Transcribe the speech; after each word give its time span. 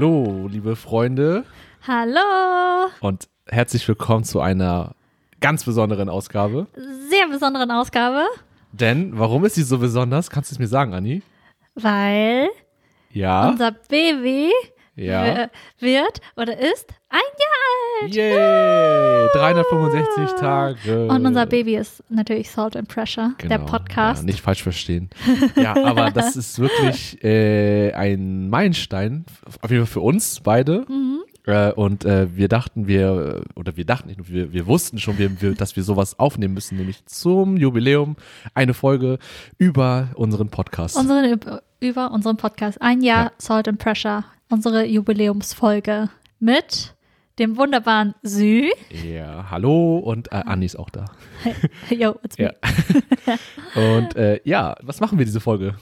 Hallo, 0.00 0.46
liebe 0.48 0.76
Freunde 0.76 1.42
Hallo! 1.84 2.88
und 3.00 3.28
herzlich 3.48 3.88
willkommen 3.88 4.22
zu 4.22 4.40
einer 4.40 4.94
ganz 5.40 5.64
besonderen 5.64 6.08
Ausgabe. 6.08 6.68
Sehr 7.10 7.26
besonderen 7.26 7.72
Ausgabe, 7.72 8.22
Denn, 8.70 9.18
warum 9.18 9.44
ist 9.44 9.56
sie 9.56 9.64
so 9.64 9.78
besonders? 9.78 10.30
Kannst 10.30 10.52
du 10.52 10.54
es 10.54 10.60
mir 10.60 10.68
sagen, 10.68 10.94
Anni? 10.94 11.22
weil 11.74 12.48
Ja. 13.10 13.48
unser 13.48 13.72
Baby 13.72 14.52
ja. 14.94 15.24
wi- 15.36 15.48
wird 15.80 16.20
oder 16.36 16.56
ist 16.56 16.94
ein 17.10 17.20
Jahr 17.38 18.02
alt. 18.02 18.14
Yay! 18.14 19.28
365 19.32 20.38
Tage. 20.38 21.08
Und 21.08 21.26
unser 21.26 21.46
Baby 21.46 21.76
ist 21.76 22.02
natürlich 22.08 22.50
Salt 22.50 22.76
and 22.76 22.88
Pressure, 22.88 23.32
der 23.42 23.58
Genau. 23.58 23.70
Podcast. 23.70 24.22
Ja, 24.22 24.26
nicht 24.26 24.40
falsch 24.40 24.62
verstehen. 24.62 25.10
ja, 25.56 25.74
aber 25.84 26.10
das 26.10 26.36
ist 26.36 26.58
wirklich 26.58 27.22
äh, 27.24 27.92
ein 27.92 28.48
Meilenstein, 28.50 29.24
auf 29.62 29.70
jeden 29.70 29.86
Fall 29.86 29.92
für 29.94 30.00
uns 30.00 30.40
beide. 30.40 30.84
Mhm. 30.88 31.18
Äh, 31.46 31.72
und 31.72 32.04
äh, 32.04 32.36
wir 32.36 32.48
dachten, 32.48 32.86
wir, 32.88 33.42
oder 33.56 33.76
wir 33.76 33.86
dachten 33.86 34.08
nicht 34.08 34.30
wir, 34.30 34.52
wir 34.52 34.66
wussten 34.66 34.98
schon, 34.98 35.16
wir, 35.18 35.40
wir, 35.40 35.54
dass 35.54 35.76
wir 35.76 35.82
sowas 35.82 36.18
aufnehmen 36.18 36.52
müssen, 36.54 36.76
nämlich 36.76 37.04
zum 37.06 37.56
Jubiläum 37.56 38.16
eine 38.54 38.74
Folge 38.74 39.18
über 39.56 40.08
unseren 40.14 40.50
Podcast. 40.50 40.96
Unseren, 40.96 41.24
über, 41.32 41.62
über 41.80 42.10
unseren 42.12 42.36
Podcast. 42.36 42.80
Ein 42.82 43.00
Jahr 43.00 43.24
Ja. 43.24 43.32
Salt 43.38 43.66
and 43.66 43.78
Pressure. 43.78 44.24
Unsere 44.50 44.84
Jubiläumsfolge 44.84 46.10
mit 46.40 46.94
dem 47.38 47.56
wunderbaren 47.56 48.14
Sü. 48.22 48.68
ja, 49.04 49.46
hallo 49.50 49.98
und 49.98 50.32
äh, 50.32 50.36
Anni 50.46 50.66
ist 50.66 50.76
auch 50.78 50.90
da. 50.90 51.04
Yo, 51.90 52.16
it's 52.22 52.38
me. 52.38 52.52
Ja. 53.26 53.34
und 53.96 54.16
äh, 54.16 54.40
ja, 54.44 54.74
was 54.82 55.00
machen 55.00 55.18
wir 55.18 55.24
diese 55.24 55.40
Folge? 55.40 55.74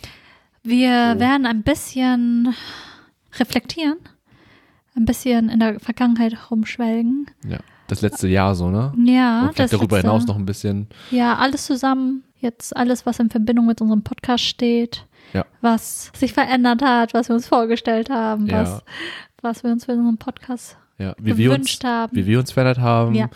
Wir 0.63 1.13
So. 1.15 1.21
werden 1.21 1.47
ein 1.47 1.63
bisschen 1.63 2.55
reflektieren, 3.39 3.97
ein 4.97 5.05
bisschen 5.05 5.49
in 5.49 5.61
der 5.61 5.79
Vergangenheit 5.81 6.51
rumschwelgen. 6.51 7.27
Ja, 7.49 7.59
das 7.87 8.03
letzte 8.03 8.29
Jahr 8.29 8.55
so, 8.55 8.69
ne? 8.71 8.93
Ja, 9.05 9.43
und 9.47 9.55
vielleicht 9.55 9.73
darüber 9.73 9.97
letzte- 9.97 10.09
hinaus 10.11 10.27
noch 10.27 10.37
ein 10.37 10.47
bisschen. 10.47 10.89
Ja, 11.11 11.37
alles 11.37 11.67
zusammen. 11.67 12.23
Jetzt 12.39 12.77
alles, 12.77 13.07
was 13.07 13.19
in 13.19 13.31
Verbindung 13.31 13.67
mit 13.67 13.81
unserem 13.81 14.03
Podcast 14.03 14.45
steht. 14.45 15.07
Ja. 15.33 15.45
Was 15.61 16.11
sich 16.15 16.33
verändert 16.33 16.83
hat, 16.83 17.15
was 17.15 17.29
wir 17.29 17.35
uns 17.35 17.47
vorgestellt 17.49 18.11
haben, 18.11 18.47
Ja. 18.47 18.63
was, 18.63 18.83
was 19.43 19.65
wir 19.65 19.71
uns 19.73 19.85
für 19.87 19.93
unseren 19.93 20.19
Podcast 20.19 20.77
Ja, 20.99 21.15
wie 21.21 21.37
wir 21.37 21.53
uns, 21.53 21.79
haben. 21.85 22.17
wie 22.17 22.27
wir 22.27 22.39
uns 22.39 22.53
verändert 22.53 22.79
haben, 22.79 23.15
Ja. 23.15 23.29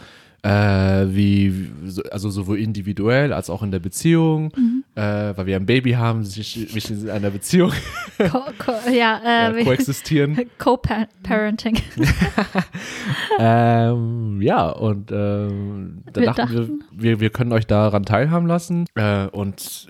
äh, 0.43 1.07
wie, 1.15 1.53
wie- 1.55 1.89
so- 1.91 2.03
also 2.11 2.31
sowohl 2.31 2.59
individuell 2.59 3.33
als 3.35 3.51
auch 3.51 3.63
in 3.63 3.71
der 3.71 3.81
Beziehung, 3.81 4.51
Mhm. 4.57 4.85
äh, 4.95 5.37
weil 5.37 5.45
wir 5.47 5.57
ein 5.57 5.67
Baby 5.67 5.93
haben, 5.93 6.21
wir 6.25 6.43
sind 6.81 7.03
in 7.03 7.11
einer 7.11 7.29
Beziehung 7.31 7.73
Co 8.19 8.41
co 8.59 8.73
ja, 8.91 9.51
äh, 9.51 9.65
koexistieren. 9.65 10.39
Co-Parenting. 10.59 11.77
ähm, 13.39 14.41
ja, 14.43 14.69
und 14.71 15.11
ähm, 15.13 16.03
da 16.13 16.21
Wir 16.21 16.27
dachten, 16.29 16.51
wir, 16.53 16.61
dachten- 16.61 16.85
wir, 16.93 17.21
wir 17.21 17.31
können 17.31 17.53
euch 17.53 17.67
daran 17.67 18.05
teilhaben 18.05 18.47
lassen 18.47 18.87
äh, 18.95 19.27
und 19.27 19.89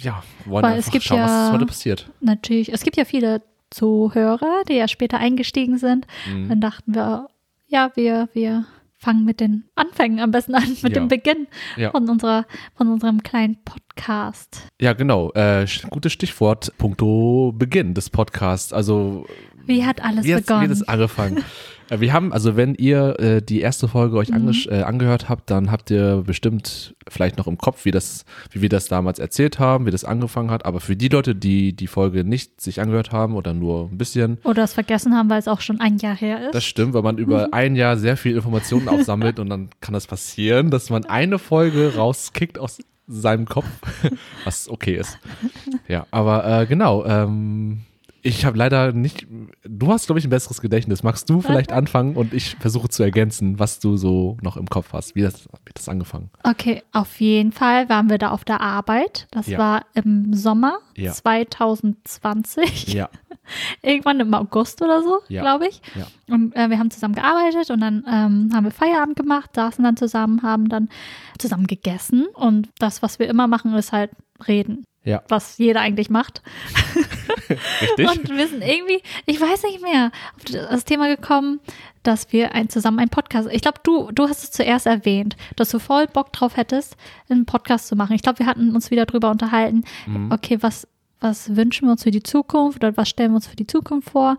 ja, 0.00 0.22
wollen 0.44 0.62
Weil 0.62 0.72
es 0.72 0.78
einfach 0.78 0.92
gibt 0.92 1.04
schauen, 1.04 1.20
was 1.20 1.30
ja- 1.30 1.52
heute 1.52 1.66
passiert. 1.66 2.08
Natürlich, 2.20 2.72
es 2.72 2.82
gibt 2.82 2.96
ja 2.96 3.04
viele 3.04 3.42
Zuhörer, 3.70 4.62
die 4.68 4.74
ja 4.74 4.88
später 4.88 5.18
eingestiegen 5.18 5.78
sind. 5.78 6.06
Mhm. 6.30 6.48
Dann 6.48 6.60
dachten 6.60 6.94
wir, 6.94 7.28
ja, 7.66 7.90
wir, 7.94 8.28
wir 8.32 8.64
fangen 8.96 9.24
mit 9.24 9.38
den 9.40 9.64
Anfängen 9.76 10.18
am 10.20 10.30
besten 10.32 10.54
an, 10.54 10.68
mit 10.82 10.82
Ja. 10.82 10.88
dem 11.02 11.08
Beginn 11.08 11.46
Ja. 11.76 11.90
von, 11.92 12.08
unserer, 12.08 12.46
von 12.76 12.88
unserem 12.88 13.22
kleinen 13.22 13.56
Podcast. 13.64 14.66
Ja, 14.80 14.92
genau. 14.92 15.30
Äh, 15.34 15.66
gutes 15.90 16.12
Stichwort, 16.12 16.72
punkto 16.78 17.52
Beginn 17.56 17.94
des 17.94 18.10
Podcasts. 18.10 18.72
Also 18.72 19.26
Wie 19.66 19.84
hat 19.86 20.02
alles 20.02 20.24
wie, 20.24 20.34
hat's- 20.34 20.42
wie 20.42 20.46
begonnen? 20.52 20.62
hat 20.62 20.70
es 20.70 20.88
angefangen? 20.88 21.44
Äh, 21.90 22.00
Wir 22.00 22.12
haben, 22.12 22.32
also 22.32 22.56
wenn 22.56 22.74
ihr 22.74 23.18
äh, 23.18 23.42
die 23.42 23.60
erste 23.60 23.88
Folge 23.88 24.16
euch 24.16 24.30
Mhm. 24.30 24.52
äh, 24.68 24.82
angehört 24.82 25.28
habt, 25.28 25.50
dann 25.50 25.70
habt 25.70 25.90
ihr 25.90 26.22
bestimmt 26.26 26.94
vielleicht 27.08 27.38
noch 27.38 27.46
im 27.46 27.58
Kopf, 27.58 27.84
wie 27.84 27.90
das, 27.90 28.24
wie 28.50 28.60
wir 28.62 28.68
das 28.68 28.88
damals 28.88 29.18
erzählt 29.18 29.58
haben, 29.58 29.86
wie 29.86 29.90
das 29.90 30.04
angefangen 30.04 30.50
hat. 30.50 30.64
Aber 30.66 30.80
für 30.80 30.96
die 30.96 31.08
Leute, 31.08 31.34
die 31.34 31.74
die 31.74 31.86
Folge 31.86 32.24
nicht 32.24 32.60
sich 32.60 32.80
angehört 32.80 33.12
haben 33.12 33.34
oder 33.34 33.54
nur 33.54 33.88
ein 33.90 33.98
bisschen, 33.98 34.38
Oder 34.44 34.64
es 34.64 34.74
vergessen 34.74 35.14
haben, 35.16 35.30
weil 35.30 35.38
es 35.38 35.48
auch 35.48 35.60
schon 35.60 35.80
ein 35.80 35.98
Jahr 35.98 36.16
her 36.16 36.46
ist. 36.46 36.54
das 36.54 36.64
stimmt, 36.64 36.94
weil 36.94 37.02
man 37.02 37.18
über 37.18 37.48
ein 37.52 37.76
Jahr 37.76 37.96
sehr 37.96 38.16
viel 38.16 38.36
Informationen 38.36 38.88
aufsammelt 38.88 39.38
und 39.38 39.48
dann 39.48 39.70
kann 39.80 39.94
das 39.94 40.06
passieren, 40.06 40.70
dass 40.70 40.90
man 40.90 41.04
eine 41.06 41.38
Folge 41.38 41.94
rauskickt 41.96 42.58
aus 42.58 42.78
seinem 43.06 43.46
Kopf, 43.46 43.66
was 44.44 44.68
okay 44.68 44.96
ist. 44.96 45.18
Ja, 45.88 46.06
aber 46.10 46.44
äh, 46.60 46.66
genau, 46.66 47.06
ähm, 47.06 47.80
ich 48.28 48.44
habe 48.44 48.56
leider 48.58 48.92
nicht, 48.92 49.26
du 49.64 49.88
hast, 49.88 50.06
glaube 50.06 50.18
ich, 50.18 50.26
ein 50.26 50.30
besseres 50.30 50.60
Gedächtnis. 50.60 51.02
Magst 51.02 51.28
du 51.30 51.40
vielleicht 51.40 51.72
anfangen 51.72 52.16
und 52.16 52.32
ich 52.34 52.56
versuche 52.60 52.88
zu 52.88 53.02
ergänzen, 53.02 53.58
was 53.58 53.80
du 53.80 53.96
so 53.96 54.36
noch 54.42 54.56
im 54.56 54.66
Kopf 54.66 54.92
hast? 54.92 55.14
Wie 55.14 55.22
das, 55.22 55.46
wie 55.64 55.72
das 55.74 55.88
angefangen? 55.88 56.30
Okay, 56.44 56.82
auf 56.92 57.20
jeden 57.20 57.52
Fall 57.52 57.88
waren 57.88 58.10
wir 58.10 58.18
da 58.18 58.30
auf 58.30 58.44
der 58.44 58.60
Arbeit. 58.60 59.26
Das 59.30 59.46
Ja. 59.46 59.58
war 59.58 59.86
im 59.94 60.34
Sommer 60.34 60.78
Ja. 60.96 61.12
2020. 61.12 62.92
Ja, 62.94 63.08
Irgendwann 63.82 64.20
im 64.20 64.34
August 64.34 64.82
oder 64.82 65.02
so, 65.02 65.20
Ja. 65.28 65.40
glaube 65.40 65.68
ich. 65.68 65.80
ja, 65.94 66.06
Und 66.34 66.54
äh, 66.54 66.68
wir 66.68 66.78
haben 66.78 66.90
zusammen 66.90 67.14
gearbeitet 67.14 67.70
und 67.70 67.80
dann 67.80 68.04
ähm, 68.06 68.50
haben 68.52 68.64
wir 68.64 68.70
Feierabend 68.70 69.16
gemacht, 69.16 69.50
saßen 69.54 69.82
dann 69.82 69.96
zusammen, 69.96 70.42
haben 70.42 70.68
dann 70.68 70.88
zusammen 71.38 71.66
gegessen. 71.66 72.26
Und 72.34 72.68
das, 72.78 73.02
was 73.02 73.18
wir 73.18 73.26
immer 73.28 73.46
machen, 73.46 73.74
ist 73.74 73.92
halt 73.92 74.10
reden. 74.46 74.84
Ja, 75.04 75.22
Was 75.28 75.58
jeder 75.58 75.80
eigentlich 75.80 76.10
macht. 76.10 76.42
richtig. 77.98 78.08
Und 78.08 78.36
wir 78.36 78.48
sind 78.48 78.62
irgendwie, 78.62 79.00
ich 79.26 79.40
weiß 79.40 79.62
nicht 79.64 79.82
mehr, 79.82 80.10
auf 80.36 80.44
das 80.70 80.84
Thema 80.84 81.08
gekommen, 81.14 81.60
dass 82.02 82.32
wir 82.32 82.54
ein, 82.54 82.68
zusammen 82.68 82.98
einen 83.00 83.10
Podcast, 83.10 83.48
ich 83.52 83.62
glaube, 83.62 83.80
du, 83.82 84.10
du 84.12 84.28
hast 84.28 84.44
es 84.44 84.50
zuerst 84.50 84.86
erwähnt, 84.86 85.36
dass 85.56 85.70
du 85.70 85.78
voll 85.78 86.06
Bock 86.06 86.32
drauf 86.32 86.56
hättest, 86.56 86.96
einen 87.28 87.44
Podcast 87.46 87.88
zu 87.88 87.96
machen. 87.96 88.14
Ich 88.14 88.22
glaube, 88.22 88.38
wir 88.38 88.46
hatten 88.46 88.74
uns 88.74 88.90
wieder 88.90 89.06
drüber 89.06 89.30
unterhalten, 89.30 89.84
Mhm. 90.06 90.30
okay, 90.32 90.58
was, 90.60 90.86
was 91.20 91.56
wünschen 91.56 91.86
wir 91.88 91.92
uns 91.92 92.02
für 92.04 92.10
die 92.10 92.22
Zukunft 92.22 92.78
oder 92.78 92.96
was 92.96 93.08
stellen 93.08 93.32
wir 93.32 93.36
uns 93.36 93.46
für 93.46 93.56
die 93.56 93.66
Zukunft 93.66 94.10
vor? 94.10 94.36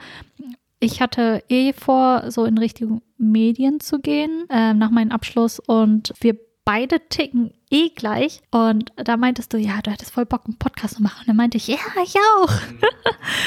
Ich 0.80 1.02
hatte 1.02 1.44
eh 1.50 1.74
vor, 1.74 2.32
so 2.32 2.46
in 2.46 2.58
Richtung 2.58 3.02
Medien 3.18 3.80
zu 3.82 4.00
gehen, 4.00 4.46
ähm, 4.50 4.78
nach 4.78 4.92
meinem 4.92 5.12
Abschluss 5.12 5.60
und 5.60 6.14
wir 6.22 6.38
beide 6.64 7.02
ticken 7.10 7.52
eh 7.70 7.90
gleich. 7.90 8.42
Und 8.52 8.92
da 8.96 9.18
meintest 9.18 9.54
du, 9.54 9.58
ja, 9.58 9.82
du 9.84 9.92
hättest 9.92 10.12
voll 10.12 10.26
Bock, 10.26 10.44
einen 10.46 10.58
Podcast 10.58 10.96
zu 10.96 11.04
machen. 11.04 11.22
Und 11.22 11.28
dann 11.28 11.36
meinte 11.36 11.58
ich, 11.58 11.68
ja, 11.68 11.78
ich 12.04 12.16
auch. 12.16 12.52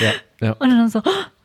Ja, 0.00 0.12
ja. 0.40 0.52
Und 0.58 0.70
dann 0.70 0.88
so, 0.88 1.02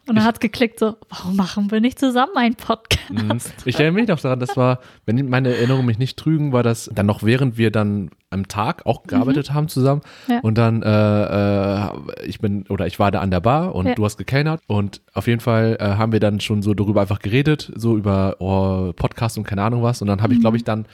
und 0.08 0.16
dann 0.16 0.24
hat 0.24 0.36
es 0.36 0.40
geklickt, 0.40 0.80
so, 0.80 0.96
warum 1.10 1.36
machen 1.36 1.70
wir 1.70 1.82
nicht 1.82 2.00
zusammen 2.00 2.32
einen 2.38 2.56
Podcast? 2.56 3.12
Mhm. 3.12 3.40
Ich 3.66 3.76
erinnere 3.76 4.02
mich 4.02 4.08
noch 4.08 4.20
daran, 4.20 4.40
das 4.40 4.56
war, 4.56 4.80
wenn 5.06 5.30
meine 5.30 5.54
Erinnerungen 5.54 5.86
mich 5.86 5.98
nicht 5.98 6.18
trügen, 6.18 6.54
war 6.54 6.64
das 6.64 6.90
dann 6.94 7.06
noch 7.06 7.24
während 7.24 7.58
wir 7.58 7.72
dann 7.72 8.12
am 8.30 8.48
Tag 8.48 8.86
auch 8.86 9.04
gearbeitet 9.04 9.54
haben 9.54 9.68
zusammen. 9.68 10.02
Mhm. 10.28 10.34
Ja. 10.34 10.40
Und 10.42 10.58
dann, 10.58 10.82
äh, 10.82 11.88
äh, 11.88 12.26
ich 12.26 12.40
bin, 12.40 12.66
oder 12.70 12.88
ich 12.88 13.00
war 13.00 13.12
da 13.12 13.20
an 13.20 13.32
der 13.32 13.42
Bar 13.42 13.76
und 13.76 13.88
Ja. 13.88 13.96
du 13.96 14.06
hast 14.06 14.18
gekellnert. 14.18 14.62
Und 14.68 15.02
auf 15.14 15.28
jeden 15.28 15.42
Fall 15.42 15.76
äh, 15.80 15.84
haben 15.84 16.14
wir 16.14 16.22
dann 16.22 16.40
schon 16.40 16.62
so 16.62 16.74
darüber 16.74 17.02
einfach 17.02 17.20
geredet, 17.20 17.72
so 17.76 17.98
über 17.98 18.38
oh, 18.40 18.94
Podcast 18.94 19.38
und 19.38 19.44
keine 19.44 19.64
Ahnung 19.64 19.84
was. 19.84 20.02
Und 20.02 20.08
dann 20.08 20.22
habe 20.22 20.34
ich, 20.34 20.40
glaube 20.40 20.56
ich, 20.56 20.64
dann 20.64 20.86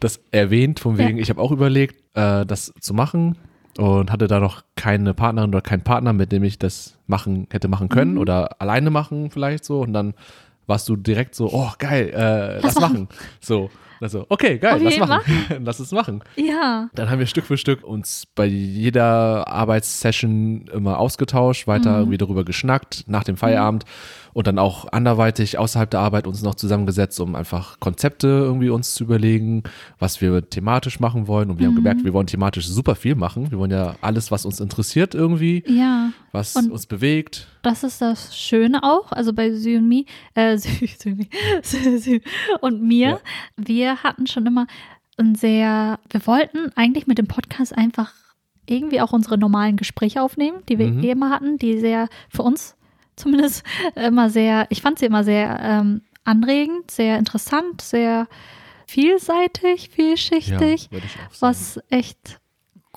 das 0.00 0.20
erwähnt, 0.30 0.80
von 0.80 0.94
Mhm. 0.94 1.00
Ja. 1.00 1.06
wegen, 1.08 1.18
ich 1.18 1.30
habe 1.30 1.40
auch 1.40 1.50
überlegt, 1.52 2.00
äh, 2.14 2.44
das 2.46 2.72
zu 2.80 2.94
machen. 2.94 3.36
Und 3.76 4.12
hatte 4.12 4.28
da 4.28 4.38
noch 4.38 4.62
keine 4.76 5.14
Partnerin 5.14 5.50
oder 5.50 5.60
keinen 5.60 5.82
Partner, 5.82 6.12
mit 6.12 6.30
dem 6.30 6.44
ich 6.44 6.60
das 6.60 6.96
machen 7.08 7.48
hätte 7.50 7.66
machen 7.66 7.88
können 7.88 8.12
Mhm. 8.12 8.18
oder 8.18 8.60
alleine 8.60 8.90
machen 8.90 9.30
vielleicht 9.32 9.64
so. 9.64 9.80
Und 9.80 9.92
dann 9.92 10.14
warst 10.68 10.88
du 10.88 10.94
direkt 10.94 11.34
so, 11.34 11.52
oh 11.52 11.70
geil, 11.78 12.10
äh, 12.14 12.60
lass, 12.60 12.76
machen. 12.76 12.82
machen. 12.92 13.08
So, 13.40 13.70
also, 14.00 14.26
okay, 14.28 14.58
geil, 14.58 14.74
Okay, 14.76 14.96
lass 14.96 15.08
machen. 15.08 15.22
lass 15.64 15.80
es 15.80 15.90
machen. 15.90 16.22
Ja. 16.36 16.88
Dann 16.94 17.10
haben 17.10 17.18
wir 17.18 17.26
Stück 17.26 17.46
für 17.46 17.56
Stück 17.56 17.82
uns 17.82 18.26
bei 18.36 18.44
jeder 18.46 19.48
Arbeitssession 19.48 20.66
immer 20.72 20.98
ausgetauscht, 20.98 21.66
weiter 21.66 21.98
irgendwie 21.98 22.18
darüber 22.18 22.44
geschnackt 22.44 23.04
nach 23.08 23.24
dem 23.24 23.36
Feierabend 23.36 23.84
und 24.34 24.46
dann 24.46 24.58
auch 24.58 24.92
anderweitig 24.92 25.58
außerhalb 25.58 25.88
der 25.90 26.00
Arbeit 26.00 26.26
uns 26.26 26.42
noch 26.42 26.54
zusammengesetzt, 26.56 27.18
um 27.20 27.34
einfach 27.36 27.80
Konzepte 27.80 28.26
irgendwie 28.26 28.68
uns 28.68 28.92
zu 28.94 29.04
überlegen, 29.04 29.62
was 29.98 30.20
wir 30.20 30.50
thematisch 30.50 31.00
machen 31.00 31.26
wollen. 31.28 31.50
Und 31.50 31.58
wir 31.60 31.66
haben 31.68 31.74
gemerkt, 31.76 32.04
wir 32.04 32.12
wollen 32.12 32.26
thematisch 32.26 32.66
super 32.66 32.96
viel 32.96 33.14
machen. 33.14 33.50
Wir 33.50 33.58
wollen 33.58 33.70
ja 33.70 33.94
alles, 34.02 34.30
was 34.30 34.44
uns 34.44 34.60
interessiert 34.60 35.14
irgendwie, 35.14 35.62
Ja, 35.66 36.10
was 36.32 36.54
Und- 36.56 36.70
uns 36.72 36.86
bewegt. 36.86 37.46
das 37.62 37.82
ist 37.84 38.02
das 38.02 38.36
Schöne 38.36 38.82
auch, 38.82 39.12
also 39.12 39.32
bei 39.32 39.52
Sü 39.52 39.76
und 39.78 39.88
mir, 39.88 40.04
äh, 40.34 40.58
Sü, 40.58 40.86
Sü, 41.62 41.98
Sü 41.98 42.20
und 42.60 42.82
mir, 42.82 43.08
Ja. 43.08 43.18
wir 43.56 44.02
hatten 44.02 44.26
schon 44.26 44.44
immer 44.46 44.66
ein 45.16 45.36
sehr, 45.36 46.00
wir 46.10 46.26
wollten 46.26 46.72
eigentlich 46.74 47.06
mit 47.06 47.18
dem 47.18 47.28
Podcast 47.28 47.72
einfach 47.78 48.12
irgendwie 48.66 49.00
auch 49.00 49.12
unsere 49.12 49.38
normalen 49.38 49.76
Gespräche 49.76 50.22
aufnehmen, 50.22 50.58
die 50.68 50.78
wir 50.78 50.88
Mhm. 50.88 51.04
eh 51.04 51.10
immer 51.10 51.30
hatten, 51.30 51.56
die 51.58 51.78
sehr 51.78 52.08
für 52.30 52.42
uns 52.42 52.74
zumindest 53.16 53.64
immer 53.94 54.30
sehr, 54.30 54.66
ich 54.70 54.82
fand 54.82 54.98
sie 54.98 55.06
immer 55.06 55.24
sehr 55.24 55.58
ähm, 55.62 56.02
anregend, 56.24 56.90
sehr 56.90 57.18
interessant, 57.18 57.80
sehr 57.82 58.26
vielseitig, 58.86 59.90
vielschichtig, 59.90 60.88
sagen. 60.90 61.02
was 61.40 61.80
echt 61.90 62.38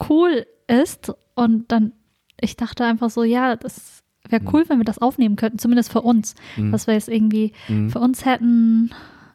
cool 0.09 0.45
ist. 0.67 1.11
Und 1.35 1.71
dann, 1.71 1.93
ich 2.39 2.55
dachte 2.55 2.85
einfach 2.85 3.09
so, 3.09 3.23
ja, 3.23 3.55
das 3.55 4.03
wäre 4.29 4.43
cool, 4.53 4.65
wenn 4.67 4.77
wir 4.79 4.85
das 4.85 4.99
aufnehmen 4.99 5.35
könnten, 5.37 5.59
zumindest 5.59 5.91
für 5.91 6.01
uns. 6.01 6.35
Mhm. 6.57 6.71
Dass 6.71 6.87
wir 6.87 6.95
es 6.95 7.07
irgendwie 7.07 7.53
Mhm. 7.67 7.89
für 7.89 7.99
uns 7.99 8.25
hätten, 8.25 8.91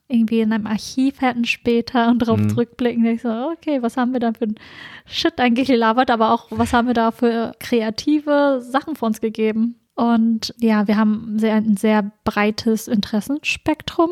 irgendwie 0.08 0.40
in 0.40 0.52
einem 0.52 0.67
Archiv 0.67 1.20
hätten 1.23 1.46
später 1.46 2.08
und 2.11 2.20
darauf 2.20 2.38
Mhm. 2.38 2.50
zurückblicken. 2.50 3.05
Ich 3.06 3.23
so, 3.23 3.31
okay, 3.56 3.81
was 3.82 3.96
haben 3.96 4.12
wir 4.12 4.20
da 4.20 4.32
für 4.34 4.44
ein 4.44 4.55
Shit 5.06 5.40
eigentlich 5.40 5.69
gelabert, 5.69 6.11
aber 6.11 6.32
auch, 6.32 6.46
was 6.50 6.73
haben 6.75 6.87
wir 6.87 6.94
da 6.94 7.11
für 7.11 7.55
kreative 7.58 8.61
Sachen 8.62 8.94
von 8.94 9.08
uns 9.08 9.20
gegeben? 9.23 9.76
Und 9.94 10.55
ja, 10.59 10.89
wir 10.89 10.97
haben 10.97 11.39
sehr, 11.39 11.55
ein 11.55 11.77
sehr 11.77 12.11
breites 12.25 12.89
Interessenspektrum, 12.89 14.11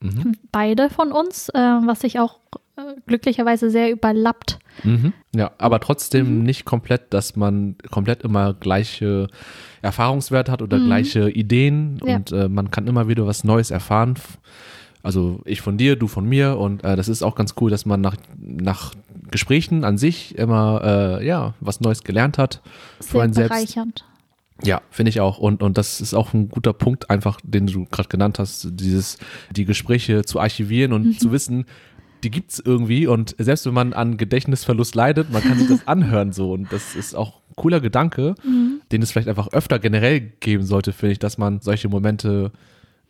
Mhm. 0.00 0.32
beide 0.50 0.90
von 0.90 1.12
uns, 1.12 1.48
äh, 1.50 1.58
was 1.58 2.00
sich 2.00 2.18
auch 2.18 2.38
äh, 2.76 2.94
glücklicherweise 3.06 3.70
sehr 3.70 3.90
überlappt. 3.92 4.58
Mhm. 4.82 5.12
Ja, 5.36 5.50
aber 5.58 5.78
trotzdem 5.78 6.38
Mhm. 6.38 6.42
nicht 6.44 6.64
komplett, 6.64 7.12
dass 7.12 7.36
man 7.36 7.76
komplett 7.90 8.22
immer 8.22 8.54
gleiche 8.54 9.28
Erfahrungswerte 9.82 10.50
hat 10.50 10.62
oder 10.62 10.78
Mhm. 10.78 10.86
gleiche 10.86 11.30
Ideen 11.30 12.00
Ja. 12.04 12.16
und 12.16 12.32
äh, 12.32 12.48
man 12.48 12.70
kann 12.70 12.86
immer 12.86 13.08
wieder 13.08 13.26
was 13.26 13.44
Neues 13.44 13.70
erfahren. 13.70 14.14
Also 15.02 15.40
ich 15.44 15.60
von 15.60 15.76
dir, 15.76 15.96
du 15.96 16.08
von 16.08 16.24
mir 16.24 16.56
und 16.58 16.82
äh, 16.82 16.96
das 16.96 17.08
ist 17.08 17.22
auch 17.22 17.34
ganz 17.34 17.54
cool, 17.60 17.70
dass 17.70 17.84
man 17.86 18.00
nach, 18.00 18.16
nach 18.38 18.92
Gesprächen 19.30 19.84
an 19.84 19.98
sich 19.98 20.36
immer 20.38 20.80
äh, 21.20 21.26
ja 21.26 21.54
was 21.60 21.80
Neues 21.80 22.02
gelernt 22.04 22.38
hat. 22.38 22.60
Für 23.00 23.04
Sehr 23.12 23.22
einen 23.22 23.32
selbst. 23.34 24.04
Ja, 24.64 24.80
finde 24.90 25.10
ich 25.10 25.20
auch. 25.20 25.38
Und, 25.38 25.62
und 25.62 25.78
das 25.78 26.00
ist 26.00 26.14
auch 26.14 26.32
ein 26.34 26.48
guter 26.48 26.72
Punkt, 26.72 27.10
einfach, 27.10 27.38
den 27.42 27.66
du 27.66 27.86
gerade 27.86 28.08
genannt 28.08 28.38
hast, 28.38 28.68
dieses, 28.72 29.18
die 29.50 29.64
Gespräche 29.64 30.24
zu 30.24 30.40
archivieren 30.40 30.92
und 30.92 31.06
Mhm. 31.06 31.18
zu 31.18 31.32
wissen, 31.32 31.64
die 32.24 32.30
gibt's 32.30 32.62
irgendwie. 32.64 33.06
Und 33.06 33.34
selbst 33.38 33.66
wenn 33.66 33.74
man 33.74 33.92
an 33.92 34.16
Gedächtnisverlust 34.16 34.94
leidet, 34.94 35.32
man 35.32 35.42
kann 35.42 35.58
sich 35.58 35.68
das 35.68 35.86
anhören 35.88 36.32
so. 36.32 36.52
Und 36.52 36.72
das 36.72 36.94
ist 36.94 37.14
auch 37.14 37.38
ein 37.50 37.56
cooler 37.56 37.80
Gedanke, 37.80 38.34
Mhm. 38.44 38.80
den 38.92 39.02
es 39.02 39.10
vielleicht 39.10 39.28
einfach 39.28 39.48
öfter 39.52 39.78
generell 39.78 40.20
geben 40.20 40.64
sollte, 40.64 40.92
finde 40.92 41.12
ich, 41.12 41.18
dass 41.18 41.38
man 41.38 41.60
solche 41.60 41.88
Momente 41.88 42.52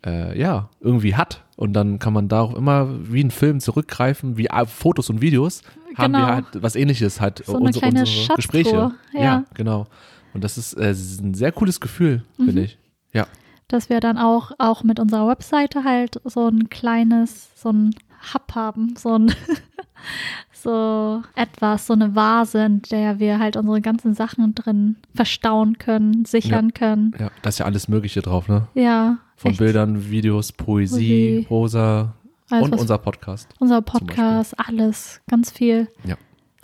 äh, 0.05 0.37
ja, 0.37 0.69
irgendwie 0.81 1.15
hat. 1.15 1.45
Und 1.57 1.75
dann 1.75 2.01
kann 2.01 2.13
man 2.13 2.27
darauf 2.27 2.57
immer 2.57 2.89
wie 3.13 3.23
ein 3.23 3.31
Film 3.31 3.61
zurückgreifen, 3.61 4.37
wie 4.37 4.47
äh, 4.47 4.67
Fotos 4.67 5.09
und 5.11 5.21
Videos 5.21 5.63
haben 5.97 6.13
wir 6.15 6.21
Genau. 6.23 6.33
halt 6.33 6.47
was 6.55 6.75
ähnliches, 6.75 7.21
halt 7.21 7.43
So 7.47 7.57
eine 7.57 7.71
kleine 7.71 8.01
unsere 8.01 8.35
Gespräche. 8.35 8.93
Ja. 9.15 9.23
ja, 9.23 9.45
genau. 9.55 9.87
Und 10.35 10.43
das 10.45 10.59
ist, 10.59 10.75
äh, 10.75 10.91
ein 10.91 11.35
sehr 11.35 11.53
cooles 11.53 11.81
Gefühl, 11.81 12.23
Mhm. 12.39 12.45
finde 12.45 12.63
ich. 12.63 12.79
Ja. 13.13 13.27
dass 13.69 13.89
wir 13.89 14.01
dann 14.01 14.19
auch, 14.19 14.53
auch 14.59 14.83
mit 14.85 15.01
unserer 15.01 15.27
Webseite 15.29 15.83
halt 15.85 16.21
so 16.25 16.47
ein 16.47 16.69
kleines, 16.69 17.51
so 17.55 17.71
ein 17.71 17.95
Hub 18.35 18.55
haben, 18.55 18.95
so 18.99 19.17
ein, 19.19 19.35
so 20.53 21.23
etwas, 21.35 21.87
so 21.87 21.95
eine 21.95 22.15
Vase, 22.15 22.65
in 22.65 22.83
der 22.83 23.19
wir 23.19 23.39
halt 23.39 23.57
unsere 23.57 23.81
ganzen 23.81 24.15
Sachen 24.15 24.55
drin 24.55 24.97
verstauen 25.15 25.79
können, 25.79 26.25
sichern 26.25 26.75
können. 26.75 27.15
Ja, 27.19 27.31
da 27.43 27.49
ist 27.49 27.59
ja 27.59 27.67
alles 27.67 27.89
Mögliche 27.89 28.21
drauf, 28.23 28.49
ne? 28.49 28.69
Ja. 28.75 29.19
Von 29.37 29.53
echt. 29.53 29.59
Bildern, 29.61 30.11
Videos, 30.11 30.53
Poesie, 30.53 31.45
Poesie. 31.45 31.45
Prosa 31.49 32.15
Alles, 32.51 32.65
und 32.69 32.79
unser 32.79 32.99
Podcast. 32.99 33.49
Unser 33.59 33.81
Podcast, 33.83 34.55
alles, 34.59 35.21
ganz 35.29 35.51
viel. 35.51 35.89
Ja. 36.05 36.17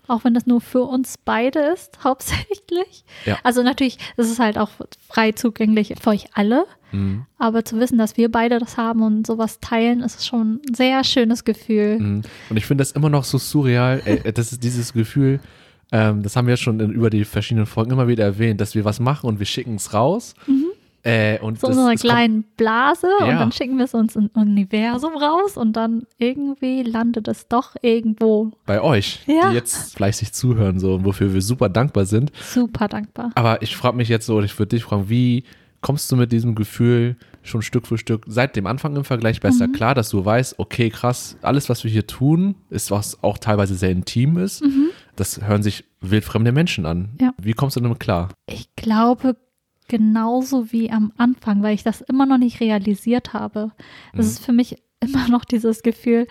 Auch 0.09 0.25
wenn 0.25 0.35
das 0.35 0.47
nur 0.47 0.61
für 0.61 0.83
uns 0.83 1.17
beide 1.25 1.61
ist, 1.61 1.99
hauptsächlich. 2.05 3.05
Ja. 3.25 3.39
Also 3.45 3.63
natürlich, 3.63 3.99
es 4.17 4.31
ist 4.31 4.41
halt 4.41 4.59
auch 4.59 4.71
frei 5.09 5.33
zugänglich 5.33 5.95
für 6.01 6.11
euch 6.11 6.27
alle. 6.35 6.65
Mhm. 6.91 7.27
Aber 7.39 7.65
zu 7.65 7.79
wissen, 7.79 7.99
dass 7.99 8.17
wir 8.17 8.31
beide 8.31 8.59
das 8.59 8.77
haben 8.77 9.03
und 9.03 9.27
sowas 9.27 9.61
teilen, 9.61 10.01
ist 10.01 10.27
schon 10.27 10.61
ein 10.67 10.75
sehr 10.75 11.05
schönes 11.05 11.45
Gefühl. 11.45 11.99
Mhm. 11.99 12.23
Und 12.49 12.57
ich 12.57 12.67
finde 12.67 12.83
das 12.83 12.93
immer 12.93 13.11
noch 13.11 13.25
so 13.25 13.39
surreal. 13.39 14.03
Ey, 14.05 14.33
das 14.33 14.53
ist 14.53 14.65
dieses 14.65 14.95
Gefühl, 14.95 15.41
ähm, 15.93 16.23
das 16.23 16.37
haben 16.37 16.47
wir 16.47 16.57
schon 16.57 16.81
in, 16.81 16.91
über 16.91 17.11
die 17.11 17.25
verschiedenen 17.25 17.67
Folgen 17.67 17.91
immer 17.91 18.09
wieder 18.09 18.25
erwähnt, 18.25 18.61
dass 18.61 18.75
wir 18.75 18.85
was 18.85 19.01
machen 19.01 19.27
und 19.27 19.39
wir 19.39 19.47
schicken 19.47 19.77
es 19.77 19.95
raus. 19.95 20.35
Äh, 21.09 21.39
und 21.41 21.59
So 21.59 21.69
in 21.69 21.73
es 21.73 21.79
kommt- 21.79 22.01
kleinen 22.01 22.45
Blase 22.57 23.07
und 23.21 23.29
Ja. 23.29 23.39
dann 23.39 23.51
schicken 23.53 23.79
wir 23.79 23.85
es 23.87 23.95
uns 23.95 24.15
im 24.15 24.29
Universum 24.35 25.17
raus 25.17 25.57
und 25.57 25.73
dann 25.75 26.03
irgendwie 26.19 26.83
landet 26.83 27.29
es 27.29 27.49
doch 27.49 27.75
irgendwo. 27.83 28.53
bei 28.67 28.81
euch, 28.83 29.21
Ja. 29.27 29.49
die 29.51 29.55
jetzt 29.55 29.95
fleißig 29.97 30.33
zuhören, 30.33 30.79
so 30.79 30.95
und 30.97 31.05
wofür 31.05 31.33
wir 31.33 31.41
super 31.43 31.69
dankbar 31.69 32.05
sind. 32.05 32.31
Super 32.41 32.89
dankbar. 32.89 33.31
Aber 33.35 33.63
ich 33.63 33.75
frage 33.77 33.97
mich 33.97 34.09
jetzt 34.09 34.27
so, 34.27 34.35
oder 34.37 34.45
ich 34.45 34.59
würde 34.59 34.71
dich 34.77 34.85
fragen, 34.85 35.09
wie 35.09 35.45
kommst 35.81 36.11
du 36.13 36.17
mit 36.17 36.33
diesem 36.33 36.55
Gefühl 36.55 37.17
schon 37.43 37.63
Stück 37.63 37.87
für 37.87 37.97
Stück 37.97 38.25
seit 38.27 38.57
dem 38.57 38.67
Anfang 38.67 38.95
im 38.97 39.05
Vergleich 39.05 39.41
besser 39.41 39.69
Mhm. 39.69 39.73
klar, 39.73 39.95
dass 39.95 40.11
du 40.11 40.23
weißt, 40.25 40.59
okay, 40.59 40.91
krass, 40.91 41.37
alles, 41.41 41.69
was 41.69 41.85
wir 41.85 41.91
hier 41.91 42.07
tun, 42.07 42.57
ist 42.69 42.91
was 42.91 43.23
auch 43.23 43.39
teilweise 43.39 43.75
sehr 43.77 43.91
intim 43.91 44.37
ist. 44.37 44.63
Das 45.17 45.41
hören 45.41 45.63
sich 45.63 45.85
wildfremde 46.01 46.53
Menschen 46.53 46.85
an. 46.85 46.99
Mhm. 46.99 47.19
Ja. 47.21 47.31
Wie 47.41 47.53
kommst 47.53 47.77
du 47.77 47.81
damit 47.81 48.01
klar? 48.01 48.29
Ich 48.47 48.69
glaube 48.77 49.37
genauso 49.89 50.71
wie 50.73 50.91
am 50.91 51.13
Anfang, 51.17 51.63
weil 51.63 51.75
ich 51.75 51.83
das 51.83 52.01
immer 52.03 52.27
noch 52.27 52.39
nicht 52.39 52.61
realisiert 52.61 53.33
habe. 53.33 53.73
Es 54.13 54.17
Mhm. 54.27 54.31
ist 54.31 54.45
für 54.45 54.53
mich 54.53 54.83
immer 55.01 55.29
noch 55.29 55.45
dieses 55.45 55.83
Gefühl, 55.83 56.27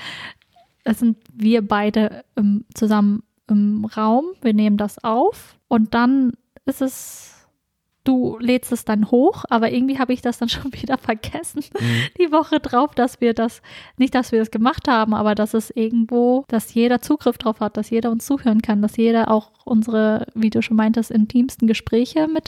es 0.83 1.00
sind 1.00 1.18
wir 1.33 1.68
beide 1.68 2.24
im, 2.36 2.65
zusammen 2.74 3.24
im 3.48 3.86
Raum, 3.86 4.25
wir 4.42 4.54
nehmen 4.54 4.77
das 4.77 5.04
auf 5.04 5.57
und 5.68 5.94
dann 5.94 6.33
ist 6.65 6.81
es, 6.81 7.36
du 8.07 8.38
lädst 8.39 8.71
es 8.71 8.86
dann 8.86 9.12
hoch, 9.12 9.44
aber 9.50 9.71
irgendwie 9.71 10.00
habe 10.00 10.13
ich 10.13 10.21
das 10.21 10.38
dann 10.38 10.50
schon 10.50 10.71
wieder 10.74 10.98
vergessen, 10.98 11.63
die 12.19 12.31
Woche 12.31 12.59
drauf, 12.59 12.95
dass 12.95 13.21
wir 13.21 13.33
das, 13.33 13.62
nicht, 13.98 14.15
dass 14.15 14.31
wir 14.31 14.39
das 14.39 14.51
gemacht 14.51 14.88
haben, 14.88 15.13
aber 15.13 15.36
dass 15.36 15.54
es 15.54 15.71
irgendwo, 15.71 16.45
dass 16.48 16.74
jeder 16.74 17.01
Zugriff 17.01 17.38
drauf 17.38 17.59
hat, 17.59 17.77
dass 17.77 17.89
jeder 17.89 18.12
uns 18.12 18.25
zuhören 18.25 18.62
kann, 18.62 18.81
dass 18.81 18.98
jeder 18.98 19.30
auch 19.30 19.51
unsere, 19.65 20.27
wie 20.33 20.50
du 20.50 20.62
schon 20.62 20.77
meintest, 20.77 21.12
intimsten 21.12 21.68
Gespräche 21.68 22.27
mit 22.27 22.48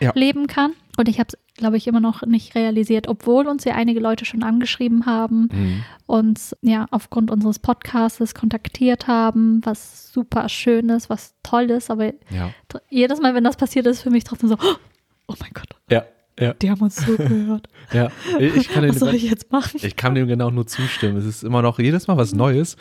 Ja. 0.00 0.10
erleben 0.10 0.46
kann. 0.46 0.72
Und 0.98 1.08
ich 1.08 1.18
habe 1.18 1.28
es, 1.32 1.38
glaube 1.56 1.78
ich, 1.78 1.86
immer 1.86 2.00
noch 2.00 2.22
nicht 2.22 2.54
realisiert, 2.54 3.08
obwohl 3.08 3.46
uns 3.46 3.64
ja 3.64 3.74
einige 3.74 3.98
Leute 4.00 4.24
schon 4.26 4.42
angeschrieben 4.42 5.06
haben, 5.06 5.48
Mhm. 5.50 5.84
uns 6.06 6.54
ja 6.60 6.86
aufgrund 6.90 7.30
unseres 7.30 7.58
Podcasts 7.58 8.34
kontaktiert 8.34 9.06
haben, 9.06 9.60
was 9.64 10.12
super 10.12 10.48
schön 10.50 10.90
ist, 10.90 11.08
was 11.08 11.34
toll 11.42 11.70
ist, 11.70 11.90
aber 11.90 12.12
Ja. 12.30 12.50
jedes 12.90 13.20
Mal, 13.20 13.34
wenn 13.34 13.44
das 13.44 13.56
passiert 13.56 13.86
ist, 13.86 14.02
für 14.02 14.10
mich 14.10 14.24
trotzdem 14.24 14.50
so, 14.50 14.56
oh 15.28 15.34
mein 15.40 15.50
Gott, 15.54 15.68
Ja. 15.90 16.04
Ja. 16.38 16.54
die 16.54 16.70
haben 16.70 16.80
uns 16.80 16.96
zugehört. 16.96 17.68
ja. 17.92 18.10
Ich 18.38 18.68
kann, 18.68 18.86
Was 18.88 18.98
soll 18.98 19.14
ich 19.14 19.22
jetzt 19.24 19.50
machen? 19.52 19.80
ich 19.82 19.96
kann 19.96 20.14
dem 20.14 20.26
genau 20.28 20.50
nur 20.50 20.66
zustimmen. 20.66 21.16
Es 21.16 21.24
ist 21.26 21.42
immer 21.44 21.60
noch 21.62 21.78
jedes 21.78 22.06
Mal 22.06 22.16
was 22.16 22.34
Neues. 22.34 22.76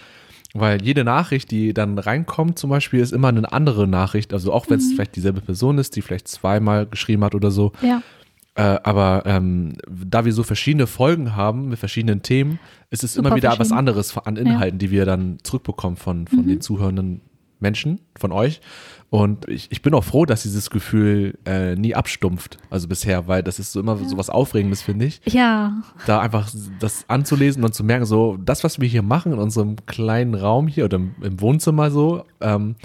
Weil 0.53 0.81
jede 0.81 1.03
Nachricht, 1.03 1.49
die 1.51 1.73
dann 1.73 1.97
reinkommt, 1.97 2.59
zum 2.59 2.69
Beispiel, 2.69 2.99
ist 2.99 3.13
immer 3.13 3.29
eine 3.29 3.51
andere 3.51 3.87
Nachricht. 3.87 4.33
Also 4.33 4.51
auch 4.51 4.69
wenn 4.69 4.79
es 4.79 4.91
vielleicht 4.91 5.15
dieselbe 5.15 5.41
Person 5.41 5.77
ist, 5.77 5.95
die 5.95 6.01
vielleicht 6.01 6.27
zweimal 6.27 6.85
geschrieben 6.87 7.23
hat 7.23 7.35
oder 7.35 7.51
so. 7.51 7.71
Ja, 7.81 8.01
Äh, 8.55 8.79
aber 8.83 9.23
ähm, 9.25 9.77
da 9.87 10.25
wir 10.25 10.33
so 10.33 10.43
verschiedene 10.43 10.85
Folgen 10.85 11.37
haben 11.37 11.69
mit 11.69 11.79
verschiedenen 11.79 12.21
Themen, 12.21 12.59
ist 12.89 13.01
es 13.03 13.13
Super 13.13 13.29
immer 13.29 13.37
wieder 13.37 13.57
was 13.57 13.71
anderes 13.71 14.17
an 14.17 14.35
Inhalten, 14.35 14.77
die 14.77 14.91
wir 14.91 15.05
dann 15.05 15.37
zurückbekommen 15.41 15.95
von, 15.95 16.27
von 16.27 16.45
den 16.45 16.59
zuhörenden 16.59 17.21
Menschen, 17.61 18.01
von 18.17 18.31
euch. 18.31 18.61
Und 19.09 19.47
ich, 19.49 19.69
ich 19.71 19.81
bin 19.81 19.93
auch 19.93 20.05
froh, 20.05 20.25
dass 20.25 20.43
dieses 20.43 20.69
Gefühl 20.69 21.37
äh, 21.45 21.75
nie 21.75 21.95
abstumpft, 21.95 22.57
also 22.69 22.87
bisher, 22.87 23.27
weil 23.27 23.43
das 23.43 23.59
ist 23.59 23.73
so 23.73 23.81
immer 23.81 23.97
so 23.97 24.17
was 24.17 24.29
Aufregendes, 24.29 24.81
finde 24.81 25.05
ich, 25.05 25.21
ja, 25.25 25.81
da 26.05 26.21
einfach 26.21 26.49
das 26.79 27.09
anzulesen 27.09 27.63
und 27.65 27.73
zu 27.73 27.83
merken, 27.83 28.05
so 28.05 28.37
das, 28.37 28.63
was 28.63 28.79
wir 28.79 28.87
hier 28.87 29.01
machen 29.01 29.33
in 29.33 29.39
unserem 29.39 29.75
kleinen 29.85 30.33
Raum 30.33 30.67
hier 30.67 30.85
oder 30.85 30.95
im, 30.95 31.15
im 31.21 31.41
Wohnzimmer 31.41 31.91
so, 31.91 32.23
ähm, 32.39 32.75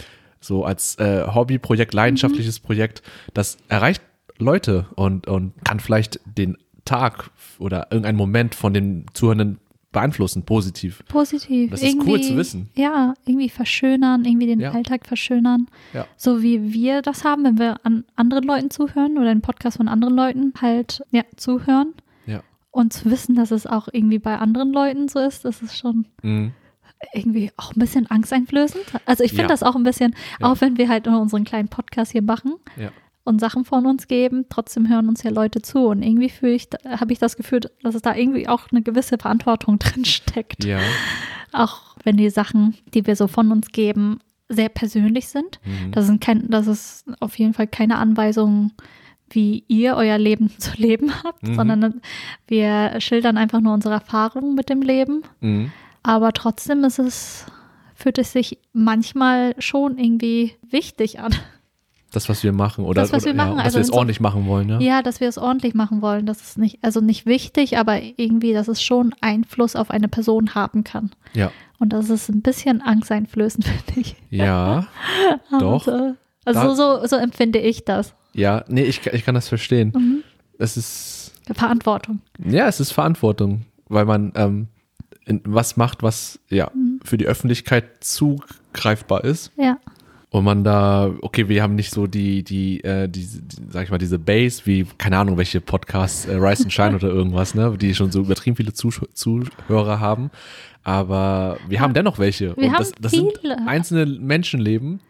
so 0.41 0.65
als 0.65 0.97
äh, 0.99 1.27
Hobbyprojekt, 1.33 1.95
leidenschaftliches 1.95 2.59
Projekt, 2.59 3.03
das 3.33 3.59
erreicht 3.69 4.03
Leute 4.39 4.87
und, 4.97 5.29
und 5.29 5.53
kann 5.65 5.79
vielleicht 5.79 6.21
den 6.25 6.57
Tag 6.85 7.31
oder 7.59 7.89
irgendeinen 7.91 8.19
Moment 8.19 8.55
von 8.55 8.75
den 8.75 9.07
Zuhörenden 9.13 9.59
beeinflussen, 9.97 10.45
positiv. 10.45 11.03
positiv. 11.09 11.71
Das 11.71 11.83
ist 11.83 11.95
cool 11.97 12.03
irgendwie, 12.09 12.21
zu 12.23 12.37
wissen. 12.37 12.69
Ja, 12.75 13.15
irgendwie 13.25 13.49
verschönern, 13.49 14.25
irgendwie 14.25 14.47
den 14.47 14.61
Ja. 14.61 14.73
Alltag 14.73 15.07
verschönern. 15.07 15.67
Ja. 15.93 16.07
So 16.17 16.43
wie 16.43 16.73
wir 16.73 17.03
das 17.03 17.25
haben, 17.25 17.45
wenn 17.45 17.59
wir 17.59 17.81
an 17.85 18.05
anderen 18.15 18.45
Leuten 18.45 18.71
zuhören 18.71 19.17
oder 19.19 19.27
den 19.35 19.41
Podcast 19.43 19.79
von 19.79 19.89
anderen 19.89 20.15
Leuten 20.15 20.53
halt 20.61 21.03
ja, 21.11 21.23
zuhören. 21.37 21.95
Ja. 22.27 22.43
Und 22.71 22.93
zu 22.93 23.11
wissen, 23.11 23.35
dass 23.35 23.51
es 23.51 23.67
auch 23.67 23.89
irgendwie 23.91 24.19
bei 24.19 24.37
anderen 24.39 24.73
Leuten 24.73 25.09
so 25.09 25.19
ist, 25.19 25.45
das 25.45 25.63
ist 25.63 25.77
schon 25.79 26.07
Mhm. 26.23 26.53
irgendwie 27.15 27.51
auch 27.57 27.75
ein 27.75 27.81
bisschen 27.81 28.07
angsteinflößend. 28.11 28.85
Also 29.07 29.23
ich 29.25 29.31
finde 29.31 29.45
Ja. 29.45 29.49
das 29.49 29.63
auch 29.63 29.77
ein 29.77 29.83
bisschen, 29.83 30.15
Ja. 30.41 30.51
auch 30.51 30.61
wenn 30.61 30.77
wir 30.79 30.89
halt 30.89 31.07
nur 31.07 31.21
unseren 31.21 31.45
kleinen 31.45 31.69
Podcast 31.69 32.13
hier 32.13 32.23
machen 32.23 32.55
Ja. 32.77 32.91
Und 33.27 33.41
Sachen 33.41 33.65
von 33.65 33.87
uns 33.87 34.09
geben, 34.09 34.47
trotzdem 34.49 34.89
hören 34.89 35.09
uns 35.09 35.23
ja 35.23 35.31
Leute 35.31 35.61
zu. 35.63 35.87
Und 35.89 36.03
irgendwie 36.03 36.31
fühle 36.31 36.53
ich, 36.55 36.69
habe 36.89 37.13
ich 37.13 37.19
das 37.19 37.37
Gefühl, 37.37 37.61
dass 37.83 37.95
es 37.95 38.03
da 38.03 38.15
irgendwie 38.15 38.49
auch 38.49 38.71
eine 38.71 38.83
gewisse 38.83 39.19
Verantwortung 39.19 39.79
drin 39.81 40.05
steckt. 40.05 40.65
Ja. 40.65 40.79
Auch 41.53 41.97
wenn 42.05 42.17
die 42.17 42.31
Sachen, 42.31 42.75
die 42.95 43.07
wir 43.07 43.17
so 43.17 43.27
von 43.27 43.51
uns 43.53 43.69
geben, 43.73 44.21
sehr 44.49 44.69
persönlich 44.69 45.29
sind. 45.29 45.59
Mhm. 45.65 45.93
Das 45.93 46.07
sind 46.07 46.21
kein, 46.21 46.49
das 46.49 46.67
ist 46.69 47.05
auf 47.21 47.37
jeden 47.39 47.53
Fall 47.53 47.67
keine 47.67 47.99
Anweisung, 47.99 48.71
wie 49.31 49.65
ihr 49.67 49.97
euer 49.97 50.19
Leben 50.19 50.51
zu 50.59 50.71
leben 50.77 51.13
habt, 51.25 51.43
Mhm. 51.43 51.55
sondern 51.57 52.01
wir 52.47 53.01
schildern 53.01 53.37
einfach 53.39 53.61
nur 53.61 53.75
unsere 53.75 53.95
Erfahrungen 53.95 54.55
mit 54.55 54.69
dem 54.71 54.83
Leben. 54.83 55.23
Mhm. 55.41 55.73
Aber 56.05 56.33
trotzdem 56.33 56.85
ist 56.85 57.01
es, 57.01 57.47
fühlt 57.97 58.19
es 58.19 58.33
sich 58.33 58.59
manchmal 58.73 59.57
schon 59.59 59.99
irgendwie 59.99 60.53
wichtig 60.71 61.19
an. 61.19 61.35
Das, 62.13 62.29
was 62.29 62.43
wir 62.45 62.53
machen. 62.53 62.85
Oder, 62.85 63.03
Das, 63.03 63.13
was 63.13 63.25
wir 63.25 63.33
oder, 63.35 63.45
machen, 63.45 63.51
Ja, 63.59 63.65
dass 63.65 63.65
also 63.75 63.79
wir 63.79 63.83
es 63.83 63.91
ordentlich 63.91 64.21
machen 64.21 64.47
wollen, 64.47 64.67
ne? 64.69 64.79
Ja, 64.83 65.03
dass 65.03 65.21
wir 65.21 65.29
es 65.29 65.39
ordentlich 65.39 65.75
machen 65.75 66.01
wollen. 66.03 66.25
Das 66.25 66.41
ist 66.41 66.57
nicht, 66.57 66.79
also 66.83 67.01
nicht 67.01 67.27
wichtig, 67.27 67.79
aber 67.79 68.01
irgendwie, 68.17 68.53
dass 68.53 68.69
es 68.69 68.83
schon 68.83 69.15
Einfluss 69.21 69.75
auf 69.77 69.91
eine 69.91 70.09
Person 70.09 70.55
haben 70.55 70.85
kann. 70.85 71.11
Ja. 71.35 71.51
Und 71.79 71.93
das 71.93 72.09
ist 72.09 72.29
ein 72.29 72.43
bisschen 72.43 72.81
angsteinflößend, 72.81 73.65
finde 73.87 74.01
ich. 74.01 74.17
Ja, 74.31 74.87
doch. 75.59 75.87
Also, 75.89 76.15
also 76.45 76.61
Da- 76.61 76.75
so, 76.75 77.07
so 77.07 77.17
empfinde 77.17 77.59
ich 77.59 77.85
das. 77.85 78.15
Ja, 78.33 78.65
nee, 78.69 78.83
ich, 78.85 79.05
ich 79.07 79.25
kann 79.25 79.35
das 79.35 79.49
verstehen. 79.49 79.93
Mhm. 79.95 80.23
Es 80.59 80.77
ist, 80.77 81.33
Verantwortung. 81.53 82.21
ja, 82.45 82.67
es 82.69 82.81
ist 82.81 82.93
Verantwortung, 82.93 83.67
weil 83.89 84.05
man 84.05 84.33
ähm, 84.37 84.69
was 85.45 85.77
macht, 85.77 86.03
was 86.03 86.39
ja 86.49 86.71
Mhm. 86.73 87.01
für 87.05 87.19
die 87.19 87.27
Öffentlichkeit 87.27 88.05
zugreifbar 88.05 89.25
ist. 89.25 89.53
Ja. 89.57 89.79
Und 90.31 90.45
man 90.45 90.65
da, 90.65 91.13
okay, 91.23 91.49
wir 91.49 91.63
haben 91.63 91.77
nicht 91.77 91.93
so 91.93 92.07
die, 92.07 92.43
die, 92.43 92.83
äh, 92.83 93.09
die, 93.09 93.21
die 93.27 93.57
sag 93.71 93.85
ich 93.85 93.91
mal, 93.91 93.99
diese 93.99 94.19
Base, 94.19 94.63
wie, 94.65 94.85
keine 94.99 95.19
Ahnung, 95.19 95.37
welche 95.39 95.61
Podcasts, 95.61 96.27
äh, 96.27 96.35
Rise 96.35 96.65
and 96.65 96.73
Shine 96.73 96.95
oder 96.97 97.09
irgendwas, 97.09 97.55
ne, 97.55 97.77
die 97.79 97.95
schon 97.95 98.11
so 98.11 98.21
übertrieben 98.21 98.57
viele 98.57 98.73
Zusch 98.73 99.01
Zuhörer 99.15 100.01
haben. 100.01 100.31
Aber 100.83 101.59
wir 101.69 101.81
haben 101.81 101.95
dennoch 101.95 102.19
welche. 102.19 102.57
Wir 102.57 102.69
und 102.69 102.79
das, 102.79 102.93
das 103.01 103.13
sind 103.13 103.39
viele. 103.41 103.57
einzelne 103.67 104.07
Menschenleben. 104.07 105.01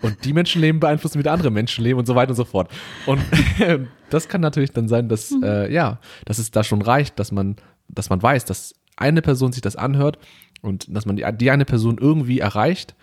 Und 0.00 0.24
die 0.24 0.32
Menschenleben 0.32 0.78
beeinflussen 0.78 1.18
wieder 1.18 1.32
andere 1.32 1.50
Menschenleben 1.50 1.98
und 1.98 2.06
so 2.06 2.14
weiter 2.14 2.30
und 2.30 2.36
so 2.36 2.44
fort. 2.44 2.70
Und 3.06 3.20
das 4.10 4.28
kann 4.28 4.40
natürlich 4.40 4.70
dann 4.70 4.86
sein, 4.86 5.08
dass, 5.08 5.32
Mhm. 5.32 5.42
äh, 5.42 5.72
ja, 5.72 5.98
dass 6.24 6.38
es 6.38 6.52
da 6.52 6.62
schon 6.62 6.82
reicht, 6.82 7.18
dass 7.18 7.32
man, 7.32 7.56
dass 7.88 8.08
man 8.08 8.22
weiß, 8.22 8.44
dass 8.44 8.74
eine 8.96 9.22
Person 9.22 9.52
sich 9.52 9.60
das 9.60 9.74
anhört 9.74 10.18
und 10.60 10.86
dass 10.94 11.04
man 11.04 11.16
die, 11.16 11.24
die 11.36 11.50
eine 11.50 11.64
Person 11.64 11.98
irgendwie 12.00 12.38
erreicht 12.38 12.94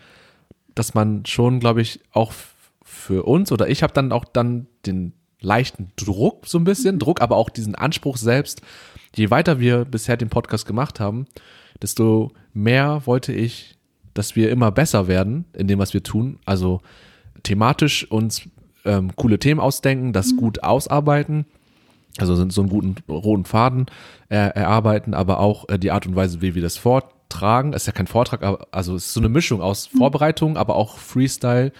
dass 0.79 0.93
man 0.93 1.25
schon, 1.25 1.59
glaube 1.59 1.81
ich, 1.81 2.00
auch 2.13 2.31
für 2.83 3.24
uns 3.24 3.51
oder 3.51 3.69
ich 3.69 3.83
habe 3.83 3.93
dann 3.93 4.13
auch 4.13 4.24
dann 4.24 4.67
den 4.86 5.13
leichten 5.41 5.91
Druck, 5.98 6.48
so 6.48 6.57
ein 6.57 6.63
bisschen, 6.63 7.00
Druck, 7.00 7.21
aber 7.21 7.36
auch 7.36 7.50
diesen 7.50 7.75
Anspruch 7.75 8.15
selbst. 8.15 8.62
Je 9.13 9.29
weiter 9.29 9.59
wir 9.59 9.83
bisher 9.83 10.15
den 10.15 10.29
Podcast 10.29 10.65
gemacht 10.65 11.01
haben, 11.01 11.27
desto 11.81 12.31
mehr 12.53 13.01
wollte 13.05 13.33
ich, 13.33 13.75
dass 14.13 14.38
wir 14.38 14.50
immer 14.51 14.71
besser 14.71 15.07
werden 15.07 15.45
in 15.53 15.67
dem, 15.67 15.79
was 15.79 15.93
wir 15.93 16.03
tun. 16.03 16.39
Also 16.45 16.81
thematisch 17.43 18.09
uns 18.09 18.43
ähm, 18.86 19.15
coole 19.17 19.38
Themen 19.38 19.59
ausdenken, 19.59 20.13
das 20.13 20.36
gut 20.38 20.63
ausarbeiten, 20.63 21.45
also 22.17 22.36
so 22.50 22.62
einen 22.62 22.69
guten 22.69 22.95
roten 23.09 23.45
Faden 23.45 23.88
äh, 24.29 24.36
erarbeiten, 24.36 25.13
aber 25.13 25.39
auch 25.39 25.67
äh, 25.67 25.77
die 25.77 25.91
Art 25.91 26.07
und 26.07 26.15
Weise, 26.15 26.41
wie 26.41 26.55
wir 26.55 26.62
das 26.62 26.77
vortragen. 27.33 27.74
Es 27.74 27.83
ist 27.83 27.88
ja 27.88 27.93
kein 27.93 28.07
Vortrag, 28.07 28.43
aber, 28.43 28.67
also 28.71 28.95
es 28.95 29.07
ist 29.07 29.13
so 29.13 29.19
eine 29.19 29.29
Mischung 29.29 29.62
aus 29.62 29.88
Vorbereitung, 29.88 30.57
aber 30.57 30.75
auch 30.75 30.98
Freestyle 30.98 31.71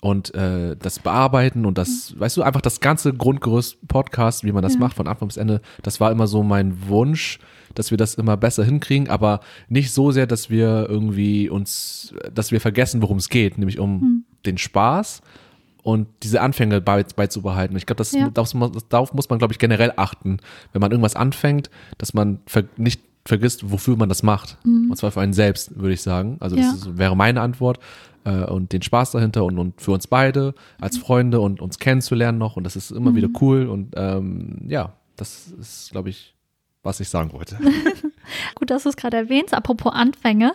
und 0.00 0.34
äh, 0.34 0.76
das 0.76 0.98
Bearbeiten 0.98 1.64
und 1.66 1.78
das, 1.78 2.14
weißt 2.18 2.36
du, 2.36 2.42
einfach 2.42 2.60
das 2.60 2.80
ganze 2.80 3.12
Grundgerüst 3.14 3.86
Podcast, 3.88 4.44
wie 4.44 4.52
man 4.52 4.62
das 4.62 4.74
Ja. 4.74 4.80
macht 4.80 4.96
von 4.96 5.06
Anfang 5.06 5.28
bis 5.28 5.36
Ende, 5.36 5.60
das 5.82 6.00
war 6.00 6.10
immer 6.10 6.26
so 6.26 6.42
mein 6.42 6.88
Wunsch, 6.88 7.38
dass 7.74 7.90
wir 7.90 7.98
das 7.98 8.14
immer 8.14 8.36
besser 8.36 8.64
hinkriegen, 8.64 9.08
aber 9.08 9.40
nicht 9.68 9.92
so 9.92 10.10
sehr, 10.10 10.26
dass 10.26 10.50
wir 10.50 10.86
irgendwie 10.88 11.48
uns, 11.48 12.14
dass 12.32 12.52
wir 12.52 12.60
vergessen, 12.60 13.02
worum 13.02 13.18
es 13.18 13.28
geht, 13.28 13.58
nämlich 13.58 13.78
um 13.78 14.24
den 14.46 14.58
Spaß 14.58 15.22
und 15.82 16.06
diese 16.22 16.40
Anfänge 16.40 16.80
bei, 16.80 17.02
beizubehalten. 17.02 17.76
Ich 17.76 17.86
glaube, 17.86 17.98
das, 17.98 18.12
Ja. 18.12 18.28
darauf, 18.30 18.52
muss- 18.54 18.88
darauf 18.88 19.12
muss 19.14 19.28
man, 19.30 19.38
glaube 19.38 19.52
ich, 19.52 19.58
generell 19.58 19.92
achten, 19.96 20.38
wenn 20.72 20.80
man 20.80 20.90
irgendwas 20.90 21.16
anfängt, 21.16 21.68
dass 21.98 22.14
man 22.14 22.40
nicht 22.76 23.00
vergisst, 23.26 23.70
wofür 23.70 23.96
man 23.96 24.08
das 24.08 24.22
macht. 24.22 24.58
Und 24.64 24.96
zwar 24.96 25.10
für 25.10 25.20
einen 25.20 25.32
selbst, 25.32 25.78
würde 25.78 25.94
ich 25.94 26.02
sagen. 26.02 26.36
Also 26.40 26.56
das 26.56 26.64
Ja. 26.66 26.72
ist, 26.72 26.98
wäre 26.98 27.16
meine 27.16 27.40
Antwort. 27.40 27.78
Äh, 28.24 28.44
und 28.44 28.72
den 28.72 28.80
Spaß 28.82 29.10
dahinter 29.12 29.44
und, 29.44 29.58
und 29.58 29.80
für 29.80 29.92
uns 29.92 30.06
beide 30.06 30.54
als 30.80 30.96
Freunde 30.96 31.40
und 31.40 31.60
uns 31.60 31.78
kennenzulernen 31.78 32.38
noch. 32.38 32.56
Und 32.56 32.64
das 32.64 32.74
ist 32.76 32.90
immer 32.90 33.14
wieder 33.14 33.28
cool. 33.42 33.66
Und 33.68 33.94
ähm, 33.96 34.62
ja, 34.66 34.94
das 35.16 35.48
ist, 35.60 35.90
glaube 35.92 36.08
ich, 36.10 36.34
was 36.82 37.00
ich 37.00 37.08
sagen 37.08 37.32
wollte. 37.32 37.58
Gut, 38.54 38.70
dass 38.70 38.84
du 38.84 38.88
es 38.88 38.96
gerade 38.96 39.16
erwähnst. 39.16 39.52
Apropos 39.54 39.92
Anfänge. 39.92 40.52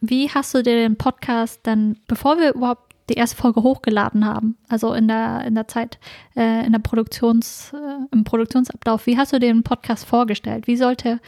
Wie 0.00 0.28
hast 0.30 0.54
du 0.54 0.62
dir 0.62 0.74
den 0.76 0.96
Podcast 0.96 1.60
dann, 1.64 1.96
bevor 2.06 2.38
wir 2.38 2.54
überhaupt 2.54 2.94
die 3.10 3.14
erste 3.14 3.36
Folge 3.36 3.62
hochgeladen 3.62 4.24
haben, 4.26 4.56
also 4.68 4.92
in 4.92 5.08
der, 5.08 5.44
in 5.46 5.54
der 5.54 5.66
Zeit, 5.66 5.98
äh, 6.36 6.64
in 6.66 6.72
der 6.72 6.78
Produktions, 6.80 7.72
äh, 7.74 8.14
im 8.14 8.22
Produktionsablauf, 8.24 9.06
wie 9.06 9.16
hast 9.16 9.32
du 9.32 9.40
dir 9.40 9.52
den 9.52 9.62
Podcast 9.62 10.04
vorgestellt? 10.04 10.66
Wie 10.66 10.76
sollte, 10.76 11.18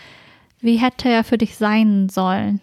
wie 0.61 0.77
hätte 0.77 1.09
er 1.09 1.25
für 1.25 1.39
dich 1.39 1.57
sein 1.57 2.09
sollen? 2.09 2.61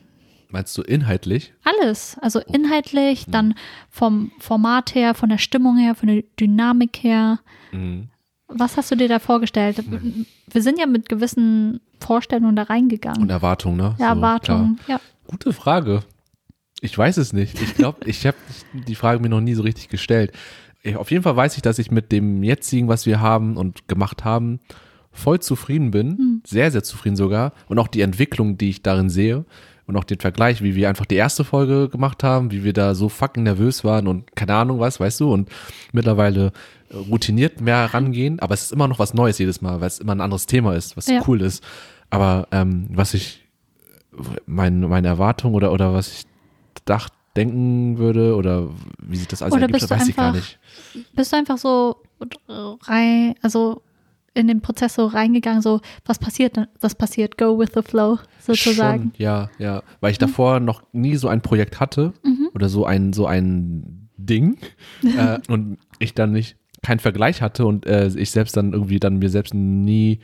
Meinst 0.50 0.78
du 0.78 0.82
inhaltlich? 0.82 1.54
Alles, 1.64 2.18
also 2.22 2.40
inhaltlich, 2.40 3.26
dann 3.28 3.54
vom 3.90 4.32
Format 4.40 4.96
her, 4.96 5.14
von 5.14 5.30
der 5.30 5.40
Stimmung 5.40 5.78
her, 5.78 5.94
von 5.94 6.08
der 6.08 6.24
Dynamik 6.40 7.04
her. 7.04 7.40
Mhm. 7.72 8.08
Was 8.48 8.78
hast 8.78 8.90
du 8.92 8.96
dir 8.96 9.10
da 9.10 9.20
vorgestellt? 9.20 9.84
Wir 10.50 10.62
sind 10.62 10.80
ja 10.80 10.86
mit 10.86 11.10
gewissen 11.10 11.82
Vorstellungen 12.00 12.56
da 12.56 12.64
reingegangen. 12.64 13.24
Und 13.24 13.30
Erwartung, 13.30 13.76
ne? 13.76 13.96
ja, 14.00 14.14
So. 14.14 14.16
Erwartungen. 14.16 14.80
Ja. 14.88 15.02
Gute 15.28 15.52
Frage. 15.52 16.04
Ich 16.80 16.98
weiß 16.98 17.18
es 17.18 17.34
nicht. 17.34 17.62
Ich 17.62 17.76
glaube, 17.76 18.00
ich 18.06 18.26
habe 18.26 18.38
die 18.72 18.96
Frage 18.96 19.22
mir 19.22 19.30
noch 19.30 19.42
nie 19.42 19.54
so 19.54 19.64
richtig 19.64 19.90
gestellt. 19.90 20.32
Ich, 20.82 20.96
auf 20.96 21.12
jeden 21.12 21.24
Fall 21.24 21.36
weiß 21.36 21.58
ich, 21.58 21.62
dass 21.62 21.78
ich 21.80 21.92
mit 21.92 22.14
dem 22.14 22.42
jetzigen, 22.42 22.88
was 22.88 23.06
wir 23.06 23.20
haben 23.20 23.58
und 23.58 23.90
gemacht 23.90 24.24
haben, 24.24 24.62
voll 25.18 25.40
zufrieden 25.40 25.92
bin. 25.92 26.42
Sehr, 26.46 26.72
sehr 26.72 26.84
zufrieden 26.84 27.16
sogar. 27.16 27.54
Und 27.68 27.80
auch 27.80 27.88
die 27.88 28.02
Entwicklung, 28.02 28.58
die 28.58 28.70
ich 28.70 28.82
darin 28.84 29.10
sehe. 29.10 29.46
Und 29.86 29.96
auch 29.96 30.04
den 30.04 30.20
Vergleich, 30.20 30.62
wie 30.62 30.76
wir 30.76 30.90
einfach 30.90 31.06
die 31.06 31.16
erste 31.16 31.44
Folge 31.46 31.88
gemacht 31.90 32.22
haben, 32.24 32.52
wie 32.52 32.64
wir 32.66 32.74
da 32.74 32.94
so 32.94 33.08
fucking 33.08 33.44
nervös 33.44 33.86
waren 33.86 34.08
und 34.08 34.36
keine 34.36 34.54
Ahnung 34.54 34.80
was, 34.80 35.00
weißt 35.00 35.22
du, 35.22 35.32
und 35.32 35.48
mittlerweile 35.94 36.52
äh, 36.90 36.96
routiniert 36.98 37.62
mehr 37.62 37.94
rangehen, 37.94 38.40
aber 38.42 38.54
es 38.54 38.64
ist 38.64 38.74
immer 38.74 38.90
noch 38.90 39.00
was 39.00 39.14
Neues 39.14 39.38
jedes 39.38 39.62
Mal, 39.62 39.80
weil 39.80 39.88
es 39.88 40.00
immer 40.00 40.14
ein 40.14 40.20
anderes 40.20 40.46
Thema 40.46 40.76
ist, 40.76 40.98
was 40.98 41.08
Ja. 41.08 41.22
cool 41.26 41.42
ist. 41.42 41.64
Aber 42.10 42.50
ähm, 42.52 42.88
was 42.92 43.14
ich 43.14 43.46
mein, 44.46 44.82
meine 44.82 45.08
Erwartung 45.08 45.54
oder, 45.54 45.72
oder 45.72 45.94
was 45.94 46.12
ich 46.12 46.24
dacht, 46.84 47.14
denken 47.38 47.98
würde 47.98 48.36
oder 48.36 48.68
wie 49.02 49.16
sich 49.16 49.28
das 49.30 49.42
alles 49.42 49.54
Oder 49.54 49.64
ergibt, 49.64 49.80
bist 49.80 49.92
du 49.92 49.96
weiß 49.96 50.08
ich 50.10 50.16
gar 50.18 50.34
einfach- 50.34 50.36
nicht. 50.42 50.60
Bist 51.16 51.32
du 51.32 51.38
einfach 51.38 51.58
so 51.58 51.96
rein, 52.50 53.36
also 53.42 53.82
in 54.38 54.48
den 54.48 54.62
Prozess 54.62 54.96
so 54.96 55.06
reingegangen, 55.08 55.62
so 55.62 55.82
was 56.06 56.20
passiert, 56.20 56.58
das 56.80 56.96
passiert, 56.96 57.38
go 57.38 57.58
with 57.60 57.70
the 57.74 57.82
flow, 57.82 58.20
sozusagen. 58.40 59.12
Schon, 59.12 59.12
ja, 59.18 59.50
ja. 59.58 59.84
Weil 60.00 60.12
ich 60.12 60.18
davor 60.18 60.60
noch 60.60 60.84
nie 60.94 61.16
so 61.16 61.28
ein 61.28 61.42
Projekt 61.42 61.80
hatte 61.80 62.14
Mhm. 62.24 62.50
oder 62.54 62.70
so 62.70 62.86
ein, 62.86 63.14
so 63.14 63.26
ein 63.26 64.10
Ding 64.18 64.58
äh, 65.04 65.40
und 65.50 65.78
ich 66.00 66.14
dann 66.14 66.32
nicht 66.32 66.56
keinen 66.84 67.00
Vergleich 67.00 67.42
hatte 67.42 67.66
und 67.66 67.86
äh, 67.86 68.08
ich 68.16 68.32
selbst 68.32 68.56
dann 68.56 68.74
irgendwie 68.74 69.00
dann 69.00 69.18
mir 69.18 69.30
selbst 69.30 69.54
nie 69.54 70.20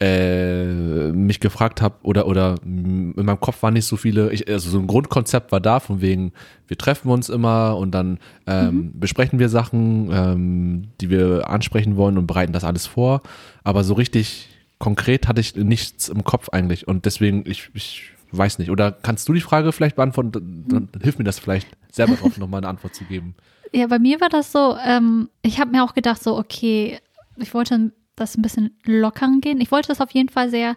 äh, 0.00 1.10
mich 1.10 1.40
gefragt 1.40 1.82
habe 1.82 1.96
oder 2.02 2.26
oder 2.26 2.54
in 2.64 3.14
meinem 3.16 3.40
Kopf 3.40 3.62
waren 3.62 3.74
nicht 3.74 3.86
so 3.86 3.96
viele, 3.96 4.30
ich, 4.32 4.48
also 4.48 4.70
so 4.70 4.78
ein 4.78 4.86
Grundkonzept 4.86 5.50
war 5.50 5.60
da, 5.60 5.80
von 5.80 6.00
wegen, 6.00 6.32
wir 6.68 6.78
treffen 6.78 7.10
uns 7.10 7.28
immer 7.28 7.76
und 7.76 7.90
dann 7.92 8.18
ähm, 8.46 8.92
besprechen 8.94 9.40
wir 9.40 9.48
Sachen, 9.48 10.10
ähm, 10.12 10.88
die 11.00 11.10
wir 11.10 11.50
ansprechen 11.50 11.96
wollen 11.96 12.16
und 12.16 12.26
bereiten 12.26 12.52
das 12.52 12.64
alles 12.64 12.86
vor. 12.86 13.22
Aber 13.64 13.82
so 13.82 13.94
richtig 13.94 14.48
konkret 14.78 15.26
hatte 15.26 15.40
ich 15.40 15.56
nichts 15.56 16.08
im 16.08 16.22
Kopf 16.22 16.48
eigentlich 16.50 16.86
und 16.86 17.04
deswegen, 17.04 17.42
ich, 17.46 17.70
ich 17.74 18.12
weiß 18.30 18.58
nicht. 18.60 18.70
Oder 18.70 18.92
kannst 18.92 19.28
du 19.28 19.32
die 19.32 19.40
Frage 19.40 19.72
vielleicht 19.72 19.96
beantworten? 19.96 20.64
Dann, 20.68 20.88
dann 20.92 21.00
hilft 21.02 21.18
mir 21.18 21.24
das 21.24 21.38
vielleicht 21.38 21.68
selber 21.90 22.14
drauf 22.14 22.38
nochmal 22.38 22.60
eine 22.60 22.68
Antwort 22.68 22.94
zu 22.94 23.04
geben. 23.04 23.34
Ja, 23.70 23.86
bei 23.86 23.98
mir 23.98 24.18
war 24.22 24.30
das 24.30 24.50
so, 24.50 24.78
ähm, 24.82 25.28
ich 25.42 25.60
habe 25.60 25.72
mir 25.72 25.84
auch 25.84 25.92
gedacht, 25.92 26.22
so, 26.22 26.38
okay, 26.38 27.00
ich 27.36 27.52
wollte 27.52 27.92
das 28.18 28.36
ein 28.36 28.42
bisschen 28.42 28.76
lockern 28.84 29.40
gehen. 29.40 29.60
Ich 29.60 29.70
wollte 29.70 29.88
das 29.88 30.00
auf 30.00 30.10
jeden 30.10 30.28
Fall 30.28 30.50
sehr, 30.50 30.76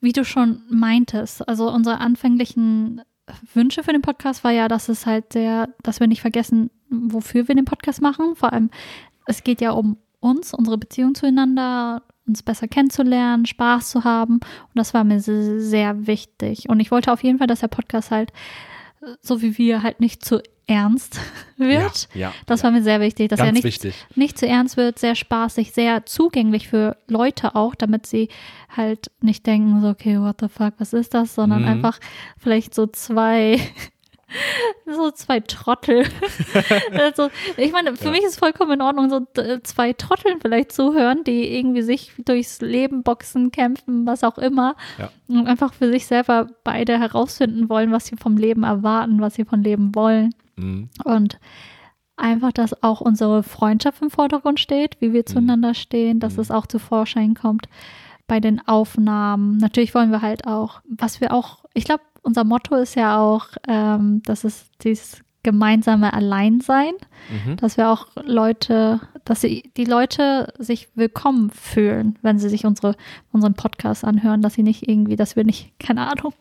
wie 0.00 0.12
du 0.12 0.24
schon 0.24 0.62
meintest, 0.68 1.48
also 1.48 1.70
unsere 1.70 1.98
anfänglichen 1.98 3.00
Wünsche 3.54 3.82
für 3.82 3.92
den 3.92 4.02
Podcast 4.02 4.44
war 4.44 4.52
ja, 4.52 4.68
dass 4.68 4.88
es 4.88 5.04
halt 5.04 5.32
sehr, 5.32 5.68
dass 5.82 5.98
wir 5.98 6.06
nicht 6.06 6.20
vergessen, 6.20 6.70
wofür 6.90 7.48
wir 7.48 7.54
den 7.56 7.64
Podcast 7.64 8.00
machen. 8.00 8.36
Vor 8.36 8.52
allem, 8.52 8.70
es 9.26 9.42
geht 9.42 9.60
ja 9.60 9.72
um 9.72 9.96
uns, 10.20 10.54
unsere 10.54 10.78
Beziehung 10.78 11.14
zueinander, 11.14 12.02
uns 12.26 12.42
besser 12.42 12.68
kennenzulernen, 12.68 13.46
Spaß 13.46 13.90
zu 13.90 14.04
haben. 14.04 14.34
Und 14.34 14.74
das 14.74 14.94
war 14.94 15.02
mir 15.02 15.20
se- 15.20 15.60
sehr 15.60 16.06
wichtig. 16.06 16.68
Und 16.68 16.78
ich 16.78 16.90
wollte 16.92 17.12
auf 17.12 17.24
jeden 17.24 17.38
Fall, 17.38 17.48
dass 17.48 17.60
der 17.60 17.68
Podcast 17.68 18.12
halt, 18.12 18.32
so 19.20 19.42
wie 19.42 19.56
wir, 19.58 19.82
halt 19.82 20.00
nicht 20.00 20.24
zu 20.24 20.42
ernst 20.66 21.20
wird. 21.56 22.08
Ja, 22.14 22.20
ja. 22.20 22.32
Das 22.46 22.64
war 22.64 22.70
mir 22.72 22.82
sehr 22.82 23.00
wichtig, 23.00 23.28
dass 23.28 23.38
er 23.40 23.52
nicht, 23.52 23.62
wichtig. 23.64 23.94
nicht 24.16 24.36
zu 24.36 24.46
ernst 24.48 24.76
wird, 24.76 24.98
sehr 24.98 25.14
spaßig, 25.14 25.72
sehr 25.72 26.06
zugänglich 26.06 26.68
für 26.68 26.96
Leute 27.06 27.54
auch, 27.54 27.74
damit 27.76 28.06
sie 28.06 28.28
halt 28.68 29.10
nicht 29.20 29.46
denken, 29.46 29.80
so, 29.80 29.88
okay, 29.88 30.18
what 30.20 30.40
the 30.40 30.48
fuck, 30.48 30.74
was 30.78 30.92
ist 30.92 31.14
das, 31.14 31.34
sondern 31.36 31.62
Mhm. 31.62 31.68
einfach 31.68 31.98
vielleicht 32.36 32.74
so 32.74 32.86
zwei, 32.88 33.60
so 34.86 35.10
zwei 35.12 35.40
Trottel. 35.40 36.04
also, 36.92 37.30
ich 37.56 37.72
meine, 37.72 37.94
für 37.96 38.06
Ja. 38.06 38.10
mich 38.10 38.22
ist 38.24 38.38
vollkommen 38.38 38.72
in 38.72 38.82
Ordnung, 38.82 39.08
so 39.10 39.20
d- 39.20 39.62
zwei 39.62 39.92
Trotteln 39.92 40.40
vielleicht 40.40 40.72
zuhören, 40.72 41.22
die 41.24 41.56
irgendwie 41.56 41.82
sich 41.82 42.12
durchs 42.18 42.60
Leben 42.60 43.02
boxen, 43.02 43.50
kämpfen, 43.52 44.06
was 44.06 44.24
auch 44.24 44.38
immer. 44.38 44.74
Ja. 44.98 45.10
Und 45.28 45.46
einfach 45.46 45.72
für 45.74 45.90
sich 45.90 46.06
selber 46.06 46.48
beide 46.64 46.98
herausfinden 46.98 47.68
wollen, 47.68 47.92
was 47.92 48.06
sie 48.06 48.16
vom 48.16 48.36
Leben 48.36 48.62
erwarten, 48.64 49.20
was 49.20 49.34
sie 49.34 49.44
vom 49.44 49.62
Leben 49.62 49.94
wollen. 49.94 50.34
Mhm. 50.56 50.88
Und 51.04 51.38
einfach, 52.16 52.52
dass 52.52 52.82
auch 52.82 53.00
unsere 53.00 53.42
Freundschaft 53.42 54.00
im 54.02 54.10
Vordergrund 54.10 54.58
steht, 54.58 54.96
wie 55.00 55.12
wir 55.12 55.20
Mhm. 55.20 55.26
zueinander 55.26 55.74
stehen, 55.74 56.18
dass 56.18 56.38
es 56.38 56.50
auch 56.50 56.66
zu 56.66 56.78
Vorschein 56.78 57.34
kommt 57.34 57.68
bei 58.26 58.40
den 58.40 58.66
Aufnahmen. 58.66 59.58
Natürlich 59.58 59.94
wollen 59.94 60.10
wir 60.10 60.22
halt 60.22 60.46
auch, 60.48 60.80
was 60.88 61.20
wir 61.20 61.32
auch, 61.32 61.64
ich 61.74 61.84
glaube, 61.84 62.02
unser 62.26 62.44
Motto 62.44 62.74
ist 62.76 62.96
ja 62.96 63.18
auch, 63.20 63.46
ähm, 63.68 64.20
dass 64.24 64.44
es 64.44 64.70
dieses 64.82 65.20
gemeinsame 65.42 66.12
Alleinsein, 66.12 66.92
Mhm. 67.30 67.56
dass 67.56 67.76
wir 67.76 67.88
auch 67.90 68.08
Leute, 68.24 69.00
dass 69.24 69.40
sie, 69.42 69.70
die 69.76 69.84
Leute 69.84 70.52
sich 70.58 70.88
willkommen 70.96 71.50
fühlen, 71.50 72.18
wenn 72.22 72.38
sie 72.40 72.48
sich 72.48 72.66
unsere, 72.66 72.96
unseren 73.32 73.54
Podcast 73.54 74.04
anhören, 74.04 74.42
dass 74.42 74.54
sie 74.54 74.62
nicht 74.64 74.88
irgendwie, 74.88 75.14
dass 75.16 75.36
wir 75.36 75.44
nicht, 75.44 75.72
keine 75.78 76.08
Ahnung, 76.10 76.34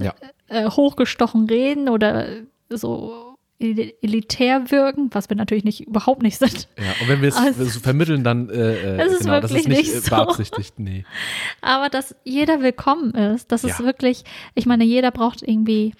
Ja. 0.00 0.14
äh, 0.48 0.68
hochgestochen 0.68 1.46
reden 1.48 1.88
oder 1.88 2.26
so 2.68 3.33
elitär 3.58 4.70
wirken, 4.70 5.10
was 5.12 5.28
wir 5.30 5.36
natürlich 5.36 5.64
nicht 5.64 5.80
überhaupt 5.86 6.22
nicht 6.22 6.38
sind. 6.38 6.68
Ja, 6.78 6.92
und 7.00 7.08
wenn 7.08 7.22
wir 7.22 7.28
es 7.28 7.36
Also- 7.36 7.64
so 7.64 7.80
vermitteln, 7.80 8.24
dann 8.24 8.50
äh, 8.50 8.54
äh, 8.54 9.00
Es 9.06 9.12
ist 9.12 9.20
genau, 9.20 9.40
das 9.40 9.50
ist 9.52 9.68
nicht, 9.68 9.78
nicht 9.78 9.94
äh, 9.94 10.00
so. 10.00 10.10
beabsichtigt. 10.10 10.78
Nee. 10.78 11.04
Aber 11.60 11.88
dass 11.88 12.14
jeder 12.24 12.60
willkommen 12.62 13.12
ist, 13.12 13.52
das 13.52 13.64
ist 13.64 13.78
Ja. 13.78 13.84
wirklich, 13.84 14.24
ich 14.54 14.66
meine, 14.66 14.84
jeder 14.84 15.10
braucht 15.10 15.42
irgendwie 15.42 15.94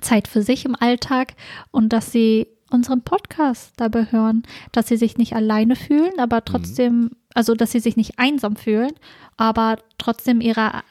Zeit 0.00 0.28
für 0.28 0.42
sich 0.42 0.64
im 0.64 0.76
Alltag 0.78 1.34
und 1.70 1.92
dass 1.92 2.12
sie 2.12 2.46
unseren 2.70 3.02
Podcast 3.02 3.72
dabei 3.78 4.06
hören, 4.10 4.42
dass 4.72 4.88
sie 4.88 4.98
sich 4.98 5.16
nicht 5.16 5.34
alleine 5.34 5.74
fühlen, 5.74 6.12
Mhm. 6.16 6.20
aber 6.20 6.44
trotzdem, 6.44 7.10
also 7.34 7.54
dass 7.54 7.72
sie 7.72 7.80
sich 7.80 7.96
nicht 7.96 8.18
einsam 8.18 8.56
fühlen, 8.56 8.92
aber 9.38 9.78
trotzdem 9.96 10.40
ihre, 10.42 10.60
äh, 10.68 10.82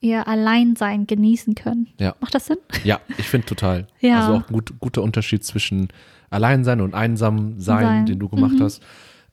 ihr 0.00 0.26
Alleinsein 0.28 1.06
genießen 1.06 1.54
können. 1.54 1.88
Ja. 1.98 2.14
Macht 2.20 2.34
das 2.34 2.46
Sinn? 2.46 2.58
Ja, 2.84 3.00
ich 3.18 3.26
finde 3.28 3.46
total. 3.46 3.86
Ja. 4.00 4.20
Also 4.20 4.32
auch 4.38 4.48
ein 4.48 4.52
gut, 4.52 4.72
guter 4.80 5.02
Unterschied 5.02 5.44
zwischen 5.44 5.88
Alleinsein 6.30 6.80
und 6.80 6.94
Einsam 6.94 7.58
sein, 7.58 7.84
Sein. 7.84 8.06
den 8.06 8.18
du 8.18 8.28
gemacht 8.28 8.54
Mhm. 8.58 8.62
hast. 8.62 8.82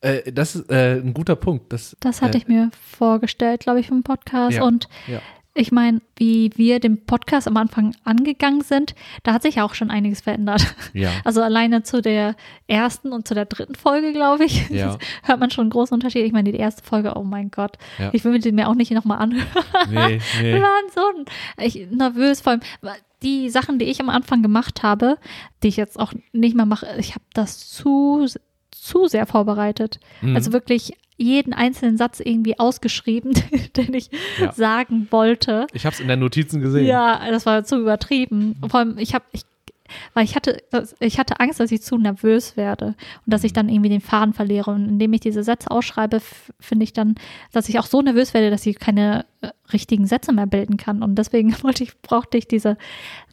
Äh, 0.02 0.32
das 0.32 0.56
ist 0.56 0.70
äh, 0.72 1.00
ein 1.02 1.14
guter 1.14 1.36
Punkt. 1.36 1.72
Das, 1.74 1.96
Das 2.00 2.22
hatte 2.22 2.38
äh, 2.38 2.42
ich 2.42 2.48
mir 2.48 2.70
vorgestellt, 2.98 3.62
glaube 3.62 3.80
ich, 3.80 3.88
vom 3.88 4.04
Podcast. 4.04 4.58
Ja. 4.58 4.64
Und 4.64 4.88
Ja. 5.08 5.20
Ich 5.58 5.72
meine, 5.72 6.02
wie 6.18 6.52
wir 6.56 6.80
den 6.82 7.06
Podcast 7.06 7.48
am 7.48 7.56
Anfang 7.58 7.96
angegangen 8.04 8.62
sind, 8.62 8.94
da 9.24 9.34
hat 9.34 9.42
sich 9.44 9.62
auch 9.62 9.74
schon 9.74 9.90
einiges 9.90 10.22
verändert. 10.22 10.76
Ja. 10.94 11.10
Also 11.24 11.42
alleine 11.42 11.82
zu 11.84 12.02
der 12.02 12.36
ersten 12.68 13.12
und 13.14 13.28
zu 13.28 13.34
der 13.34 13.46
dritten 13.46 13.76
Folge, 13.76 14.12
glaube 14.12 14.44
ich, 14.46 14.70
Ja. 14.70 14.98
hört 15.24 15.40
man 15.40 15.50
schon 15.50 15.64
einen 15.64 15.70
großen 15.72 15.94
Unterschied. 15.96 16.26
Ich 16.26 16.34
meine, 16.34 16.52
die 16.52 16.58
erste 16.58 16.84
Folge, 16.84 17.14
oh 17.16 17.24
mein 17.24 17.52
Gott, 17.52 17.78
Ja. 17.98 18.10
ich 18.14 18.24
will 18.26 18.34
mir 18.34 18.40
die 18.40 18.52
mir 18.52 18.68
auch 18.68 18.76
nicht 18.76 18.92
nochmal 18.92 19.20
anhören. 19.20 19.48
Nee, 19.90 20.20
Wir 20.40 20.42
nee. 20.58 20.62
waren 20.62 20.90
so 20.94 21.26
ich, 21.64 21.88
nervös, 21.90 22.42
vor 22.42 22.52
allem 22.54 22.62
die 23.24 23.50
Sachen, 23.50 23.80
die 23.80 23.86
ich 23.86 24.00
am 24.02 24.10
Anfang 24.10 24.44
gemacht 24.44 24.84
habe, 24.84 25.18
die 25.64 25.70
ich 25.70 25.78
jetzt 25.78 25.98
auch 26.00 26.14
nicht 26.34 26.56
mehr 26.56 26.66
mache, 26.66 26.86
ich 27.00 27.12
habe 27.16 27.26
das 27.34 27.70
zu, 27.72 28.28
zu 28.86 29.08
sehr 29.08 29.26
vorbereitet. 29.26 30.00
Mhm. 30.22 30.36
Also 30.36 30.54
wirklich 30.54 30.94
jeden 31.18 31.54
einzelnen 31.54 31.98
Satz 31.98 32.20
irgendwie 32.20 32.60
ausgeschrieben, 32.60 33.34
den 33.78 33.94
ich 33.94 34.10
Ja. 34.40 34.52
sagen 34.52 35.08
wollte. 35.12 35.66
Ich 35.74 35.86
habe 35.86 35.94
es 35.94 36.00
in 36.00 36.08
den 36.08 36.20
Notizen 36.20 36.62
gesehen. 36.62 36.86
Ja, 36.86 37.20
das 37.32 37.46
war 37.46 37.64
zu 37.64 37.80
übertrieben. 37.80 38.56
Vor 38.70 38.82
allem, 38.82 38.98
ich 38.98 39.16
habe, 39.16 39.24
ich, 39.32 39.44
weil 40.14 40.26
ich 40.26 40.36
hatte, 40.36 40.62
ich 41.00 41.18
hatte 41.18 41.40
Angst, 41.40 41.60
dass 41.60 41.72
ich 41.72 41.82
zu 41.82 41.98
nervös 41.98 42.58
werde 42.58 42.88
und 43.26 43.34
dass 43.34 43.44
ich 43.46 43.54
dann 43.54 43.70
irgendwie 43.70 43.90
den 43.90 44.02
Faden 44.02 44.34
verliere. 44.34 44.72
Und 44.72 44.88
indem 44.90 45.14
ich 45.14 45.22
diese 45.22 45.44
Sätze 45.44 45.72
ausschreibe, 45.72 46.22
finde 46.60 46.84
ich 46.84 46.92
dann, 46.94 47.16
dass 47.54 47.70
ich 47.70 47.80
auch 47.80 47.86
so 47.86 48.02
nervös 48.02 48.34
werde, 48.34 48.50
dass 48.50 48.66
ich 48.66 48.78
keine 48.78 49.26
äh, 49.42 49.50
richtigen 49.72 50.06
Sätze 50.08 50.34
mehr 50.34 50.48
bilden 50.48 50.76
kann. 50.78 51.02
Und 51.02 51.16
deswegen 51.16 51.54
wollte 51.64 51.84
ich, 51.84 52.00
brauchte 52.02 52.38
ich 52.38 52.48
diese 52.48 52.78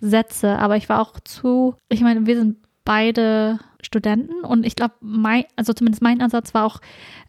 Sätze. 0.00 0.58
Aber 0.58 0.76
ich 0.76 0.88
war 0.88 1.00
auch 1.00 1.18
zu, 1.20 1.74
ich 1.88 2.00
meine, 2.00 2.26
wir 2.26 2.36
sind 2.36 2.56
beide 2.84 3.58
Studenten 3.82 4.44
und 4.44 4.64
ich 4.64 4.76
glaube, 4.76 4.94
mein, 5.00 5.44
also 5.56 5.72
zumindest 5.72 6.02
mein 6.02 6.20
Ansatz 6.22 6.54
war 6.54 6.64
auch 6.64 6.80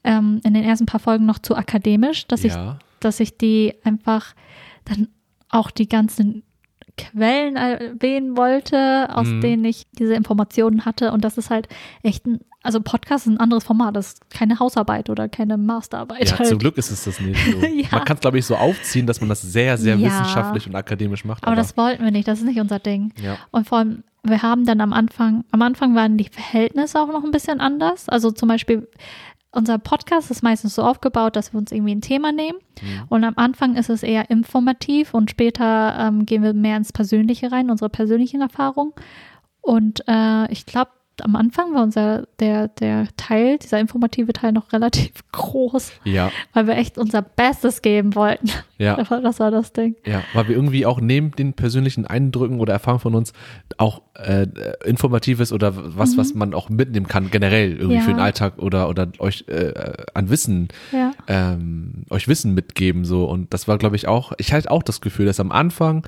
ähm, 0.03 0.39
in 0.45 0.53
den 0.53 0.63
ersten 0.63 0.85
paar 0.85 0.99
Folgen 0.99 1.25
noch 1.25 1.39
zu 1.39 1.55
akademisch, 1.55 2.27
dass 2.27 2.43
ich 2.43 2.53
ja. 2.53 2.77
dass 2.99 3.19
ich 3.19 3.37
die 3.37 3.73
einfach 3.83 4.33
dann 4.85 5.07
auch 5.49 5.71
die 5.71 5.89
ganzen 5.89 6.43
Quellen 6.95 7.55
erwähnen 7.55 8.37
wollte, 8.37 9.07
aus 9.15 9.27
Mhm. 9.27 9.41
denen 9.41 9.65
ich 9.65 9.87
diese 9.93 10.13
Informationen 10.13 10.85
hatte. 10.85 11.11
Und 11.11 11.23
das 11.23 11.39
ist 11.39 11.49
halt 11.49 11.67
echt 12.03 12.27
ein, 12.27 12.39
also 12.61 12.79
Podcast 12.81 13.25
ist 13.25 13.33
ein 13.33 13.39
anderes 13.39 13.63
Format, 13.63 13.95
das 13.95 14.09
ist 14.13 14.29
keine 14.29 14.59
Hausarbeit 14.59 15.09
oder 15.09 15.27
keine 15.27 15.57
Masterarbeit. 15.57 16.29
Ja, 16.29 16.37
halt. 16.37 16.49
zum 16.49 16.59
Glück 16.59 16.77
ist 16.77 16.91
es 16.91 17.03
das 17.05 17.19
nicht 17.19 17.39
so. 17.51 17.57
Ja. 17.67 17.87
Man 17.91 18.05
kann 18.05 18.15
es, 18.17 18.21
glaube 18.21 18.37
ich, 18.37 18.45
so 18.45 18.55
aufziehen, 18.55 19.07
dass 19.07 19.19
man 19.21 19.29
das 19.29 19.41
sehr, 19.41 19.75
sehr 19.79 19.95
Ja. 19.95 20.07
wissenschaftlich 20.07 20.67
und 20.67 20.75
akademisch 20.75 21.25
macht. 21.25 21.43
Aber 21.47 21.55
das 21.55 21.75
wollten 21.77 22.03
wir 22.03 22.11
nicht, 22.11 22.27
das 22.27 22.39
ist 22.39 22.45
nicht 22.45 22.59
unser 22.59 22.77
Ding. 22.79 23.11
ja. 23.19 23.37
Und 23.49 23.67
vor 23.67 23.79
allem, 23.79 24.03
wir 24.23 24.41
haben 24.41 24.65
dann 24.65 24.81
am 24.81 24.93
Anfang, 24.93 25.43
am 25.51 25.61
Anfang 25.61 25.95
waren 25.95 26.17
die 26.17 26.29
Verhältnisse 26.29 26.99
auch 26.99 27.11
noch 27.11 27.23
ein 27.23 27.31
bisschen 27.31 27.59
anders. 27.59 28.07
Also 28.07 28.31
zum 28.31 28.47
Beispiel, 28.47 28.87
unser 29.51 29.77
Podcast 29.77 30.31
ist 30.31 30.41
meistens 30.41 30.75
so 30.75 30.81
aufgebaut, 30.81 31.35
dass 31.35 31.53
wir 31.53 31.59
uns 31.59 31.71
irgendwie 31.71 31.93
ein 31.93 32.01
Thema 32.01 32.31
nehmen. 32.31 32.57
Mhm. 32.81 33.03
Und 33.09 33.23
am 33.23 33.33
Anfang 33.35 33.75
ist 33.75 33.89
es 33.89 34.01
eher 34.01 34.29
informativ 34.29 35.13
und 35.13 35.29
später 35.29 35.95
ähm, 35.99 36.25
gehen 36.25 36.41
wir 36.41 36.53
mehr 36.53 36.77
ins 36.77 36.93
Persönliche 36.93 37.51
rein, 37.51 37.69
unsere 37.69 37.89
persönlichen 37.89 38.41
Erfahrungen. 38.41 38.93
Und 39.61 40.03
äh, 40.07 40.51
ich 40.51 40.65
glaube, 40.65 40.91
am 41.21 41.35
Anfang 41.35 41.73
war 41.73 41.83
unser 41.83 42.27
der, 42.39 42.67
der 42.69 43.07
Teil, 43.17 43.57
dieser 43.59 43.79
informative 43.79 44.33
Teil 44.33 44.51
noch 44.51 44.73
relativ 44.73 45.11
groß, 45.31 45.91
ja, 46.05 46.31
weil 46.53 46.67
wir 46.67 46.75
echt 46.77 46.97
unser 46.97 47.21
Bestes 47.21 47.81
geben 47.81 48.15
wollten. 48.15 48.49
ja. 48.77 48.95
Das 48.95 49.11
war- 49.11 49.21
Das 49.21 49.39
war 49.39 49.51
das 49.51 49.73
Ding. 49.73 49.95
Ja, 50.05 50.23
weil 50.33 50.47
wir 50.47 50.55
irgendwie 50.55 50.85
auch 50.85 50.99
neben 50.99 51.31
den 51.31 51.53
persönlichen 51.53 52.05
Eindrücken 52.07 52.59
oder 52.59 52.73
Erfahrungen 52.73 53.01
von 53.01 53.15
uns 53.15 53.31
auch 53.77 54.01
äh, 54.15 54.47
Informatives 54.85 55.51
oder 55.53 55.73
was, 55.97 56.17
was 56.17 56.33
man 56.33 56.53
auch 56.53 56.69
mitnehmen 56.69 57.07
kann, 57.07 57.31
generell 57.31 57.71
irgendwie 57.73 57.85
Mhm. 57.87 57.91
Ja. 57.93 58.01
für 58.01 58.11
den 58.11 58.19
Alltag 58.19 58.57
oder, 58.59 58.89
oder 58.89 59.07
euch 59.19 59.45
äh, 59.47 59.73
an 60.13 60.29
Wissen, 60.29 60.67
Ja. 60.91 61.11
ähm, 61.27 62.03
euch 62.09 62.27
Wissen 62.27 62.53
mitgeben. 62.53 63.05
so 63.05 63.25
Und 63.25 63.53
das 63.53 63.67
war, 63.67 63.77
glaube 63.77 63.95
ich, 63.95 64.07
auch, 64.07 64.33
ich 64.37 64.51
hatte 64.53 64.69
auch 64.71 64.83
das 64.83 64.99
Gefühl, 65.01 65.25
dass 65.27 65.39
am 65.39 65.51
Anfang 65.51 66.05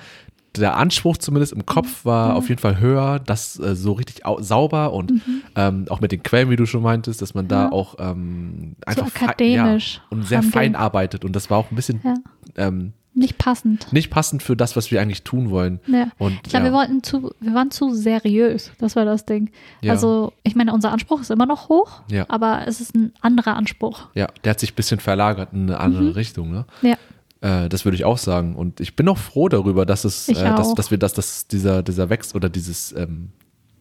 der 0.58 0.78
Anspruch 0.78 1.18
zumindest 1.18 1.54
im 1.54 1.66
Kopf 1.66 2.06
war 2.06 2.32
Mhm. 2.32 2.36
auf 2.38 2.50
jeden 2.50 2.62
Fall 2.62 2.80
höher, 2.80 3.20
das 3.20 3.60
äh, 3.60 3.76
so 3.76 3.94
richtig 3.94 4.26
au 4.26 4.42
sauber 4.42 4.94
und 4.94 5.14
ähm, 5.56 5.86
auch 5.90 6.02
mit 6.02 6.12
den 6.12 6.24
Quellen, 6.24 6.50
wie 6.50 6.56
du 6.56 6.66
schon 6.66 6.82
meintest, 6.84 7.22
dass 7.22 7.34
man 7.34 7.48
da 7.48 7.66
Ja. 7.66 7.72
auch 7.72 7.96
ähm, 8.00 8.76
einfach 8.86 9.08
fei- 9.10 9.26
akademisch 9.28 9.96
ja, 9.98 10.02
und 10.10 10.24
sehr 10.28 10.44
fein 10.44 10.76
arbeitet 10.76 11.26
und 11.26 11.36
das 11.36 11.50
war 11.50 11.58
auch 11.58 11.72
ein 11.72 11.76
bisschen 11.76 12.02
Ja. 12.04 12.14
ähm, 12.58 12.94
Nicht 13.18 13.38
passend. 13.38 13.92
nicht 13.94 14.10
passend 14.10 14.44
für 14.44 14.58
das, 14.58 14.76
was 14.76 14.92
wir 14.92 15.02
eigentlich 15.02 15.24
tun 15.24 15.50
wollen. 15.50 15.80
Ja. 15.88 16.08
Und 16.18 16.34
Ich 16.44 16.50
glaube, 16.50 16.66
ja, 16.66 16.72
wir 16.72 16.78
wollten 16.78 17.02
zu, 17.02 17.32
wir 17.40 17.54
waren 17.54 17.72
zu 17.72 17.94
seriös. 17.94 18.72
Das 18.80 18.98
war 18.98 19.06
das 19.06 19.26
Ding. 19.26 19.52
Ja. 19.82 19.94
Also, 19.94 20.34
ich 20.44 20.54
meine, 20.56 20.74
unser 20.74 20.92
Anspruch 20.92 21.22
ist 21.22 21.32
immer 21.32 21.46
noch 21.46 21.70
hoch, 21.70 22.02
aber 22.28 22.64
es 22.68 22.82
ist 22.82 22.94
ein 22.94 23.14
anderer 23.22 23.56
Anspruch. 23.56 24.08
ja, 24.16 24.28
der 24.44 24.50
hat 24.52 24.60
sich 24.60 24.74
ein 24.74 24.76
bisschen 24.76 25.00
verlagert 25.00 25.54
in 25.54 25.64
eine 25.70 25.80
andere 25.80 26.04
Mhm. 26.04 26.10
Richtung. 26.12 26.52
Ne? 26.52 26.66
Ja. 26.82 26.96
Äh, 27.42 27.70
das 27.70 27.86
würde 27.86 27.96
ich 27.96 28.06
auch 28.06 28.18
sagen. 28.18 28.56
Und 28.56 28.80
ich 28.80 28.96
bin 28.96 29.08
auch 29.08 29.18
froh 29.18 29.50
darüber, 29.50 29.86
dass 29.86 30.04
es, 30.06 30.30
äh, 30.30 30.34
dass, 30.34 30.74
dass 30.74 30.92
wir, 30.92 30.98
dass 30.98 31.14
das 31.14 31.48
dieser 31.48 31.84
dieser 31.84 32.10
Wechsel 32.10 32.38
oder 32.38 32.50
dieses 32.50 32.92
ähm, 32.94 33.30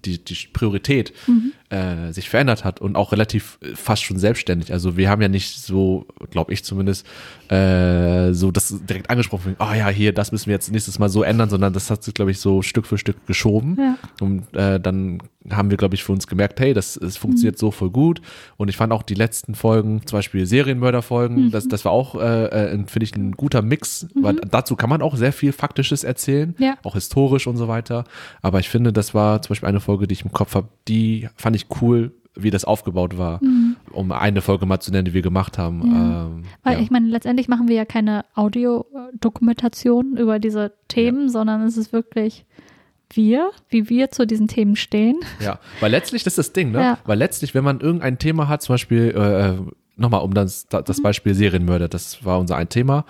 die, 0.04 0.22
die 0.22 0.36
Priorität 0.52 1.12
Mhm. 1.26 1.52
äh, 1.70 2.12
sich 2.12 2.28
verändert 2.28 2.64
hat 2.64 2.80
und 2.80 2.96
auch 2.96 3.12
relativ 3.12 3.58
äh, 3.62 3.74
fast 3.74 4.02
schon 4.02 4.18
selbstständig. 4.18 4.72
Also 4.72 4.96
wir 4.96 5.08
haben 5.08 5.22
ja 5.22 5.28
nicht 5.28 5.56
so, 5.56 6.06
glaube 6.30 6.52
ich 6.52 6.64
zumindest, 6.64 7.06
äh, 7.48 8.32
so 8.32 8.50
das 8.50 8.74
direkt 8.86 9.10
angesprochen, 9.10 9.56
ah 9.58 9.74
ja, 9.74 9.88
hier, 9.88 10.12
das 10.12 10.32
müssen 10.32 10.46
wir 10.46 10.54
jetzt 10.54 10.70
nächstes 10.70 10.98
Mal 10.98 11.08
so 11.08 11.22
ändern, 11.22 11.48
sondern 11.48 11.72
das 11.72 11.90
hat 11.90 12.04
sich, 12.04 12.14
glaube 12.14 12.30
ich, 12.30 12.38
so 12.38 12.62
Stück 12.62 12.86
für 12.86 12.98
Stück 12.98 13.26
geschoben. 13.26 13.76
Ja. 13.78 13.98
Und 14.20 14.54
äh, 14.54 14.78
dann 14.78 15.22
haben 15.50 15.70
wir, 15.70 15.76
glaube 15.76 15.94
ich, 15.94 16.02
für 16.04 16.12
uns 16.12 16.26
gemerkt, 16.26 16.58
hey, 16.60 16.72
das, 16.72 16.96
es 16.96 17.16
funktioniert 17.16 17.58
so 17.58 17.70
voll 17.70 17.90
gut. 17.90 18.20
Und 18.56 18.68
ich 18.68 18.76
fand 18.76 18.92
auch 18.92 19.02
die 19.02 19.14
letzten 19.14 19.54
Folgen, 19.54 20.00
zum 20.06 20.18
Beispiel 20.18 20.46
Serienmörderfolgen, 20.46 21.50
das, 21.50 21.68
das 21.68 21.84
war 21.84 21.92
auch, 21.92 22.14
äh, 22.14 22.46
äh, 22.46 22.84
finde 22.86 23.04
ich, 23.04 23.14
ein 23.14 23.32
guter 23.32 23.60
Mix, 23.62 24.06
weil 24.14 24.36
dazu 24.36 24.74
kann 24.76 24.88
man 24.90 25.02
auch 25.02 25.16
sehr 25.16 25.32
viel 25.32 25.52
Faktisches 25.52 26.02
erzählen, 26.04 26.54
Ja. 26.58 26.76
auch 26.82 26.94
historisch 26.94 27.46
und 27.46 27.56
so 27.56 27.68
weiter. 27.68 28.04
Aber 28.42 28.58
ich 28.60 28.68
finde, 28.68 28.92
das 28.92 29.12
war 29.14 29.42
zum 29.42 29.50
Beispiel 29.50 29.68
eine 29.68 29.80
Folge, 29.80 30.06
die 30.06 30.14
ich 30.14 30.24
im 30.24 30.32
Kopf 30.32 30.54
habe, 30.54 30.68
die 30.88 31.28
fand 31.36 31.56
ich 31.56 31.66
cool, 31.82 32.12
wie 32.36 32.50
das 32.50 32.64
aufgebaut 32.64 33.16
war, 33.16 33.40
um 33.92 34.10
eine 34.10 34.40
Folge 34.40 34.66
mal 34.66 34.80
zu 34.80 34.90
nennen, 34.90 35.04
die 35.04 35.14
wir 35.14 35.22
gemacht 35.22 35.56
haben. 35.56 35.82
Ähm, 35.82 36.42
Weil 36.64 36.78
ja. 36.78 36.80
ich 36.80 36.90
meine, 36.90 37.06
letztendlich 37.08 37.46
machen 37.46 37.68
wir 37.68 37.76
ja 37.76 37.84
keine 37.84 38.24
Audiodokumentation 38.34 40.16
über 40.16 40.38
diese 40.38 40.72
Themen, 40.88 41.28
sondern 41.28 41.62
es 41.62 41.76
ist 41.76 41.92
wirklich 41.92 42.44
wir, 43.16 43.50
wie 43.68 43.88
wir 43.88 44.10
zu 44.10 44.26
diesen 44.26 44.48
Themen 44.48 44.76
stehen. 44.76 45.20
Ja, 45.40 45.58
weil 45.80 45.90
letztlich, 45.90 46.24
das 46.24 46.32
ist 46.32 46.48
das 46.48 46.52
Ding, 46.52 46.72
ne? 46.72 46.80
Ja. 46.80 46.98
Weil 47.04 47.18
letztlich, 47.18 47.54
wenn 47.54 47.64
man 47.64 47.80
irgendein 47.80 48.18
Thema 48.18 48.48
hat, 48.48 48.62
zum 48.62 48.74
Beispiel, 48.74 49.10
äh, 49.10 49.72
nochmal 49.96 50.22
um 50.22 50.34
das, 50.34 50.66
das 50.68 51.02
Beispiel 51.02 51.34
Serienmörder, 51.34 51.88
das 51.88 52.24
war 52.24 52.38
unser 52.38 52.56
ein 52.56 52.68
Thema. 52.68 53.04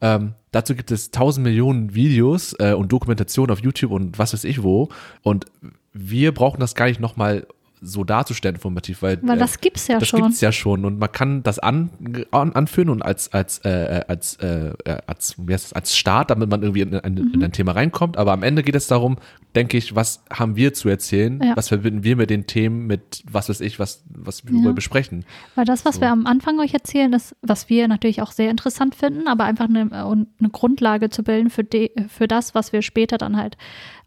Ähm, 0.00 0.34
dazu 0.50 0.74
gibt 0.74 0.90
es 0.90 1.10
tausend 1.10 1.44
Millionen 1.44 1.94
Videos 1.94 2.54
äh, 2.58 2.72
und 2.72 2.92
Dokumentationen 2.92 3.52
auf 3.52 3.60
YouTube 3.60 3.90
und 3.90 4.18
was 4.18 4.32
weiß 4.32 4.44
ich 4.44 4.62
wo. 4.62 4.88
Und 5.22 5.46
wir 5.92 6.32
brauchen 6.34 6.60
das 6.60 6.74
gar 6.74 6.86
nicht 6.86 7.00
nochmal 7.00 7.46
so 7.84 8.02
darzustellen 8.04 8.56
informativ, 8.56 9.02
weil, 9.02 9.18
Weil 9.22 9.36
äh, 9.36 9.40
das 9.40 9.60
gibt's 9.60 9.86
ja 9.88 9.98
das 9.98 10.08
schon. 10.08 10.22
gibt's 10.22 10.40
ja 10.40 10.50
schon 10.52 10.84
und 10.84 10.98
man 10.98 11.12
kann 11.12 11.42
das 11.42 11.58
an, 11.58 11.90
an, 12.30 12.52
anführen 12.52 12.88
und 12.88 13.02
als 13.02 13.32
als 13.32 13.58
äh, 13.64 14.02
als 14.08 14.36
äh, 14.36 14.70
äh, 14.84 14.98
als 15.06 15.34
wie 15.38 15.52
heißt 15.52 15.66
das, 15.66 15.72
als 15.74 15.96
Start, 15.96 16.30
damit 16.30 16.48
man 16.50 16.62
irgendwie 16.62 16.80
in, 16.80 16.94
ein- 16.98 17.14
Mhm. 17.14 17.30
in 17.34 17.44
ein 17.44 17.52
Thema 17.52 17.72
reinkommt. 17.72 18.16
Aber 18.16 18.32
am 18.32 18.42
Ende 18.42 18.62
geht 18.62 18.74
es 18.74 18.86
darum, 18.86 19.16
denke 19.54 19.76
ich, 19.76 19.94
was 19.94 20.24
haben 20.32 20.56
wir 20.56 20.74
zu 20.74 20.88
erzählen? 20.88 21.40
Ja. 21.42 21.56
Was 21.56 21.68
verbinden 21.68 22.02
wir 22.04 22.16
mit 22.16 22.30
den 22.30 22.46
Themen, 22.46 22.86
mit 22.86 23.22
was 23.30 23.48
weiß 23.48 23.60
ich, 23.60 23.78
was 23.78 24.02
was 24.08 24.46
wir 24.46 24.58
Ja. 24.60 24.72
besprechen? 24.72 25.24
Weil 25.54 25.64
das, 25.64 25.84
was 25.84 25.96
So. 25.96 26.00
wir 26.00 26.10
am 26.10 26.26
Anfang 26.26 26.58
euch 26.60 26.74
erzählen, 26.74 27.12
ist, 27.12 27.36
was 27.42 27.68
wir 27.68 27.86
natürlich 27.88 28.22
auch 28.22 28.32
sehr 28.32 28.50
interessant 28.50 28.94
finden, 28.94 29.28
aber 29.28 29.44
einfach 29.44 29.68
eine, 29.68 29.92
eine 29.92 30.50
Grundlage 30.50 31.10
zu 31.10 31.22
bilden 31.22 31.50
für, 31.50 31.64
die, 31.64 31.90
für 32.08 32.26
das, 32.28 32.54
was 32.54 32.72
wir 32.72 32.82
später 32.82 33.18
dann 33.18 33.36
halt 33.36 33.56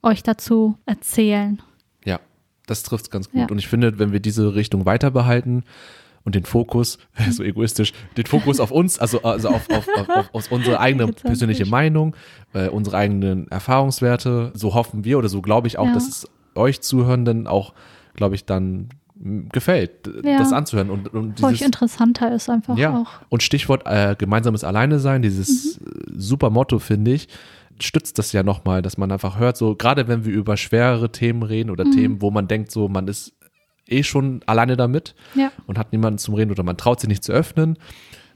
euch 0.04 0.24
dazu 0.24 0.78
erzählen. 0.86 1.62
Das 2.67 2.84
trifft 2.84 3.10
ganz 3.10 3.32
gut. 3.32 3.41
Ja. 3.41 3.47
Und 3.49 3.58
ich 3.58 3.67
finde, 3.67 3.97
wenn 3.97 4.12
wir 4.12 4.19
diese 4.19 4.53
Richtung 4.53 4.86
weiter 4.86 5.10
behalten 5.10 5.63
und 6.23 6.36
den 6.36 6.45
Fokus, 6.45 6.99
so 7.32 7.41
egoistisch, 7.43 7.93
den 8.17 8.25
Fokus 8.27 8.60
auf 8.60 8.69
uns, 8.71 8.99
also, 8.99 9.23
also 9.23 9.49
auf, 9.49 9.67
auf, 9.71 9.88
auf, 9.95 10.30
auf, 10.34 10.51
unsere 10.51 10.80
eigene 10.82 11.08
persönliche. 11.08 11.65
Meinung, 11.65 12.15
äh, 12.53 12.67
unsere 12.69 12.97
eigenen 12.97 13.47
Erfahrungswerte, 13.49 14.51
so 14.53 14.73
hoffen 14.75 15.03
wir 15.06 15.17
oder 15.17 15.30
so 15.30 15.41
glaube 15.41 15.67
ich 15.67 15.80
auch, 15.80 15.88
Ja. 15.88 15.93
dass 15.93 16.08
es 16.08 16.27
euch 16.56 16.82
Zuhörenden 16.82 17.47
auch, 17.47 17.73
glaube 18.15 18.36
ich, 18.36 18.45
dann 18.45 18.89
gefällt, 19.51 20.08
Ja. 20.23 20.38
das 20.38 20.53
anzuhören. 20.53 20.89
Und, 20.91 21.12
und 21.13 21.39
Für 21.39 21.47
euch 21.47 21.53
dieses, 21.53 21.65
interessanter 21.65 22.36
ist 22.36 22.49
einfach 22.49 22.77
ja, 22.77 22.95
auch. 22.97 23.10
und 23.30 23.41
Stichwort 23.41 23.84
äh, 23.86 24.15
gemeinsames 24.17 24.63
Alleine 24.63 24.99
sein, 24.99 25.21
dieses 25.21 25.80
Mhm. 25.80 26.19
super 26.19 26.49
Motto, 26.51 26.77
finde 26.80 27.12
ich, 27.13 27.27
stützt 27.82 28.18
das 28.18 28.32
ja 28.34 28.44
nochmal, 28.44 28.82
dass 28.82 28.98
man 28.98 29.12
einfach 29.12 29.38
hört, 29.40 29.58
so 29.58 29.76
gerade 29.76 30.08
wenn 30.08 30.26
wir 30.26 30.34
über 30.34 30.58
schwerere 30.58 31.12
Themen 31.12 31.44
reden 31.44 31.68
Mhm. 31.70 31.74
oder 31.74 31.84
Themen, 31.86 32.22
wo 32.22 32.32
man 32.32 32.48
denkt, 32.48 32.72
so 32.72 32.88
man 32.90 33.08
ist 33.08 33.34
eh 33.88 34.04
schon 34.04 34.42
alleine 34.46 34.76
damit 34.78 35.16
Ja. 35.36 35.52
und 35.66 35.78
hat 35.78 35.92
niemanden 35.92 36.18
zum 36.18 36.34
Reden 36.36 36.52
oder 36.52 36.63
man 36.63 36.78
traut 36.78 37.00
sich 37.00 37.08
nicht 37.10 37.24
zu 37.24 37.32
öffnen. 37.32 37.78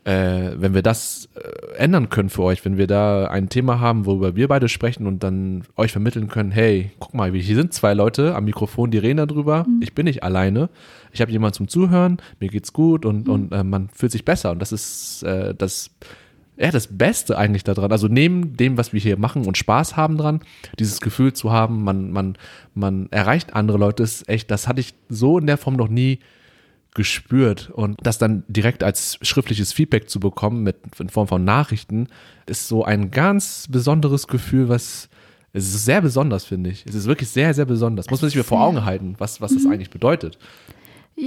Äh, 0.03 0.53
wenn 0.59 0.73
wir 0.73 0.81
das 0.81 1.29
äh, 1.35 1.75
ändern 1.77 2.09
können 2.09 2.29
für 2.29 2.41
euch, 2.41 2.65
wenn 2.65 2.75
wir 2.75 2.87
da 2.87 3.27
ein 3.27 3.49
Thema 3.49 3.79
haben, 3.79 4.07
worüber 4.07 4.35
wir 4.35 4.47
beide 4.47 4.67
sprechen 4.67 5.05
und 5.05 5.21
dann 5.21 5.63
euch 5.77 5.91
vermitteln 5.91 6.27
können, 6.27 6.49
hey, 6.49 6.89
guck 6.99 7.13
mal, 7.13 7.31
hier 7.31 7.55
sind 7.55 7.71
zwei 7.71 7.93
Leute 7.93 8.33
am 8.33 8.45
Mikrofon, 8.45 8.89
die 8.89 8.97
reden 8.97 9.17
darüber, 9.27 9.67
ich 9.79 9.93
bin 9.93 10.05
nicht 10.05 10.23
alleine, 10.23 10.69
ich 11.11 11.21
habe 11.21 11.31
jemanden 11.31 11.53
zum 11.53 11.67
Zuhören, 11.67 12.17
mir 12.39 12.49
geht's 12.49 12.73
gut 12.73 13.05
und, 13.05 13.29
und 13.29 13.51
äh, 13.51 13.63
man 13.63 13.89
fühlt 13.89 14.11
sich 14.11 14.25
besser 14.25 14.49
und 14.51 14.59
das 14.59 14.71
ist 14.71 15.21
äh, 15.21 15.53
das 15.53 15.91
ja, 16.61 16.69
das 16.69 16.95
Beste 16.95 17.39
eigentlich 17.39 17.63
daran, 17.63 17.91
also 17.91 18.07
neben 18.07 18.55
dem, 18.55 18.77
was 18.77 18.93
wir 18.93 18.99
hier 18.99 19.17
machen 19.17 19.47
und 19.47 19.57
Spaß 19.57 19.97
haben 19.97 20.17
dran, 20.17 20.41
dieses 20.77 21.01
Gefühl 21.01 21.33
zu 21.33 21.51
haben, 21.51 21.83
man, 21.83 22.11
man, 22.11 22.37
man 22.75 23.07
erreicht 23.09 23.55
andere 23.55 23.79
Leute, 23.79 24.03
ist 24.03 24.29
echt, 24.29 24.51
das 24.51 24.67
hatte 24.67 24.79
ich 24.79 24.93
so 25.09 25.39
in 25.39 25.47
der 25.47 25.57
Form 25.57 25.75
noch 25.75 25.87
nie 25.87 26.19
gespürt 26.93 27.71
und 27.71 27.97
das 28.03 28.19
dann 28.19 28.43
direkt 28.47 28.83
als 28.83 29.17
schriftliches 29.23 29.73
Feedback 29.73 30.07
zu 30.07 30.19
bekommen 30.19 30.61
mit 30.61 30.75
in 30.99 31.09
Form 31.09 31.27
von 31.27 31.43
Nachrichten 31.43 32.07
ist 32.45 32.67
so 32.67 32.83
ein 32.85 33.09
ganz 33.09 33.67
besonderes 33.67 34.27
Gefühl, 34.27 34.69
was 34.69 35.09
es 35.53 35.73
ist 35.73 35.85
sehr 35.85 36.01
besonders, 36.01 36.45
finde 36.45 36.69
ich. 36.69 36.85
Es 36.85 36.95
ist 36.95 37.07
wirklich 37.07 37.29
sehr, 37.29 37.53
sehr 37.53 37.65
besonders. 37.65 38.09
Muss 38.09 38.21
man 38.21 38.29
sich 38.29 38.37
mal 38.37 38.43
vor. 38.43 38.61
Augen 38.61 38.85
halten, 38.85 39.15
was, 39.17 39.41
was 39.41 39.53
das 39.53 39.65
eigentlich 39.65 39.89
bedeutet. 39.89 40.37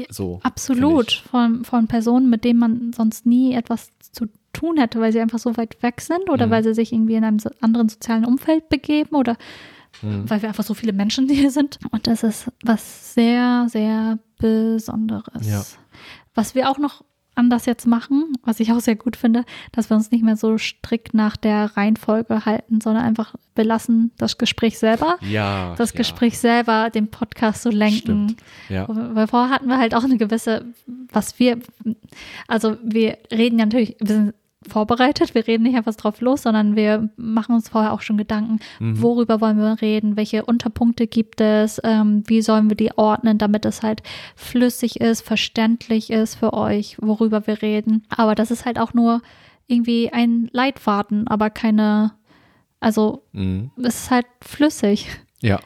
So, 0.08 0.40
Absolut. 0.42 1.24
Von, 1.30 1.64
von 1.64 1.88
Personen, 1.88 2.30
mit 2.30 2.42
denen 2.44 2.58
man 2.58 2.92
sonst 2.94 3.26
nie 3.26 3.52
etwas 3.54 3.90
zu 4.12 4.28
tun 4.54 4.78
hätte, 4.78 4.98
weil 5.00 5.12
sie 5.12 5.20
einfach 5.20 5.38
so 5.38 5.56
weit 5.58 5.82
weg 5.82 6.00
sind 6.00 6.30
oder 6.30 6.46
Mhm. 6.46 6.50
weil 6.50 6.64
sie 6.64 6.72
sich 6.74 6.92
irgendwie 6.92 7.14
in 7.16 7.24
einem 7.24 7.38
anderen 7.60 7.88
sozialen 7.90 8.24
Umfeld 8.24 8.68
begeben 8.70 9.14
oder 9.16 9.36
Mhm. 10.02 10.28
weil 10.30 10.40
wir 10.42 10.48
einfach 10.48 10.64
so 10.64 10.74
viele 10.74 10.92
Menschen 10.92 11.28
hier 11.48 11.50
sind. 11.50 11.78
Und 11.90 12.06
das 12.06 12.22
ist 12.22 12.50
was 12.64 13.14
sehr, 13.14 13.66
sehr 13.68 14.18
Besonderes. 14.38 15.48
Ja. 15.48 15.62
Was 16.34 16.54
wir 16.54 16.68
auch 16.70 16.78
noch 16.78 17.04
anders 17.36 17.66
jetzt 17.66 17.86
machen, 17.86 18.32
was 18.44 18.60
ich 18.60 18.70
auch 18.72 18.78
sehr 18.80 18.94
gut 18.94 19.16
finde, 19.16 19.44
dass 19.72 19.90
wir 19.90 19.96
uns 19.96 20.10
nicht 20.12 20.22
mehr 20.22 20.36
so 20.36 20.56
strikt 20.56 21.14
nach 21.14 21.36
der 21.36 21.76
Reihenfolge 21.76 22.44
halten, 22.44 22.80
sondern 22.80 23.04
einfach 23.04 23.34
wir 23.56 23.64
lassen 23.64 24.12
das 24.18 24.38
Gespräch 24.38 24.78
selber. 24.78 25.16
Ja. 25.20 25.74
das 25.76 25.92
ja, 25.92 25.96
Gespräch 25.98 26.38
selber, 26.38 26.90
den 26.90 27.08
Podcast 27.08 27.62
so 27.62 27.70
lenken. 27.70 28.28
Stimmt. 28.28 28.36
Ja. 28.68 28.86
Weil 28.88 29.26
vorher 29.26 29.50
hatten 29.54 29.66
wir 29.68 29.78
halt 29.78 29.94
auch 29.96 30.04
eine 30.04 30.16
gewisse, 30.16 30.64
was 31.12 31.38
wir, 31.40 31.58
also 32.46 32.76
wir 32.84 33.18
reden 33.32 33.58
ja 33.58 33.64
natürlich, 33.66 33.96
wir 34.00 34.14
sind 34.14 34.34
vorbereitet, 34.68 35.35
wir 35.35 35.46
reden 35.46 35.62
nicht 35.64 35.77
einfach 35.77 35.94
drauf 35.94 36.20
los, 36.20 36.42
sondern 36.42 36.77
wir 36.77 37.09
machen 37.16 37.55
uns 37.55 37.68
vorher 37.68 37.92
auch 37.92 38.00
schon 38.00 38.16
Gedanken, 38.18 38.59
Mhm. 38.81 39.03
worüber 39.03 39.40
wollen 39.40 39.59
wir 39.59 39.81
reden, 39.81 40.16
welche 40.16 40.44
Unterpunkte 40.44 41.07
gibt 41.07 41.40
es, 41.40 41.81
ähm, 41.85 42.22
wie 42.27 42.42
sollen 42.42 42.68
wir 42.68 42.77
die 42.77 42.96
ordnen, 42.96 43.38
damit 43.38 43.64
es 43.64 43.83
halt 43.83 44.03
flüssig 44.37 45.00
ist, 45.00 45.22
verständlich 45.22 46.11
ist 46.11 46.35
für 46.37 46.53
euch, 46.53 46.96
worüber 47.00 47.46
wir 47.46 47.62
reden. 47.62 48.05
Aber 48.09 48.35
das 48.35 48.50
ist 48.50 48.64
halt 48.64 48.79
auch 48.79 48.94
nur 48.94 49.20
irgendwie 49.66 50.12
ein 50.12 50.48
Leitfaden, 50.53 51.27
aber 51.29 51.50
keine, 51.50 52.12
also 52.81 53.22
Mhm. 53.33 53.70
es 53.79 54.03
ist 54.05 54.11
halt 54.11 54.27
flüssig. 54.42 55.09
Ja, 55.40 55.61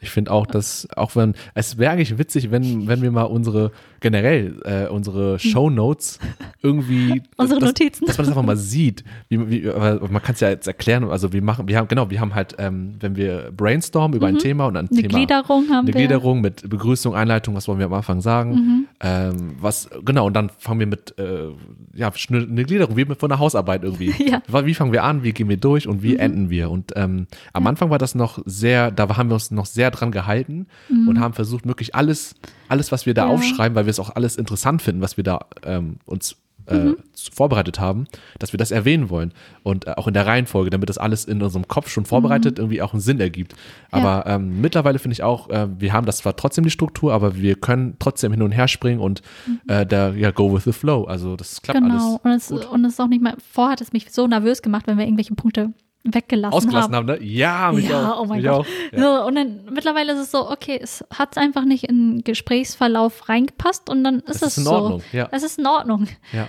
ich 0.00 0.10
finde 0.10 0.30
auch, 0.30 0.46
dass, 0.46 0.88
auch 0.96 1.16
wenn, 1.16 1.34
es 1.54 1.78
wäre 1.78 1.92
eigentlich 1.92 2.18
witzig, 2.18 2.50
wenn, 2.50 2.86
wenn 2.88 3.02
wir 3.02 3.10
mal 3.10 3.22
unsere, 3.22 3.72
generell, 4.02 4.60
äh, 4.64 4.88
unsere 4.88 5.38
Shownotes 5.38 6.18
irgendwie. 6.62 7.22
Unsere 7.36 7.60
dass, 7.60 7.68
Notizen. 7.70 8.06
Dass 8.06 8.18
man 8.18 8.26
das 8.26 8.28
einfach 8.36 8.46
mal 8.46 8.56
sieht. 8.56 9.02
Wie, 9.28 9.50
wie, 9.50 9.62
man 9.66 10.22
kann 10.22 10.34
es 10.34 10.40
ja 10.40 10.50
jetzt 10.50 10.66
erklären, 10.66 11.04
also 11.10 11.32
wir 11.32 11.42
machen, 11.42 11.66
wir 11.68 11.76
haben, 11.78 11.88
genau, 11.88 12.10
wir 12.10 12.20
haben 12.20 12.34
halt, 12.34 12.54
ähm, 12.58 12.94
wenn 13.00 13.16
wir 13.16 13.50
brainstormen 13.56 14.16
über 14.16 14.26
ein 14.26 14.38
Thema 14.38 14.66
und 14.66 14.76
ein 14.76 14.84
Mhm. 14.84 14.98
Eine 14.98 15.02
Thema. 15.08 15.14
Gliederung 15.18 15.68
haben 15.70 15.78
eine 15.78 15.86
wir. 15.88 15.92
Gliederung 15.94 16.40
mit 16.40 16.68
Begrüßung, 16.68 17.14
Einleitung, 17.14 17.54
was 17.54 17.66
wollen 17.68 17.78
wir 17.78 17.86
am 17.86 17.94
Anfang 17.94 18.20
sagen? 18.20 18.50
Mhm. 18.52 18.86
Ähm, 19.00 19.54
was, 19.60 19.88
genau, 20.04 20.26
und 20.26 20.34
dann 20.34 20.50
fangen 20.58 20.80
wir 20.80 20.86
mit, 20.86 21.18
äh, 21.18 21.48
ja, 21.94 22.10
eine 22.30 22.64
Gliederung, 22.64 22.96
wie 22.96 23.04
mit 23.04 23.18
von 23.18 23.30
einer 23.30 23.38
Hausarbeit 23.40 23.82
irgendwie. 23.84 24.12
Ja. 24.22 24.42
Mhm. 24.48 24.66
Wie 24.66 24.74
fangen 24.74 24.92
wir 24.92 25.02
an, 25.04 25.22
wie 25.24 25.32
gehen 25.32 25.48
wir 25.48 25.56
durch 25.56 25.88
und 25.88 26.02
wie 26.02 26.16
enden 26.16 26.48
wir? 26.50 26.70
Und 26.70 26.92
ähm, 26.96 27.26
am 27.52 27.66
Anfang 27.66 27.90
war 27.90 27.98
das 27.98 28.14
noch 28.14 28.38
sehr, 28.44 28.90
da 28.90 29.08
haben 29.16 29.28
wir 29.30 29.34
uns 29.34 29.50
noch 29.50 29.66
sehr 29.66 29.90
dran 29.90 30.10
gehalten 30.12 30.66
und 31.08 31.18
haben 31.20 31.34
versucht, 31.34 31.66
wirklich 31.66 31.94
alles, 31.94 32.34
alles, 32.68 32.92
was 32.92 33.06
wir 33.06 33.14
da 33.14 33.24
Mhm. 33.24 33.30
Ja. 33.30 33.34
aufschreiben, 33.36 33.74
weil 33.76 33.86
wir 33.86 33.91
es 33.92 34.00
auch 34.00 34.10
alles 34.16 34.36
interessant 34.36 34.82
finden, 34.82 35.00
was 35.02 35.16
wir 35.16 35.24
da 35.24 35.46
ähm, 35.64 35.96
uns 36.04 36.36
äh, 36.66 36.76
Mhm. 36.76 36.96
vorbereitet 37.32 37.80
haben, 37.80 38.06
dass 38.38 38.52
wir 38.52 38.58
das 38.58 38.70
erwähnen 38.70 39.10
wollen. 39.10 39.32
Und 39.64 39.88
äh, 39.88 39.94
auch 39.96 40.06
in 40.06 40.14
der 40.14 40.26
Reihenfolge, 40.28 40.70
damit 40.70 40.88
das 40.88 40.96
alles 40.96 41.24
in 41.24 41.42
unserem 41.42 41.66
Kopf 41.66 41.88
schon 41.90 42.04
vorbereitet 42.04 42.60
irgendwie 42.60 42.80
auch 42.82 42.92
einen 42.92 43.00
Sinn 43.00 43.18
ergibt. 43.18 43.56
Aber 43.90 44.24
ähm, 44.28 44.60
mittlerweile 44.60 45.00
finde 45.00 45.14
ich 45.14 45.24
auch, 45.24 45.50
äh, 45.50 45.66
wir 45.80 45.92
haben 45.92 46.06
das 46.06 46.18
zwar 46.18 46.36
trotzdem 46.36 46.62
die 46.62 46.70
Struktur, 46.70 47.12
aber 47.14 47.34
wir 47.36 47.56
können 47.56 47.96
trotzdem 47.98 48.30
hin 48.32 48.42
und 48.42 48.52
her 48.52 48.68
springen 48.68 49.00
und 49.00 49.22
äh, 49.66 49.84
da 49.84 50.12
ja 50.12 50.30
go 50.30 50.54
with 50.54 50.62
the 50.62 50.72
flow. 50.72 51.02
Also 51.02 51.34
das 51.34 51.62
klappt 51.62 51.80
Mhm. 51.80 51.88
Genau. 51.88 52.20
alles. 52.22 52.50
Und 52.52 52.60
es, 52.60 52.66
und 52.68 52.84
es 52.84 52.92
ist 52.92 53.00
auch 53.00 53.08
nicht 53.08 53.22
mal, 53.22 53.34
vorher 53.52 53.72
hat 53.72 53.80
es 53.80 53.92
mich 53.92 54.12
so 54.12 54.28
nervös 54.28 54.62
gemacht, 54.62 54.86
wenn 54.86 54.98
wir 54.98 55.04
irgendwelche 55.04 55.34
Punkte 55.34 55.72
weggelassen 56.04 56.54
Ausgelassen 56.54 56.94
haben. 56.94 57.08
haben, 57.10 57.20
ne? 57.20 57.24
Ja, 57.26 57.72
mich 57.72 57.88
ja, 57.88 58.12
auch. 58.12 58.22
oh 58.22 58.24
mein 58.26 58.42
Gott. 58.42 58.66
Ja. 58.92 59.00
So, 59.00 59.26
und 59.26 59.34
dann 59.36 59.64
mittlerweile 59.72 60.12
ist 60.12 60.18
es 60.20 60.30
so, 60.30 60.50
okay, 60.50 60.78
es 60.82 61.04
hat 61.12 61.38
einfach 61.38 61.64
nicht 61.64 61.84
in 61.84 62.16
den 62.18 62.24
Gesprächsverlauf 62.24 63.28
reingepasst 63.28 63.88
und 63.88 64.02
dann 64.04 64.20
ist 64.20 64.36
Es 64.36 64.42
es, 64.42 64.48
ist 64.48 64.58
in 64.58 64.64
so. 64.64 64.72
Ordnung, 64.72 65.02
ja. 65.12 65.28
Es 65.32 65.42
ist 65.42 65.58
in 65.58 65.66
Ordnung. 65.66 66.08
ja. 66.32 66.48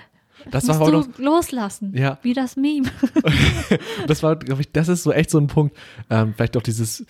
Das 0.51 0.65
Das 0.65 0.79
war 0.79 0.89
musst 0.91 1.07
auch 1.07 1.07
noch, 1.07 1.15
du 1.15 1.23
loslassen. 1.23 1.93
Ja. 1.95 2.17
Wie 2.21 2.33
das 2.33 2.57
Meme. 2.57 2.89
das 4.07 4.23
war, 4.23 4.35
glaube 4.35 4.61
ich, 4.61 4.71
das 4.73 4.89
ist 4.89 5.03
so 5.03 5.13
echt 5.13 5.29
so 5.29 5.37
ein 5.37 5.47
Punkt. 5.47 5.77
Ähm, 6.09 6.33
vielleicht 6.35 6.57
auch 6.57 6.61
dieses 6.61 7.05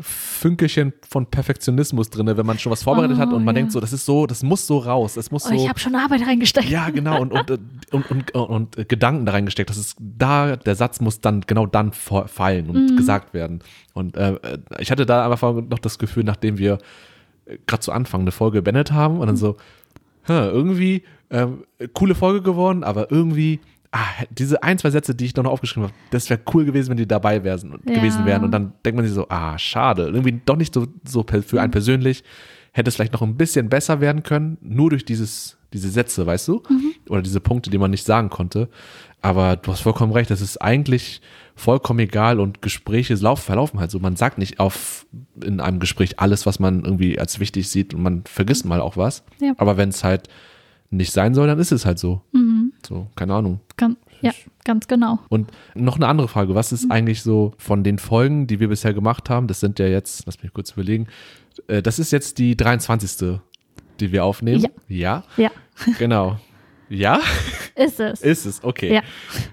Fünkelchen 0.00 0.92
von 1.08 1.26
Perfektionismus 1.26 2.10
drin, 2.10 2.26
wenn 2.26 2.46
man 2.46 2.58
schon 2.58 2.70
was 2.70 2.82
vorbereitet 2.84 3.16
Oh, 3.16 3.20
hat 3.20 3.32
und 3.32 3.44
man 3.44 3.54
ja. 3.54 3.60
denkt 3.60 3.72
so, 3.72 3.80
das 3.80 3.92
ist 3.92 4.04
so, 4.04 4.26
das 4.26 4.42
muss 4.42 4.66
so 4.66 4.78
raus, 4.78 5.14
das 5.14 5.30
muss 5.30 5.46
Oh, 5.46 5.48
so. 5.48 5.54
ich 5.54 5.68
habe 5.68 5.78
schon 5.80 5.94
Arbeit 5.94 6.26
reingesteckt. 6.26 6.68
Ja, 6.68 6.90
genau, 6.90 7.20
und, 7.20 7.32
und, 7.32 7.50
und, 7.90 8.10
und, 8.10 8.30
und, 8.34 8.76
und 8.76 8.88
Gedanken 8.88 9.26
da 9.26 9.32
reingesteckt. 9.32 9.70
Das 9.70 9.76
ist 9.76 9.96
da, 9.98 10.56
der 10.56 10.74
Satz 10.76 11.00
muss 11.00 11.20
dann 11.20 11.40
genau 11.42 11.66
dann 11.66 11.92
fallen 11.92 12.70
und 12.70 12.96
gesagt 12.96 13.34
werden. 13.34 13.60
Und 13.94 14.16
äh, 14.16 14.38
ich 14.78 14.90
hatte 14.90 15.04
da 15.06 15.28
einfach 15.30 15.54
noch 15.54 15.78
das 15.80 15.98
Gefühl, 15.98 16.24
nachdem 16.24 16.58
wir 16.58 16.78
gerade 17.66 17.80
zu 17.80 17.92
Anfang 17.92 18.20
eine 18.20 18.30
Folge 18.30 18.62
beendet 18.62 18.92
haben 18.92 19.18
und 19.18 19.26
dann 19.26 19.36
so, 19.36 19.56
hä, 20.26 20.32
irgendwie 20.48 21.02
ähm, 21.30 21.64
coole 21.92 22.14
Folge 22.14 22.42
geworden, 22.42 22.84
aber 22.84 23.10
irgendwie, 23.10 23.60
ah, 23.92 24.06
diese 24.30 24.62
ein, 24.62 24.78
zwei 24.78 24.90
Sätze, 24.90 25.14
die 25.14 25.24
ich 25.26 25.36
noch 25.36 25.44
aufgeschrieben 25.46 25.84
habe, 25.84 25.94
das 26.10 26.28
wäre 26.30 26.40
cool 26.54 26.64
gewesen, 26.64 26.90
wenn 26.90 26.96
die 26.96 27.06
dabei 27.08 27.44
wären, 27.44 27.80
Ja. 27.86 27.94
gewesen 27.94 28.24
wären. 28.26 28.44
Und 28.44 28.50
dann 28.52 28.72
denkt 28.84 28.96
man 28.96 29.04
sich 29.06 29.14
so, 29.14 29.26
ah, 29.28 29.58
schade. 29.58 30.04
Irgendwie 30.08 30.40
doch 30.44 30.56
nicht 30.56 30.74
so, 30.74 30.86
so 31.06 31.24
für 31.42 31.60
einen 31.60 31.70
persönlich. 31.70 32.24
Hätte 32.72 32.88
es 32.88 32.94
vielleicht 32.96 33.12
noch 33.14 33.22
ein 33.22 33.36
bisschen 33.36 33.68
besser 33.68 34.00
werden 34.00 34.22
können, 34.22 34.58
nur 34.60 34.90
durch 34.90 35.04
dieses, 35.04 35.56
diese 35.72 35.88
Sätze, 35.88 36.26
weißt 36.26 36.46
du? 36.48 36.62
Oder 37.08 37.22
diese 37.22 37.40
Punkte, 37.40 37.70
die 37.70 37.78
man 37.78 37.90
nicht 37.90 38.04
sagen 38.04 38.28
konnte. 38.28 38.68
Aber 39.22 39.56
du 39.56 39.72
hast 39.72 39.80
vollkommen 39.80 40.12
recht, 40.12 40.30
das 40.30 40.40
ist 40.40 40.58
eigentlich 40.58 41.20
vollkommen 41.56 41.98
egal 41.98 42.38
und 42.38 42.62
Gespräche 42.62 43.14
lauf, 43.14 43.40
verlaufen 43.40 43.80
halt 43.80 43.90
so. 43.90 43.98
Man 43.98 44.14
sagt 44.14 44.38
nicht 44.38 44.60
auf 44.60 45.06
in 45.42 45.58
einem 45.60 45.80
Gespräch 45.80 46.20
alles, 46.20 46.46
was 46.46 46.60
man 46.60 46.84
irgendwie 46.84 47.18
als 47.18 47.40
wichtig 47.40 47.68
sieht 47.68 47.94
und 47.94 48.02
man 48.02 48.22
vergisst 48.26 48.64
mal 48.64 48.80
auch 48.80 48.96
was. 48.96 49.24
Ja. 49.40 49.54
Aber 49.56 49.76
wenn 49.76 49.88
es 49.88 50.04
halt 50.04 50.28
nicht 50.90 51.12
sein 51.12 51.34
soll, 51.34 51.48
dann 51.48 51.58
ist 51.58 51.72
es 51.72 51.84
halt 51.84 51.98
so. 51.98 52.22
So, 52.88 53.06
keine 53.16 53.34
Ahnung. 53.34 53.60
Gan 53.76 53.98
ja, 54.22 54.32
ganz 54.64 54.88
genau. 54.88 55.18
Und 55.28 55.50
noch 55.74 55.96
eine 55.96 56.06
andere 56.08 56.26
Frage, 56.26 56.54
was 56.54 56.72
Mhm. 56.72 56.74
ist 56.76 56.90
eigentlich 56.90 57.22
so 57.22 57.52
von 57.58 57.84
den 57.84 57.98
Folgen, 57.98 58.46
die 58.46 58.60
wir 58.60 58.68
bisher 58.68 58.94
gemacht 58.94 59.28
haben, 59.28 59.46
das 59.46 59.60
sind 59.60 59.78
ja 59.78 59.86
jetzt, 59.86 60.24
lass 60.24 60.42
mich 60.42 60.52
kurz 60.54 60.70
überlegen, 60.72 61.06
äh, 61.68 61.82
das 61.82 61.98
ist 61.98 62.10
jetzt 62.12 62.38
die 62.38 62.56
23. 62.56 63.40
die 64.00 64.10
wir 64.10 64.24
aufnehmen. 64.24 64.66
Ja. 64.88 65.22
Ja, 65.36 65.44
Ja, 65.44 65.50
genau. 65.98 66.38
Ja, 66.88 67.20
ist 67.76 68.00
es. 68.00 68.22
ist 68.22 68.46
es, 68.46 68.64
okay. 68.64 68.94
Ja. 68.94 69.02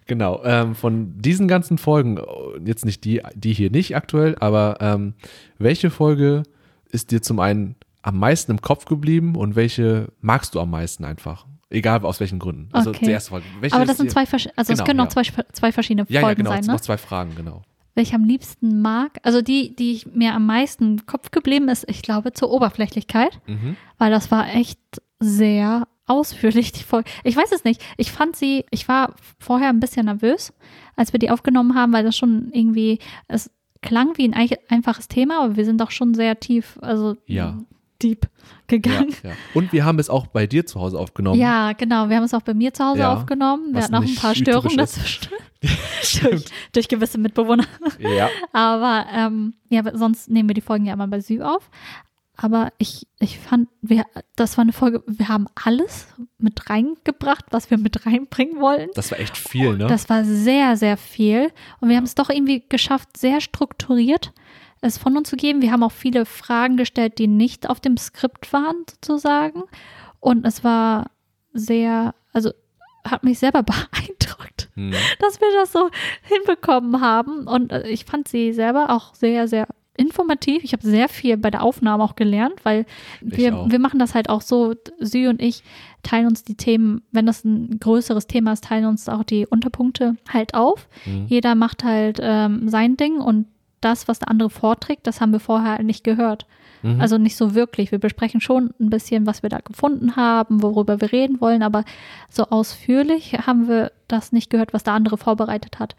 Genau. 0.07 0.41
Ähm, 0.45 0.73
von 0.73 1.13
diesen 1.21 1.49
ganzen 1.49 1.77
Folgen, 1.77 2.17
jetzt 2.63 2.85
nicht 2.85 3.03
die, 3.03 3.21
die 3.35 3.51
hier 3.53 3.69
nicht 3.69 3.95
aktuell, 3.97 4.37
aber 4.39 4.77
ähm, 4.79 5.13
welche 5.59 5.89
Folge 5.89 6.43
ist 6.89 7.11
dir 7.11 7.21
zum 7.21 7.41
einen 7.41 7.75
am 8.01 8.17
meisten 8.17 8.51
im 8.51 8.61
Kopf 8.61 8.85
geblieben 8.85 9.35
und 9.35 9.55
welche 9.57 10.07
magst 10.21 10.55
du 10.55 10.61
am 10.61 10.69
meisten 10.69 11.03
einfach? 11.03 11.45
Egal 11.69 12.05
aus 12.05 12.19
welchen 12.19 12.39
Gründen. 12.39 12.69
Also 12.71 12.91
Okay. 12.91 13.05
die 13.05 13.11
erste 13.11 13.31
Folge. 13.31 13.45
Welche 13.59 13.75
Aber 13.75 13.85
das 13.85 13.97
sind 13.97 14.11
zwei, 14.11 14.23
versch- 14.23 14.49
also 14.55 14.71
es 14.73 14.79
Genau, 14.79 14.85
können 14.87 14.99
auch 15.01 15.05
ja. 15.15 15.23
zwei, 15.23 15.43
zwei 15.51 15.71
verschiedene 15.71 16.05
Ja, 16.09 16.21
ja, 16.21 16.25
Folgen 16.27 16.39
genau. 16.39 16.51
sein, 16.51 16.59
es 16.61 16.67
ne? 16.67 16.73
noch 16.73 16.81
zwei 16.81 16.97
Fragen, 16.97 17.33
genau. 17.35 17.63
Welche 17.95 18.15
am 18.15 18.23
liebsten 18.25 18.81
mag, 18.81 19.19
also 19.23 19.41
die, 19.41 19.75
die 19.75 19.93
ich 19.93 20.05
mir 20.07 20.33
am 20.33 20.45
meisten 20.45 20.83
im 20.99 21.05
Kopf 21.05 21.31
geblieben 21.31 21.69
ist, 21.69 21.85
ich 21.89 22.01
glaube, 22.01 22.33
zur 22.33 22.51
Oberflächlichkeit, 22.51 23.39
Mhm. 23.47 23.77
weil 23.97 24.11
das 24.11 24.29
war 24.31 24.53
echt 24.53 24.79
sehr 25.19 25.87
ausführlich, 26.05 26.71
die 26.71 26.83
Folge. 26.83 27.09
Ich 27.23 27.35
weiß 27.35 27.51
es 27.51 27.63
nicht. 27.63 27.81
Ich 27.97 28.11
fand 28.11 28.35
sie, 28.35 28.65
ich 28.69 28.87
war 28.87 29.15
vorher 29.39 29.69
ein 29.69 29.79
bisschen 29.79 30.05
nervös, 30.05 30.53
als 30.95 31.13
wir 31.13 31.19
die 31.19 31.31
aufgenommen 31.31 31.73
haben, 31.73 31.93
weil 31.93 32.03
das 32.03 32.15
schon 32.15 32.49
irgendwie, 32.51 32.99
es 33.27 33.49
klang 33.81 34.15
wie 34.17 34.27
ein 34.31 34.49
einfaches 34.69 35.07
Thema, 35.07 35.43
aber 35.43 35.55
wir 35.55 35.65
sind 35.65 35.81
auch 35.81 35.91
schon 35.91 36.13
sehr 36.13 36.39
tief, 36.39 36.77
also 36.81 37.15
Ja. 37.25 37.57
Deep 38.01 38.25
Ja, 38.25 38.29
gegangen. 38.67 39.15
ja. 39.23 39.31
Und 39.53 39.71
wir 39.73 39.85
haben 39.85 39.99
es 39.99 40.09
auch 40.09 40.27
bei 40.27 40.47
dir 40.47 40.65
zu 40.65 40.79
Hause 40.79 40.99
aufgenommen. 40.99 41.39
Ja, 41.39 41.73
genau. 41.73 42.09
Wir 42.09 42.17
haben 42.17 42.23
es 42.23 42.33
auch 42.33 42.41
bei 42.41 42.53
mir 42.53 42.73
zu 42.73 42.83
Hause 42.83 42.99
Ja, 42.99 43.13
aufgenommen. 43.13 43.73
Wir 43.73 43.83
hatten 43.83 43.95
auch 43.95 44.03
ein 44.03 44.15
paar 44.15 44.35
Störungen 44.35 44.77
dazwischen. 44.77 45.27
durch, 46.21 46.45
durch 46.73 46.87
gewisse 46.87 47.17
Mitbewohner. 47.17 47.65
Ja. 47.99 48.29
Aber 48.53 49.05
ähm, 49.13 49.53
ja, 49.69 49.81
sonst 49.95 50.29
nehmen 50.29 50.49
wir 50.49 50.53
die 50.53 50.61
Folgen 50.61 50.85
ja 50.85 50.93
immer 50.93 51.07
bei 51.07 51.19
Sü 51.21 51.41
auf. 51.41 51.69
Aber 52.37 52.73
ich, 52.77 53.07
ich 53.19 53.39
fand, 53.39 53.69
wir, 53.81 54.05
das 54.35 54.57
war 54.57 54.63
eine 54.63 54.73
Folge, 54.73 55.01
wir 55.07 55.29
haben 55.29 55.47
alles 55.63 56.07
mit 56.37 56.69
reingebracht, 56.69 57.45
was 57.51 57.69
wir 57.71 57.77
mit 57.77 58.05
reinbringen 58.05 58.59
wollten. 58.59 58.91
Das 58.93 59.11
war 59.11 59.19
echt 59.19 59.37
viel, 59.37 59.77
ne? 59.77 59.87
Das 59.87 60.09
war 60.09 60.25
sehr, 60.25 60.75
sehr 60.75 60.97
viel. 60.97 61.49
Und 61.79 61.89
wir 61.89 61.95
haben 61.95 62.03
es 62.03 62.15
doch 62.15 62.29
irgendwie 62.29 62.63
geschafft, 62.67 63.15
sehr 63.17 63.39
strukturiert 63.39 64.33
es 64.85 64.97
von 64.97 65.17
uns 65.17 65.29
zu 65.29 65.35
geben. 65.35 65.61
Wir 65.61 65.71
haben 65.71 65.83
auch 65.83 65.91
viele 65.91 66.25
Fragen 66.25 66.77
gestellt, 66.77 67.17
die 67.19 67.27
nicht 67.27 67.69
auf 67.69 67.79
dem 67.79 67.97
Skript 67.97 68.51
waren, 68.53 68.75
sozusagen. 68.89 69.63
Und 70.19 70.45
es 70.45 70.63
war 70.63 71.11
sehr, 71.53 72.13
also 72.33 72.51
hat 73.03 73.23
mich 73.23 73.39
selber 73.39 73.63
beeindruckt, 73.63 74.69
Hm. 74.75 74.91
dass 75.19 75.39
wir 75.39 75.47
das 75.53 75.71
so 75.71 75.89
hinbekommen 76.23 76.99
haben. 77.01 77.47
Und 77.47 77.71
äh, 77.71 77.87
ich 77.87 78.05
fand 78.05 78.27
sie 78.27 78.51
selber 78.53 78.89
auch 78.89 79.13
sehr, 79.15 79.47
sehr 79.47 79.67
informativ. 79.97 80.63
Ich 80.65 80.73
habe 80.73 80.85
sehr 80.85 81.07
viel 81.07 81.37
bei 81.37 81.49
der 81.49 81.63
Aufnahme 81.63 82.03
auch 82.03 82.15
gelernt, 82.15 82.55
weil 82.63 82.85
Ich 83.21 83.37
wir, 83.37 83.55
auch. 83.55 83.69
wir 83.71 83.79
machen 83.79 83.97
das 83.99 84.13
halt 84.13 84.27
auch 84.29 84.41
so, 84.41 84.73
Sü 84.99 85.29
und 85.29 85.41
ich 85.41 85.63
teilen 86.03 86.27
uns 86.27 86.43
die 86.43 86.55
Themen, 86.55 87.01
wenn 87.13 87.25
das 87.25 87.45
ein 87.45 87.79
größeres 87.79 88.27
Thema 88.27 88.51
ist, 88.51 88.65
teilen 88.65 88.85
uns 88.85 89.07
auch 89.07 89.23
die 89.23 89.47
Unterpunkte 89.47 90.17
halt 90.27 90.53
auf. 90.53 90.89
Mhm. 91.05 91.27
Jeder 91.27 91.55
macht 91.55 91.85
halt 91.85 92.19
ähm, 92.21 92.67
sein 92.67 92.97
Ding 92.97 93.21
und 93.21 93.47
das, 93.81 94.07
was 94.07 94.19
der 94.19 94.29
andere 94.29 94.49
vorträgt, 94.49 95.07
das 95.07 95.21
haben 95.21 95.31
wir 95.31 95.39
vorher 95.39 95.71
halt 95.71 95.85
nicht 95.85 96.03
gehört. 96.03 96.45
Mhm. 96.81 97.01
Also 97.01 97.17
nicht 97.17 97.35
so 97.35 97.55
wirklich. 97.55 97.91
Wir 97.91 97.99
besprechen 97.99 98.41
schon 98.41 98.73
ein 98.79 98.89
bisschen, 98.89 99.25
was 99.25 99.43
wir 99.43 99.49
da 99.49 99.59
gefunden 99.59 100.15
haben, 100.15 100.61
worüber 100.61 101.01
wir 101.01 101.11
reden 101.11 101.41
wollen, 101.41 101.63
aber 101.63 101.83
so 102.29 102.45
ausführlich 102.49 103.33
haben 103.45 103.67
wir 103.67 103.91
das 104.07 104.31
nicht 104.31 104.49
gehört, 104.49 104.73
was 104.73 104.83
der 104.83 104.93
andere 104.93 105.17
vorbereitet 105.17 105.79
hat. 105.79 105.95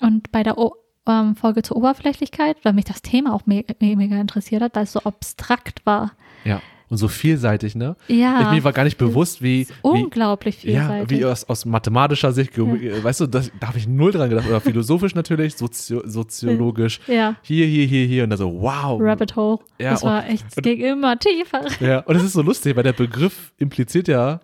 Und 0.00 0.32
bei 0.32 0.42
der 0.42 0.58
o 0.58 0.76
ähm, 1.06 1.34
Folge 1.34 1.62
zur 1.62 1.76
Oberflächlichkeit, 1.78 2.56
weil 2.62 2.72
mich 2.72 2.84
das 2.84 3.02
Thema 3.02 3.34
auch 3.34 3.46
me 3.46 3.64
me 3.80 3.96
mega 3.96 4.16
interessiert 4.16 4.62
hat, 4.62 4.76
weil 4.76 4.84
es 4.84 4.92
so 4.92 5.00
abstrakt 5.00 5.84
war. 5.84 6.12
ja. 6.44 6.60
Und 6.92 6.98
so 6.98 7.08
vielseitig, 7.08 7.74
ne? 7.74 7.96
Ja, 8.06 8.42
Ich, 8.42 8.50
mir 8.50 8.64
war 8.64 8.72
gar 8.74 8.84
nicht 8.84 8.98
bewusst, 8.98 9.40
wie, 9.42 9.66
wie 9.66 9.72
unglaublich 9.80 10.62
ja, 10.62 10.88
vielseitig. 10.88 11.18
wie 11.20 11.24
aus, 11.24 11.44
aus 11.44 11.64
mathematischer 11.64 12.32
Sicht, 12.32 12.52
Geometrie- 12.52 13.02
weißt 13.02 13.20
du, 13.20 13.26
das, 13.28 13.50
da 13.58 13.68
habe 13.68 13.78
ich 13.78 13.88
null 13.88 14.12
dran 14.12 14.28
gedacht. 14.28 14.46
Oder 14.46 14.60
philosophisch 14.60 15.14
natürlich, 15.14 15.56
sozio, 15.56 16.02
soziologisch, 16.04 17.00
ja, 17.06 17.36
hier, 17.40 17.64
hier, 17.66 17.86
hier, 17.86 18.06
hier. 18.06 18.24
Und 18.24 18.30
dann 18.30 18.38
so, 18.38 18.60
wow. 18.60 19.00
Rabbit 19.00 19.36
Hole. 19.36 19.58
Ja, 19.80 19.92
das 19.92 20.02
war 20.02 20.22
und- 20.22 20.28
echt, 20.34 20.44
es 20.54 20.62
ging 20.62 20.80
immer 20.80 21.18
tiefer. 21.18 21.62
Ja, 21.80 22.00
und 22.00 22.14
es 22.16 22.24
ist 22.24 22.34
so 22.34 22.42
lustig, 22.42 22.76
weil 22.76 22.82
der 22.82 22.92
Begriff 22.92 23.52
impliziert 23.56 24.06
ja 24.08 24.40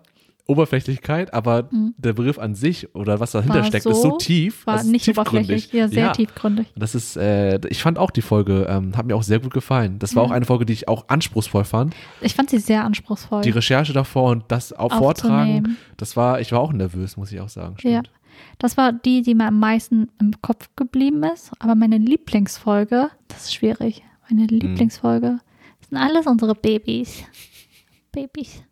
Oberflächlichkeit, 0.49 1.33
aber 1.33 1.69
Mhm. 1.71 1.93
der 1.97 2.13
Begriff 2.13 2.39
an 2.39 2.55
sich 2.55 2.93
oder 2.95 3.19
was 3.19 3.31
dahinter 3.31 3.59
War 3.59 3.63
steckt, 3.65 3.83
so- 3.83 3.91
ist 3.91 4.01
so 4.01 4.17
tief. 4.17 4.65
War 4.67 4.75
das 4.75 4.85
ist 4.85 4.91
nicht 4.91 5.07
oberflächlich, 5.09 5.71
ja, 5.71 5.87
sehr 5.87 6.03
ja. 6.05 6.11
tiefgründig. 6.11 6.67
Das 6.75 6.95
ist, 6.95 7.15
äh, 7.17 7.59
ich 7.69 7.81
fand 7.81 7.97
auch 7.97 8.11
die 8.11 8.21
Folge, 8.21 8.65
ähm, 8.69 8.97
hat 8.97 9.05
mir 9.05 9.15
auch 9.15 9.23
sehr 9.23 9.39
gut 9.39 9.53
gefallen. 9.53 9.99
Das 9.99 10.15
war 10.15 10.23
auch 10.23 10.31
eine 10.31 10.45
Folge, 10.45 10.65
die 10.65 10.73
ich 10.73 10.87
auch 10.87 11.05
anspruchsvoll 11.07 11.63
fand. 11.63 11.95
Ich 12.21 12.35
fand 12.35 12.49
sie 12.49 12.59
sehr 12.59 12.83
anspruchsvoll. 12.83 13.41
Die 13.43 13.49
Recherche 13.51 13.93
davor 13.93 14.31
und 14.31 14.43
das 14.49 14.73
auch 14.73 14.91
vortragen, 14.93 15.77
das 15.97 16.17
war, 16.17 16.39
ich 16.41 16.51
war 16.51 16.59
auch 16.59 16.73
nervös, 16.73 17.15
muss 17.17 17.31
ich 17.31 17.39
auch 17.39 17.49
sagen. 17.49 17.75
Ja. 17.81 17.99
Stimmt. 17.99 18.11
Das 18.57 18.77
war 18.77 18.93
die, 18.93 19.21
die 19.21 19.35
mir 19.35 19.47
am 19.47 19.59
meisten 19.59 20.07
im 20.19 20.31
Kopf 20.41 20.69
geblieben 20.75 21.23
ist. 21.23 21.51
Aber 21.59 21.75
meine 21.75 21.97
Lieblingsfolge, 21.97 23.09
das 23.27 23.45
ist 23.45 23.53
schwierig. 23.55 24.01
Meine 24.29 24.43
Mhm. 24.43 24.47
Lieblingsfolge 24.59 25.39
das 25.79 25.89
sind 25.89 25.97
alles 25.97 26.25
unsere 26.27 26.55
Babys. 26.55 27.23
Babys. 28.11 28.63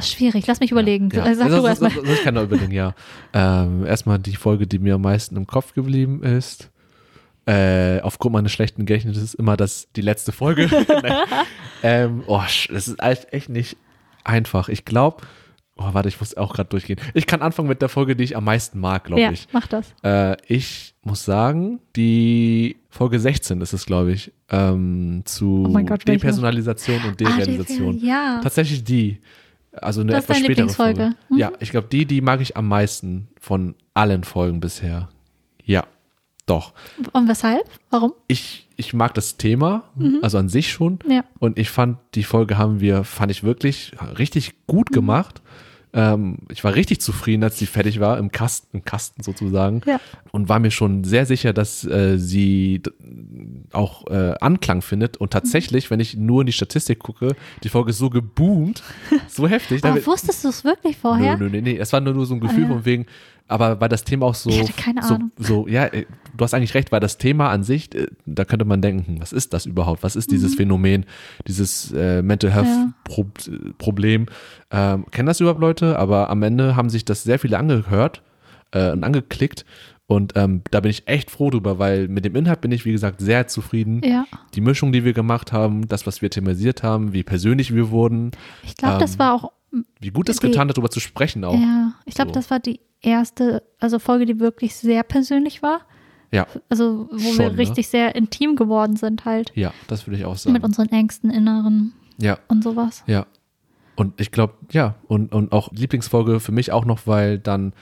Schwierig, 0.00 0.46
lass 0.46 0.60
mich 0.60 0.70
überlegen. 0.70 1.10
Ja. 1.12 1.34
Sag 1.34 1.48
das, 1.50 1.60
du 1.60 1.66
erstmal. 1.66 1.90
das 1.90 2.22
kann 2.22 2.36
ich 2.36 2.42
überlegen, 2.42 2.72
ja. 2.72 2.94
Ähm, 3.34 3.84
erstmal 3.84 4.18
die 4.18 4.36
Folge, 4.36 4.66
die 4.66 4.78
mir 4.78 4.94
am 4.94 5.02
meisten 5.02 5.36
im 5.36 5.46
Kopf 5.46 5.74
geblieben 5.74 6.22
ist. 6.22 6.70
Äh, 7.44 8.00
aufgrund 8.00 8.32
meines 8.34 8.52
schlechten 8.52 8.86
Gedächtnisses 8.86 9.22
ist 9.22 9.34
immer 9.34 9.56
das 9.56 9.88
die 9.96 10.00
letzte 10.00 10.32
Folge. 10.32 10.68
Ähm, 11.84 12.22
oh, 12.28 12.40
das 12.70 12.86
ist 12.86 12.96
echt 13.02 13.48
nicht 13.48 13.76
einfach. 14.22 14.68
Ich 14.68 14.84
glaube, 14.84 15.24
oh, 15.76 15.88
warte, 15.92 16.08
ich 16.08 16.20
muss 16.20 16.36
auch 16.36 16.54
gerade 16.54 16.68
durchgehen. 16.68 17.00
Ich 17.12 17.26
kann 17.26 17.42
anfangen 17.42 17.66
mit 17.68 17.82
der 17.82 17.88
Folge, 17.88 18.14
die 18.14 18.22
ich 18.22 18.36
am 18.36 18.44
meisten 18.44 18.78
mag, 18.78 19.02
glaube 19.02 19.20
Ja, 19.20 19.32
ich. 19.32 19.48
mach 19.50 19.66
das. 19.66 19.92
Äh, 20.04 20.36
ich 20.46 20.94
muss 21.02 21.24
sagen, 21.24 21.80
die 21.96 22.76
Folge 22.88 23.18
16 23.18 23.60
ist 23.62 23.72
es, 23.72 23.84
glaube 23.84 24.12
ich, 24.12 24.30
ähm, 24.48 25.22
zu 25.24 25.64
Oh 25.66 25.70
mein 25.72 25.84
Gott? 25.86 26.06
Depersonalisation 26.06 26.98
und 27.02 27.20
Ah, 27.20 27.36
Derealisation. 27.36 27.98
die- 27.98 28.06
ja. 28.06 28.38
Tatsächlich 28.40 28.84
die. 28.84 29.18
Also 29.72 30.02
eine 30.02 30.12
Das 30.12 30.20
ist 30.20 30.24
etwas 30.24 30.36
deine 30.36 30.44
spätere 30.44 30.62
Lieblingsfolge. 30.62 31.00
Folge. 31.00 31.16
Mhm. 31.30 31.38
Ja, 31.38 31.52
ich 31.60 31.70
glaube, 31.70 31.88
die, 31.90 32.04
die 32.06 32.20
mag 32.20 32.40
ich 32.40 32.56
am 32.56 32.68
meisten 32.68 33.28
von 33.40 33.74
allen 33.94 34.24
Folgen 34.24 34.60
bisher. 34.60 35.08
Ja, 35.64 35.84
doch. 36.46 36.72
Und 37.12 37.28
weshalb? 37.28 37.64
Warum? 37.90 38.12
Ich, 38.26 38.68
ich 38.76 38.92
mag 38.92 39.14
das 39.14 39.36
Thema, 39.36 39.84
also 40.22 40.38
an 40.38 40.48
sich 40.48 40.72
schon. 40.72 40.98
Ja. 41.08 41.24
Und 41.38 41.58
ich 41.58 41.70
fand, 41.70 41.98
die 42.14 42.24
Folge 42.24 42.58
haben 42.58 42.80
wir, 42.80 43.04
fand 43.04 43.30
ich 43.30 43.44
wirklich 43.44 43.92
richtig 44.18 44.54
gut 44.66 44.90
Mhm. 44.90 44.94
Ähm, 45.94 46.38
ich 46.50 46.64
war 46.64 46.74
richtig 46.74 47.00
zufrieden, 47.00 47.44
als 47.44 47.58
sie 47.58 47.66
fertig 47.66 48.00
war, 48.00 48.18
im 48.18 48.32
Kasten, 48.32 48.78
im 48.78 48.84
Kasten 48.84 49.22
sozusagen. 49.22 49.82
Ja. 49.86 50.00
Und 50.30 50.48
war 50.48 50.58
mir 50.58 50.70
schon 50.70 51.04
sehr 51.04 51.26
sicher, 51.26 51.52
dass 51.52 51.84
äh, 51.84 52.18
sie 52.18 52.82
auch 53.72 54.06
äh, 54.06 54.34
Anklang 54.40 54.80
findet. 54.80 55.18
Und 55.18 55.32
tatsächlich, 55.32 55.90
wenn 55.90 56.00
ich 56.00 56.16
nur 56.16 56.42
in 56.42 56.46
die 56.46 56.52
Statistik 56.52 56.98
gucke, 56.98 57.36
die 57.62 57.68
Folge 57.68 57.90
ist 57.90 57.98
so 57.98 58.08
geboomt, 58.08 58.82
so 59.28 59.46
heftig. 59.46 59.84
Aber 59.84 60.04
wusstest 60.06 60.44
du 60.44 60.48
es 60.48 60.64
wirklich 60.64 60.96
vorher? 60.96 61.36
Nö, 61.36 61.44
nö, 61.44 61.50
nee, 61.50 61.60
nee. 61.60 61.78
Es 61.78 61.92
war 61.92 62.00
nur, 62.00 62.14
nur 62.14 62.26
so 62.26 62.34
ein 62.34 62.40
Gefühl 62.40 62.64
Ah, 62.64 62.68
ja. 62.68 62.74
von 62.74 62.84
wegen, 62.84 63.06
aber 63.52 63.80
weil 63.80 63.88
das 63.88 64.04
Thema 64.04 64.26
auch 64.26 64.34
so, 64.34 64.50
Ich 64.50 64.60
hatte 64.60 64.72
keine 64.72 65.02
so, 65.02 65.14
Ahnung. 65.14 65.30
so, 65.38 65.68
ja, 65.68 65.84
äh, 65.86 66.06
du 66.36 66.44
hast 66.44 66.54
eigentlich 66.54 66.74
recht, 66.74 66.90
weil 66.92 67.00
das 67.00 67.18
Thema 67.18 67.50
an 67.50 67.62
sich, 67.62 67.94
äh, 67.94 68.06
da 68.26 68.44
könnte 68.44 68.64
man 68.64 68.80
denken, 68.82 69.06
hm, 69.06 69.20
was 69.20 69.32
ist 69.32 69.52
das 69.54 69.66
überhaupt? 69.66 70.02
Was 70.02 70.16
ist 70.16 70.30
dieses 70.32 70.54
Phänomen, 70.54 71.04
dieses 71.46 71.92
äh, 71.92 72.22
Mental 72.22 72.50
Health 72.50 72.66
Mhm. 72.66 72.94
Ja. 74.72 74.94
Ähm, 74.94 75.06
kennen 75.10 75.26
das 75.26 75.40
überhaupt 75.40 75.60
Leute? 75.60 75.98
Aber 75.98 76.30
am 76.30 76.42
Ende 76.42 76.76
haben 76.76 76.88
sich 76.90 77.04
das 77.04 77.22
sehr 77.22 77.38
viele 77.38 77.58
angehört 77.58 78.22
äh, 78.72 78.90
und 78.92 79.04
angeklickt. 79.04 79.64
Und 80.06 80.32
ähm, 80.36 80.62
da 80.70 80.80
bin 80.80 80.90
ich 80.90 81.06
echt 81.08 81.30
froh 81.30 81.48
drüber, 81.50 81.78
weil 81.78 82.08
mit 82.08 82.24
dem 82.24 82.34
Inhalt 82.36 82.60
bin 82.60 82.72
ich, 82.72 82.84
wie 82.84 82.92
gesagt, 82.92 83.20
sehr 83.20 83.46
zufrieden. 83.46 84.02
Ja. 84.04 84.26
Die 84.54 84.60
Mischung, 84.60 84.92
die 84.92 85.04
wir 85.04 85.12
gemacht 85.14 85.52
haben, 85.52 85.86
das, 85.88 86.06
was 86.06 86.20
wir 86.20 86.28
thematisiert 86.28 86.82
haben, 86.82 87.12
wie 87.14 87.22
persönlich 87.22 87.74
wir 87.74 87.90
wurden, 87.90 88.32
Ich 88.62 88.76
glaube, 88.76 88.98
das 88.98 89.14
Ähm, 89.14 89.18
war 89.20 89.34
auch 89.34 89.52
wie 90.00 90.10
gut 90.10 90.28
es 90.28 90.40
getan 90.40 90.68
hat, 90.68 90.76
darüber 90.76 90.90
zu 90.90 91.00
sprechen 91.00 91.44
auch. 91.44 91.58
Ja, 91.58 91.94
ich 92.04 92.14
glaube, 92.14 92.30
so. 92.30 92.34
das 92.34 92.50
war 92.50 92.60
die 92.60 92.80
erste, 93.00 93.62
also 93.80 93.98
Folge, 93.98 94.26
die 94.26 94.38
wirklich 94.40 94.74
sehr 94.74 95.02
persönlich 95.02 95.62
war. 95.62 95.80
Ja, 96.30 96.46
Also, 96.70 97.08
wo 97.12 97.18
Schon, 97.18 97.38
wir 97.38 97.50
ne? 97.52 97.58
richtig 97.58 97.88
sehr 97.88 98.14
intim 98.14 98.56
geworden 98.56 98.96
sind, 98.96 99.24
halt. 99.26 99.52
ja, 99.54 99.72
das 99.88 100.06
würde 100.06 100.16
ich 100.18 100.24
auch 100.24 100.36
sagen. 100.36 100.54
Mit 100.54 100.64
unseren 100.64 100.88
Ängsten, 100.88 101.30
Inneren 101.30 101.92
Ja, 102.18 102.38
und 102.48 102.64
sowas. 102.64 103.02
ja. 103.06 103.26
Und 103.96 104.18
ich 104.18 104.30
glaube, 104.30 104.54
ja, 104.70 104.94
und, 105.06 105.32
und 105.34 105.52
auch 105.52 105.70
Lieblingsfolge 105.72 106.40
für 106.40 106.52
mich 106.52 106.72
auch 106.72 106.86
noch, 106.86 107.06
weil 107.06 107.38
dann 107.38 107.74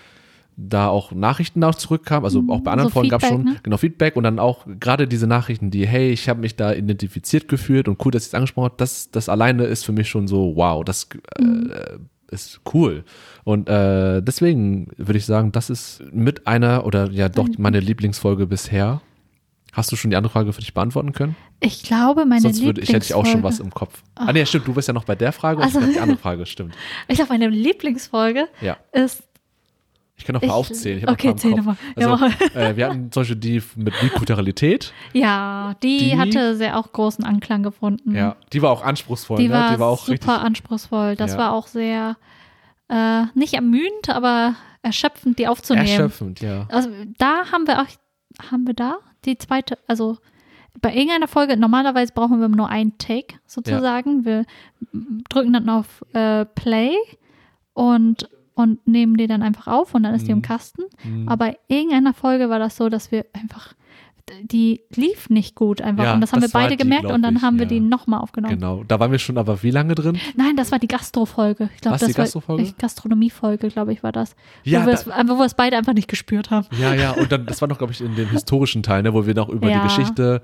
da 0.69 0.89
auch 0.89 1.13
Nachrichten 1.13 1.65
auch 1.65 1.75
zurückkamen, 1.75 2.25
also 2.25 2.43
auch 2.49 2.61
bei 2.61 2.71
anderen 2.73 2.89
so 2.91 2.95
Folgen 2.95 3.09
gab 3.09 3.23
es 3.23 3.29
schon 3.29 3.45
ne? 3.45 3.57
genau 3.63 3.77
Feedback 3.79 4.17
und 4.17 4.25
dann 4.25 4.39
auch 4.39 4.67
gerade 4.79 5.09
diese 5.09 5.27
Nachrichten, 5.27 5.71
die, 5.71 5.87
hey, 5.87 6.11
ich 6.11 6.29
habe 6.29 6.41
mich 6.41 6.57
da 6.57 6.73
identifiziert 6.73 7.49
gefühlt 7.49 7.89
und 7.89 8.05
cool, 8.05 8.13
dass 8.13 8.25
ich 8.25 8.29
es 8.29 8.35
angesprochen 8.35 8.67
habe, 8.67 8.75
das, 8.77 9.11
das 9.11 9.29
alleine 9.29 9.65
ist 9.65 9.85
für 9.85 9.93
mich 9.93 10.09
schon 10.09 10.29
so, 10.29 10.55
wow, 10.57 10.85
das 10.85 11.09
äh, 11.39 11.99
ist 12.31 12.61
cool. 12.75 13.05
Und 13.45 13.69
äh, 13.69 14.23
deswegen 14.23 14.89
würde 14.97 15.19
ich 15.19 15.27
sagen, 15.27 15.51
das 15.53 15.71
ist 15.71 16.03
mit 16.13 16.47
einer 16.47 16.85
oder 16.85 17.11
ja 17.11 17.29
doch 17.29 17.49
meine 17.59 17.81
Lieblingsfolge 17.81 18.47
bisher. 18.47 19.01
Hast 19.73 19.93
du 19.93 19.97
schon 19.97 20.11
die 20.11 20.17
andere 20.17 20.33
Frage 20.33 20.53
für 20.53 20.61
dich 20.61 20.75
beantworten 20.75 21.13
können? 21.13 21.37
Ich 21.61 21.85
glaube, 21.85 22.25
meine 22.27 22.41
Sonst 22.41 22.63
würde 22.65 22.81
ich 22.81 22.89
hätte 22.93 23.05
ich 23.05 23.15
auch 23.15 23.25
schon 23.25 23.43
was 23.45 23.61
Lieblingsfolge- 23.61 23.65
im 23.65 23.71
Kopf. 23.71 24.03
Ah, 24.17 24.33
nee, 24.33 24.45
stimmt, 24.45 24.67
du 24.67 24.75
bist 24.75 24.89
ja 24.89 24.95
noch 24.95 25.05
bei 25.05 25.15
der 25.15 25.33
Frage 25.33 25.59
und 25.59 25.65
Also- 25.65 25.81
ich 25.81 25.93
die 25.95 26.01
andere 26.01 26.19
Frage, 26.19 26.45
stimmt. 26.47 26.75
Ich 27.09 27.17
glaube, 27.17 27.33
meine 27.33 27.49
Lieblingsfolge 27.49 28.49
Ja. 28.61 28.77
ist. 28.93 29.23
Ich 30.21 30.27
kann 30.27 30.35
noch 30.35 30.43
mal 30.43 30.49
Ich- 30.49 30.53
aufzählen. 30.53 31.09
Okay, 31.09 31.35
zähl 31.35 31.53
im 31.53 31.57
noch 31.57 31.65
mal. 31.65 31.77
Kopf. 31.77 31.97
Ja, 31.99 32.11
Also, 32.13 32.59
äh, 32.59 32.77
wir 32.77 32.87
hatten 32.87 33.11
zum 33.11 33.23
Beispiel 33.23 33.37
die 33.37 33.63
mit 33.77 33.95
Bikulturalität. 34.03 34.93
Ja, 35.15 35.75
die, 35.83 35.97
Die- 35.99 36.19
hatte 36.19 36.55
sehr 36.57 36.79
auch 36.79 36.93
großen 36.93 37.25
Anklang 37.25 37.63
gefunden. 37.63 38.15
Ja, 38.15 38.37
die 38.53 38.61
war 38.61 38.71
auch 38.71 38.85
anspruchsvoll. 38.85 39.39
Die 39.39 39.49
ne? 39.49 39.55
war, 39.55 39.73
die 39.75 39.81
war 39.81 39.89
auch 39.89 40.01
super 40.05 40.13
richtig. 40.13 40.29
anspruchsvoll. 40.29 41.17
Das 41.17 41.33
Ja. 41.33 41.39
war 41.39 41.53
auch 41.55 41.67
sehr, 41.67 42.17
äh, 42.89 43.23
nicht 43.35 43.55
ermüdend, 43.55 44.11
aber 44.11 44.57
erschöpfend, 44.83 45.39
die 45.39 45.49
aufzunehmen. 45.49 45.87
Erschöpfend, 45.87 46.41
ja. 46.41 46.67
Also 46.69 46.91
da 47.19 47.51
haben 47.51 47.67
wir 47.67 47.81
auch, 47.81 47.87
haben 48.53 48.67
wir 48.67 48.75
da 48.75 48.99
die 49.25 49.39
zweite, 49.39 49.79
also 49.87 50.19
bei 50.83 50.95
irgendeiner 50.95 51.29
Folge, 51.29 51.57
normalerweise 51.57 52.13
brauchen 52.15 52.41
wir 52.41 52.49
nur 52.49 52.69
einen 52.69 52.97
Take 52.99 53.37
sozusagen. 53.47 54.25
Wir 54.27 54.45
drücken 55.31 55.53
dann 55.55 55.69
auf 55.71 56.05
äh, 56.13 56.45
Play 56.45 56.93
und, 57.75 58.29
und 58.55 58.87
nehmen 58.87 59.17
die 59.17 59.27
dann 59.27 59.43
einfach 59.43 59.67
auf 59.67 59.95
und 59.95 60.03
dann 60.03 60.15
ist 60.15 60.27
die 60.27 60.33
im 60.33 60.39
Mhm. 60.39 60.43
Kasten. 60.43 60.83
Mhm. 61.05 61.29
Aber 61.29 61.49
in 61.69 61.77
irgendeiner 61.77 62.15
Folge 62.15 62.51
war 62.51 62.59
das 62.59 62.77
so, 62.77 62.89
dass 62.89 63.11
wir 63.13 63.25
einfach, 63.33 63.75
die 64.45 64.83
lief 64.95 65.29
nicht 65.31 65.55
gut 65.57 65.83
einfach. 65.83 66.05
Ja, 66.05 66.15
und 66.15 66.21
das 66.21 66.33
haben 66.33 66.41
das 66.41 66.53
wir 66.53 66.61
beide 66.61 66.77
die, 66.77 66.83
gemerkt 66.83 67.03
glaub 67.05 67.15
und 67.15 67.23
dann 67.23 67.37
ich, 67.37 67.43
haben 67.43 67.57
wir 67.59 67.65
ja. 67.65 67.69
die 67.71 67.81
nochmal 67.81 68.21
aufgenommen. 68.21 68.55
Genau. 68.55 68.85
Da 68.85 69.01
waren 69.01 69.11
wir 69.11 69.19
schon 69.19 69.39
aber 69.39 69.63
wie 69.63 69.71
lange 69.73 69.95
drin? 69.97 70.19
Nein, 70.37 70.55
das 70.57 70.71
war 70.71 70.79
die 70.79 70.87
Gastro-Folge. 70.89 71.69
Ich 71.75 71.81
glaube, 71.81 71.95
Was, 71.95 72.01
das 72.03 72.11
die 72.11 72.17
war 72.19 72.25
Gastrofolge? 72.25 72.63
ich- 72.63 72.77
Gastronomie-Folge, 72.77 73.69
glaube 73.71 73.93
ich, 73.93 74.03
war 74.03 74.13
das. 74.13 74.37
Ja, 74.63 74.83
wo, 74.83 74.87
wir 74.87 74.95
da- 74.95 75.29
wo 75.29 75.39
wir 75.39 75.47
es 75.47 75.55
beide 75.55 75.77
einfach 75.77 75.95
nicht 75.95 76.07
gespürt 76.09 76.51
haben. 76.51 76.67
Ja, 76.81 76.95
ja, 76.95 77.11
und 77.13 77.33
dann, 77.33 77.47
das 77.47 77.61
war 77.61 77.69
noch, 77.69 77.79
glaube 77.79 77.93
ich, 77.93 78.01
in 78.01 78.15
dem 78.15 78.29
historischen 78.29 78.83
Teil, 78.85 79.03
ne, 79.03 79.13
wo 79.15 79.27
wir 79.27 79.35
noch 79.35 79.49
über 79.49 79.69
Ja. 79.69 79.79
die 79.79 79.89
Geschichte 79.89 80.43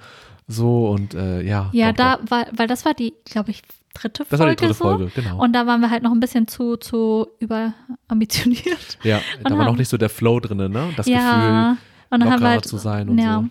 so 0.49 0.89
und 0.89 1.15
äh, 1.15 1.43
ja. 1.43 1.71
Ja, 1.73 1.93
doch, 1.93 1.97
da 1.97 2.17
doch. 2.17 2.31
war, 2.31 2.47
weil 2.57 2.67
das 2.67 2.85
war 2.85 2.95
die, 2.95 3.15
glaube 3.25 3.51
ich, 3.51 3.63
dritte 3.99 4.25
Folge. 4.25 4.31
Das 4.31 4.41
war 4.41 4.49
die 4.51 4.57
dritte 4.57 4.75
so. 4.75 4.85
Folge, 4.85 5.11
genau. 5.15 5.43
Und 5.43 5.53
da 5.53 5.67
waren 5.67 5.81
wir 5.81 5.91
halt 5.91 6.03
noch 6.03 6.13
ein 6.13 6.21
bisschen 6.21 6.47
zu, 6.49 6.77
zu 6.77 7.27
überambitioniert. 7.41 8.99
ja, 9.03 9.21
da 9.43 9.51
war 9.51 9.59
noch 9.59 9.67
haben- 9.67 9.77
nicht 9.79 9.89
so 9.89 9.97
der 9.97 10.09
Flow 10.09 10.41
drin, 10.41 10.59
ne? 10.59 10.89
Das 10.97 11.07
ja, 11.07 11.19
und 11.21 11.21
Gefühl, 11.21 11.77
haben 12.11 12.21
wir 12.21 12.31
lockerer 12.31 12.49
halt, 12.51 12.65
zu 12.67 12.77
sein 12.79 13.09
und 13.09 13.19
ja, 13.19 13.43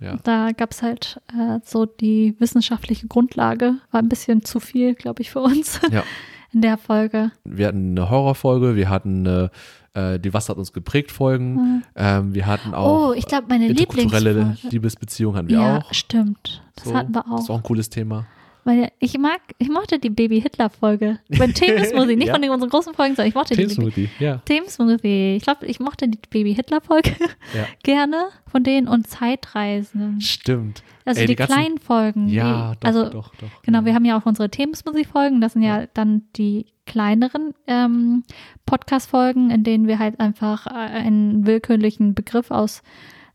so. 0.00 0.04
Ja. 0.04 0.16
da 0.22 0.52
gab 0.52 0.70
es 0.72 0.82
halt 0.82 1.20
äh, 1.32 1.58
so 1.64 1.84
die 1.84 2.36
wissenschaftliche 2.38 3.06
Grundlage, 3.08 3.74
war 3.90 4.00
ein 4.00 4.08
bisschen 4.08 4.44
zu 4.44 4.60
viel, 4.60 4.94
glaube 4.94 5.22
ich, 5.22 5.30
für 5.30 5.40
uns 5.40 5.80
Ja. 5.90 6.04
in 6.52 6.62
der 6.62 6.78
Folge. 6.78 7.32
Wir 7.44 7.66
hatten 7.68 7.98
eine 7.98 8.08
Horrorfolge, 8.08 8.76
wir 8.76 8.88
hatten 8.88 9.26
eine, 9.26 9.50
äh, 9.94 10.20
die 10.20 10.32
Was 10.32 10.48
hat 10.48 10.56
uns 10.56 10.72
geprägt 10.72 11.10
Folgen, 11.10 11.82
ähm, 11.96 12.32
wir 12.34 12.46
hatten 12.46 12.74
auch 12.74 13.08
oh, 13.08 13.12
ich 13.12 13.26
glaube, 13.26 13.46
meine 13.48 13.68
Lieblingsfolge. 13.68 14.56
Liebesbeziehung 14.70 15.34
hatten 15.36 15.48
wir 15.48 15.58
Ja, 15.58 15.78
auch. 15.78 15.92
stimmt. 15.92 16.62
Das 16.76 16.84
So, 16.84 16.94
hatten 16.94 17.12
wir 17.14 17.24
Das 17.28 17.40
ist 17.42 17.50
auch. 17.50 17.54
auch 17.54 17.58
ein 17.58 17.62
cooles 17.64 17.90
Thema. 17.90 18.26
Weil 18.68 18.90
ich 18.98 19.16
mag, 19.18 19.40
ich 19.56 19.70
mochte 19.70 19.98
die 19.98 20.10
Baby-Hitler-Folge. 20.10 21.18
Bei 21.38 21.46
Themen-Smoothie, 21.46 22.16
nicht 22.16 22.26
Ja. 22.28 22.34
von 22.34 22.42
den 22.42 22.50
unseren 22.50 22.68
großen 22.68 22.92
Folgen, 22.92 23.14
sondern 23.16 23.28
ich 23.30 23.34
mochte 23.34 23.54
die 23.54 23.60
Teamsmoothie, 23.64 24.10
ja. 24.18 24.36
Themen-Smoothie. 24.44 25.36
Ich 25.36 25.42
glaube, 25.42 25.64
ich 25.64 25.80
mochte 25.80 26.06
die 26.06 26.18
Baby-Hitler-Folge 26.28 27.12
ja. 27.54 27.64
gerne 27.82 28.26
von 28.46 28.62
denen 28.64 28.86
und 28.86 29.06
Zeitreisen. 29.06 30.20
Stimmt. 30.20 30.82
Also 31.06 31.20
Ey, 31.22 31.26
die, 31.26 31.32
die 31.32 31.36
ganzen- 31.36 31.54
kleinen 31.54 31.78
Folgen. 31.78 32.28
Ja, 32.28 32.72
die, 32.74 32.80
doch, 32.80 32.86
also 32.86 33.04
doch, 33.08 33.34
doch. 33.36 33.62
genau, 33.62 33.86
wir 33.86 33.94
haben 33.94 34.04
ja 34.04 34.18
auch 34.20 34.26
unsere 34.26 34.50
Themen-Smoothie-Folgen. 34.50 35.40
Das 35.40 35.54
sind 35.54 35.62
ja, 35.62 35.86
dann 35.94 36.24
die 36.36 36.66
kleineren 36.84 37.54
ähm, 37.66 38.22
Podcast-Folgen, 38.66 39.50
in 39.50 39.64
denen 39.64 39.86
wir 39.88 39.98
halt 39.98 40.20
einfach 40.20 40.66
äh, 40.66 40.70
einen 40.70 41.46
willkürlichen 41.46 42.14
Begriff 42.14 42.50
aus 42.50 42.82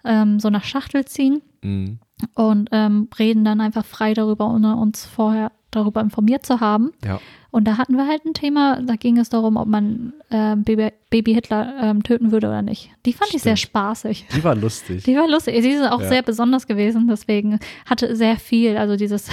ähm, 0.05 0.39
so 0.39 0.47
einer 0.47 0.61
Schachtel 0.61 1.05
ziehen 1.05 1.41
Mhm. 1.63 1.99
Und 2.35 2.69
ähm, 2.71 3.07
reden 3.17 3.43
dann 3.45 3.61
einfach 3.61 3.85
frei 3.85 4.13
darüber, 4.13 4.49
ohne 4.49 4.75
uns 4.77 5.05
vorher 5.05 5.51
darüber 5.71 6.01
informiert 6.01 6.45
zu 6.45 6.59
haben. 6.59 6.91
Ja. 7.03 7.19
Und 7.49 7.65
da 7.67 7.77
hatten 7.77 7.95
wir 7.95 8.07
halt 8.07 8.25
ein 8.25 8.33
Thema, 8.33 8.81
da 8.81 8.95
ging 8.95 9.17
es 9.17 9.29
darum, 9.29 9.57
ob 9.57 9.67
man 9.67 10.13
ähm, 10.31 10.63
Baby, 10.63 10.89
Baby 11.09 11.33
Hitler 11.35 11.73
ähm, 11.81 12.03
töten 12.03 12.31
würde 12.31 12.47
oder 12.47 12.61
nicht. 12.61 12.89
Die 13.05 13.13
fand 13.13 13.33
ich 13.33 13.41
sehr 13.41 13.57
Stimmt. 13.57 13.69
spaßig. 13.71 14.25
Die 14.35 14.43
war 14.43 14.55
lustig. 14.55 15.03
Die 15.03 15.15
war 15.15 15.27
lustig. 15.27 15.61
Sie 15.63 15.69
ist 15.71 15.83
auch 15.91 16.01
Ja. 16.01 16.09
sehr 16.09 16.21
besonders 16.23 16.67
gewesen, 16.67 17.07
deswegen 17.07 17.59
hatte 17.87 18.15
sehr 18.15 18.37
viel, 18.37 18.77
also 18.77 18.95
dieses 18.95 19.29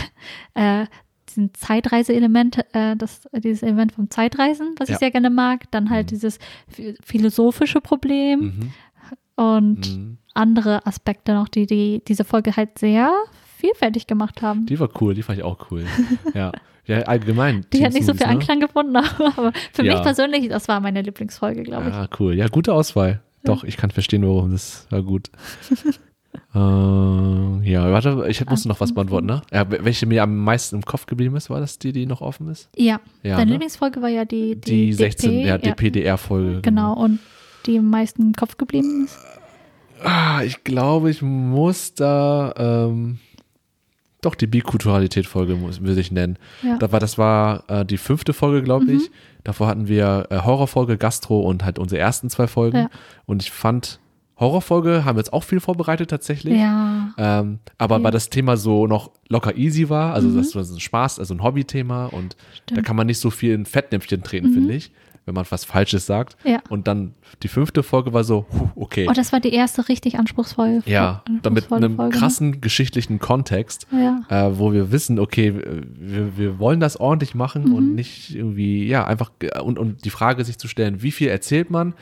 äh, 0.55 0.87
diesen 1.29 1.55
Zeitreise-Element, 1.55 2.59
äh, 2.75 2.97
das, 2.97 3.23
dieses 3.33 3.63
Element 3.63 3.93
vom 3.93 4.11
Zeitreisen, 4.11 4.75
was 4.79 4.89
Ja. 4.89 4.95
ich 4.95 4.99
sehr 4.99 5.11
gerne 5.13 5.31
mag, 5.31 5.71
dann 5.71 5.89
halt 5.91 6.07
Mhm. 6.07 6.09
dieses 6.09 6.39
ph- 6.75 6.97
philosophische 7.05 7.81
Problem 7.81 8.41
Mhm. 8.41 8.73
Und 9.41 9.97
Mhm. 9.97 10.19
andere 10.35 10.87
Aspekte 10.87 11.33
noch, 11.35 11.49
die, 11.49 11.67
die 11.67 12.03
diese 12.07 12.25
Folge 12.25 12.57
halt 12.57 12.79
sehr 12.79 13.11
vielfältig 13.57 14.07
gemacht 14.07 14.43
haben. 14.43 14.67
Die 14.67 14.79
war 14.79 14.89
cool, 15.01 15.15
die 15.15 15.23
fand 15.23 15.39
ich 15.39 15.45
auch 15.45 15.71
cool. 15.71 15.85
ja. 16.35 16.53
Ja, 16.87 17.03
allgemein. 17.03 17.65
Die 17.73 17.85
hat 17.85 17.93
nicht 17.93 18.07
so 18.07 18.15
viel 18.15 18.27
ne? 18.27 18.33
Anklang 18.33 18.59
gefunden, 18.59 18.97
aber 19.37 19.53
für 19.73 19.85
Ja. 19.85 19.95
mich 19.95 20.03
persönlich, 20.03 20.49
das 20.49 20.67
war 20.69 20.81
meine 20.81 21.03
Lieblingsfolge, 21.03 21.63
glaube 21.63 21.89
ich. 21.89 21.95
Ah, 21.95 22.09
cool. 22.19 22.35
Ja, 22.35 22.49
gute 22.49 22.73
Auswahl. 22.75 23.21
Doch, 23.45 23.65
ich 23.65 23.77
kann 23.77 23.91
verstehen, 23.91 24.27
warum 24.27 24.51
das 24.51 24.87
war 24.91 25.03
gut. 25.03 25.31
äh, 26.55 26.59
ja, 26.59 27.93
warte, 27.93 28.25
ich 28.29 28.45
musste 28.47 28.69
noch 28.69 28.81
was 28.81 28.93
beantworten, 28.95 29.27
ne? 29.27 29.43
Ja, 29.53 29.65
welche 29.71 30.07
mir 30.07 30.23
am 30.23 30.37
meisten 30.37 30.77
im 30.77 30.83
Kopf 30.83 31.07
geblieben 31.07 31.37
ist, 31.37 31.49
war 31.51 31.61
das 31.61 31.79
die, 31.79 31.93
die 31.93 32.07
noch 32.07 32.21
offen 32.23 32.49
ist? 32.49 32.69
Ja, 32.77 33.01
Ja, 33.23 33.37
deine 33.37 33.47
ne? 33.47 33.53
Lieblingsfolge 33.53 34.03
war 34.03 34.09
ja 34.09 34.25
die, 34.25 34.57
Die, 34.57 34.87
die, 34.87 34.93
16, 34.93 35.31
DP, 35.31 35.47
ja, 35.47 35.59
DPDR-Folge. 35.59 36.61
Genau, 36.63 36.95
und 36.95 37.19
die 37.67 37.79
am 37.79 37.91
meisten 37.91 38.23
im 38.23 38.33
Kopf 38.35 38.57
geblieben 38.57 39.05
ist. 39.05 39.19
Ah, 40.03 40.43
ich 40.43 40.65
glaube, 40.65 41.11
ich 41.11 41.21
muss 41.23 41.95
da 41.95 42.55
ähm, 42.57 43.19
doch 44.23 44.35
die 44.35 44.47
Bikulturalität-Folge 44.47 45.55
muss 45.57 45.81
würde 45.83 46.01
ich 46.01 46.11
nennen. 46.13 46.39
Ja. 46.63 46.77
Da 46.79 46.93
war, 46.93 47.01
das 47.01 47.19
war 47.19 47.65
äh, 47.69 47.85
die 47.85 47.99
fünfte 47.99 48.33
Folge, 48.33 48.63
glaube 48.63 48.85
Mhm. 48.87 48.97
ich. 48.99 49.11
Davor 49.45 49.67
hatten 49.69 49.89
wir 49.89 50.27
äh, 50.31 50.39
Horrorfolge, 50.41 50.99
Gastro 50.99 51.41
und 51.41 51.65
halt 51.65 51.79
unsere 51.79 52.01
ersten 52.01 52.29
zwei 52.31 52.47
Folgen. 52.47 52.77
Ja. 52.77 52.91
Und 53.27 53.43
ich 53.43 53.51
fand, 53.51 53.99
Horrorfolge 54.39 55.05
haben 55.05 55.17
wir 55.17 55.21
jetzt 55.21 55.33
auch 55.33 55.45
viel 55.45 55.61
vorbereitet 55.61 56.09
tatsächlich. 56.11 56.59
Ja, 56.59 57.13
Ähm, 57.19 57.59
aber 57.77 57.99
Ja. 57.99 58.03
weil 58.05 58.11
das 58.13 58.31
Thema 58.31 58.57
so 58.57 58.87
noch 58.87 59.11
locker 59.29 59.57
easy 59.57 59.89
war, 59.91 60.15
also 60.15 60.29
Mhm. 60.29 60.37
das 60.37 60.55
war 60.55 60.65
so 60.65 60.75
ein 60.75 60.81
Spaß, 60.81 61.19
also 61.19 61.35
ein 61.35 61.43
Hobbythema 61.43 62.07
und 62.07 62.35
da 62.35 62.75
Stimmt. 62.75 62.87
kann 62.87 62.97
man 62.97 63.07
nicht 63.07 63.19
so 63.19 63.31
viel 63.31 63.53
in 63.53 63.67
Fettnäpfchen 63.67 64.23
treten, 64.23 64.49
Mhm. 64.51 64.55
finde 64.55 64.75
ich, 64.75 64.93
wenn 65.27 65.35
man 65.35 65.45
was 65.51 65.65
Falsches 65.65 66.07
sagt. 66.07 66.37
ja. 66.45 66.61
Und 66.71 66.89
dann 66.89 67.15
die 67.43 67.49
fünfte 67.49 67.83
Folge 67.83 68.13
war 68.13 68.25
so, 68.25 68.47
huh, 68.53 68.69
okay. 68.75 69.07
Oh, 69.09 69.13
das 69.13 69.33
war 69.33 69.41
die 69.41 69.53
erste 69.53 69.89
richtig 69.89 70.19
anspruchsvolle 70.19 70.83
ja, 70.87 71.23
damit 71.43 71.71
einem 71.73 71.97
Folge, 71.97 72.15
ne? 72.15 72.21
krassen 72.21 72.61
geschichtlichen 72.61 73.19
Kontext, 73.19 73.87
Ja, 73.93 74.23
äh, 74.29 74.59
wo 74.59 74.73
wir 74.73 74.91
wissen, 74.93 75.19
okay, 75.19 75.55
wir, 75.99 76.37
wir 76.37 76.59
wollen 76.59 76.81
das 76.81 76.97
ordentlich 76.99 77.35
machen 77.35 77.65
Mhm. 77.69 77.75
und 77.75 77.95
nicht 77.95 78.35
irgendwie, 78.35 78.87
ja, 78.87 79.05
einfach, 79.07 79.31
ge- 79.39 79.59
und, 79.61 79.79
und 79.79 80.05
die 80.05 80.11
Frage 80.11 80.45
sich 80.45 80.59
zu 80.59 80.69
stellen, 80.69 81.03
wie 81.03 81.11
viel 81.13 81.29
erzählt 81.29 81.71
man, 81.71 81.95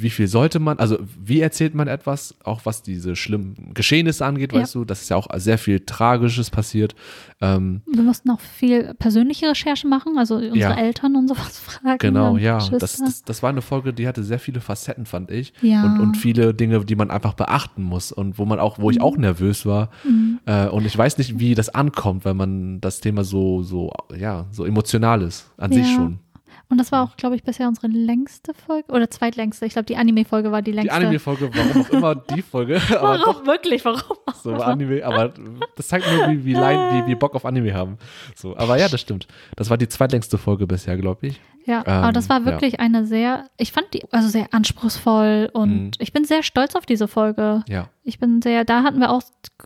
wie 0.00 0.10
viel 0.10 0.28
sollte 0.28 0.60
man, 0.60 0.78
also 0.78 0.96
wie 1.20 1.40
erzählt 1.40 1.74
man 1.74 1.88
etwas, 1.88 2.36
auch 2.44 2.60
was 2.64 2.82
diese 2.82 3.16
schlimmen 3.16 3.72
Geschehnisse 3.74 4.24
angeht, 4.24 4.52
Ja. 4.52 4.60
weißt 4.60 4.76
du, 4.76 4.84
das 4.84 5.02
ist 5.02 5.08
ja 5.08 5.16
auch 5.16 5.26
sehr 5.38 5.58
viel 5.58 5.80
Tragisches 5.80 6.50
passiert. 6.50 6.94
Ähm, 7.40 7.82
wir 7.92 8.02
mussten 8.02 8.30
auch 8.30 8.38
viel 8.40 8.94
persönliche 8.94 9.48
Recherchen 9.50 9.90
machen, 9.90 10.16
also 10.16 10.36
unsere 10.36 10.56
Ja. 10.56 10.74
Eltern 10.78 11.16
und 11.16 11.26
sowas 11.26 11.58
fragen. 11.82 11.98
genau, 11.98 12.36
ja, 12.36 12.58
das, 12.78 12.96
das, 12.98 13.24
das 13.24 13.42
war 13.42 13.50
eine 13.50 13.60
Folge, 13.60 13.92
die 13.92 14.06
hatte 14.06 14.22
sehr 14.22 14.38
viele 14.38 14.60
Facetten, 14.60 15.04
fand 15.04 15.30
ich. 15.32 15.52
Ja. 15.62 15.84
Und, 15.84 16.00
und 16.00 16.16
viele 16.16 16.54
Dinge, 16.54 16.84
die 16.84 16.94
man 16.96 17.10
einfach 17.10 17.34
beachten 17.34 17.82
muss 17.82 18.12
und 18.12 18.38
wo 18.38 18.44
man 18.44 18.60
auch, 18.60 18.78
wo 18.78 18.90
ich 18.92 19.00
auch 19.00 19.16
nervös 19.16 19.66
war. 19.66 19.90
Mhm. 20.04 20.38
Äh, 20.46 20.68
und 20.68 20.86
ich 20.86 20.96
weiß 20.96 21.18
nicht, 21.18 21.40
wie 21.40 21.54
das 21.56 21.68
ankommt, 21.70 22.24
weil 22.24 22.34
man 22.34 22.80
das 22.80 23.00
Thema 23.00 23.24
so, 23.24 23.62
so, 23.64 23.92
ja, 24.16 24.46
so 24.52 24.64
emotional 24.64 25.22
ist, 25.22 25.50
an 25.56 25.72
sich 25.72 25.90
schon. 25.92 26.20
Und 26.70 26.76
das 26.78 26.92
war 26.92 27.02
auch, 27.02 27.16
glaube 27.16 27.34
ich, 27.34 27.42
bisher 27.42 27.66
unsere 27.66 27.86
längste 27.86 28.52
Folge 28.52 28.92
oder 28.92 29.10
zweitlängste. 29.10 29.64
Ich 29.64 29.72
glaube, 29.72 29.86
die 29.86 29.96
Anime-Folge 29.96 30.52
war 30.52 30.60
die 30.60 30.72
Die 30.72 30.76
längste. 30.76 30.94
Anime-Folge, 30.94 31.50
warum 31.54 31.82
auch 31.82 31.88
immer 31.90 32.14
die 32.36 32.42
Folge, 32.42 32.78
Warum? 32.90 33.20
doch 33.24 33.46
Wirklich? 33.46 33.84
Warum? 33.86 34.18
so 34.42 34.52
Anime, 34.54 35.02
aber 35.04 35.32
das 35.76 35.88
zeigt 35.88 36.06
nur, 36.12 36.28
wie, 36.28 36.44
wie, 36.44 36.54
wie, 36.54 37.06
wie 37.06 37.14
Bock 37.14 37.34
auf 37.34 37.46
Anime 37.46 37.72
haben. 37.72 37.96
So, 38.36 38.54
aber 38.56 38.76
ja, 38.78 38.88
das 38.88 39.00
stimmt. 39.00 39.26
Das 39.56 39.70
war 39.70 39.78
die 39.78 39.88
zweitlängste 39.88 40.36
Folge 40.36 40.66
bisher, 40.66 40.98
glaube 40.98 41.28
ich. 41.28 41.40
Ja, 41.64 41.86
aber 41.86 42.12
das 42.12 42.26
Ähm, 42.26 42.30
war 42.30 42.38
ja. 42.40 42.44
wirklich 42.46 42.80
eine 42.80 43.06
sehr, 43.06 43.44
ich 43.56 43.72
fand 43.72 43.92
die 43.94 44.02
also 44.10 44.28
sehr 44.28 44.52
anspruchsvoll 44.52 45.48
und 45.52 45.70
Mhm. 45.84 45.90
ich 45.98 46.12
bin 46.12 46.24
sehr 46.24 46.42
stolz 46.42 46.74
auf 46.76 46.84
diese 46.86 47.08
Folge. 47.08 47.62
Ja. 47.68 47.88
Ich 48.04 48.18
bin 48.18 48.42
sehr, 48.42 48.64
da 48.64 48.82
hatten 48.82 49.00
wir 49.00 49.10
auch 49.10 49.22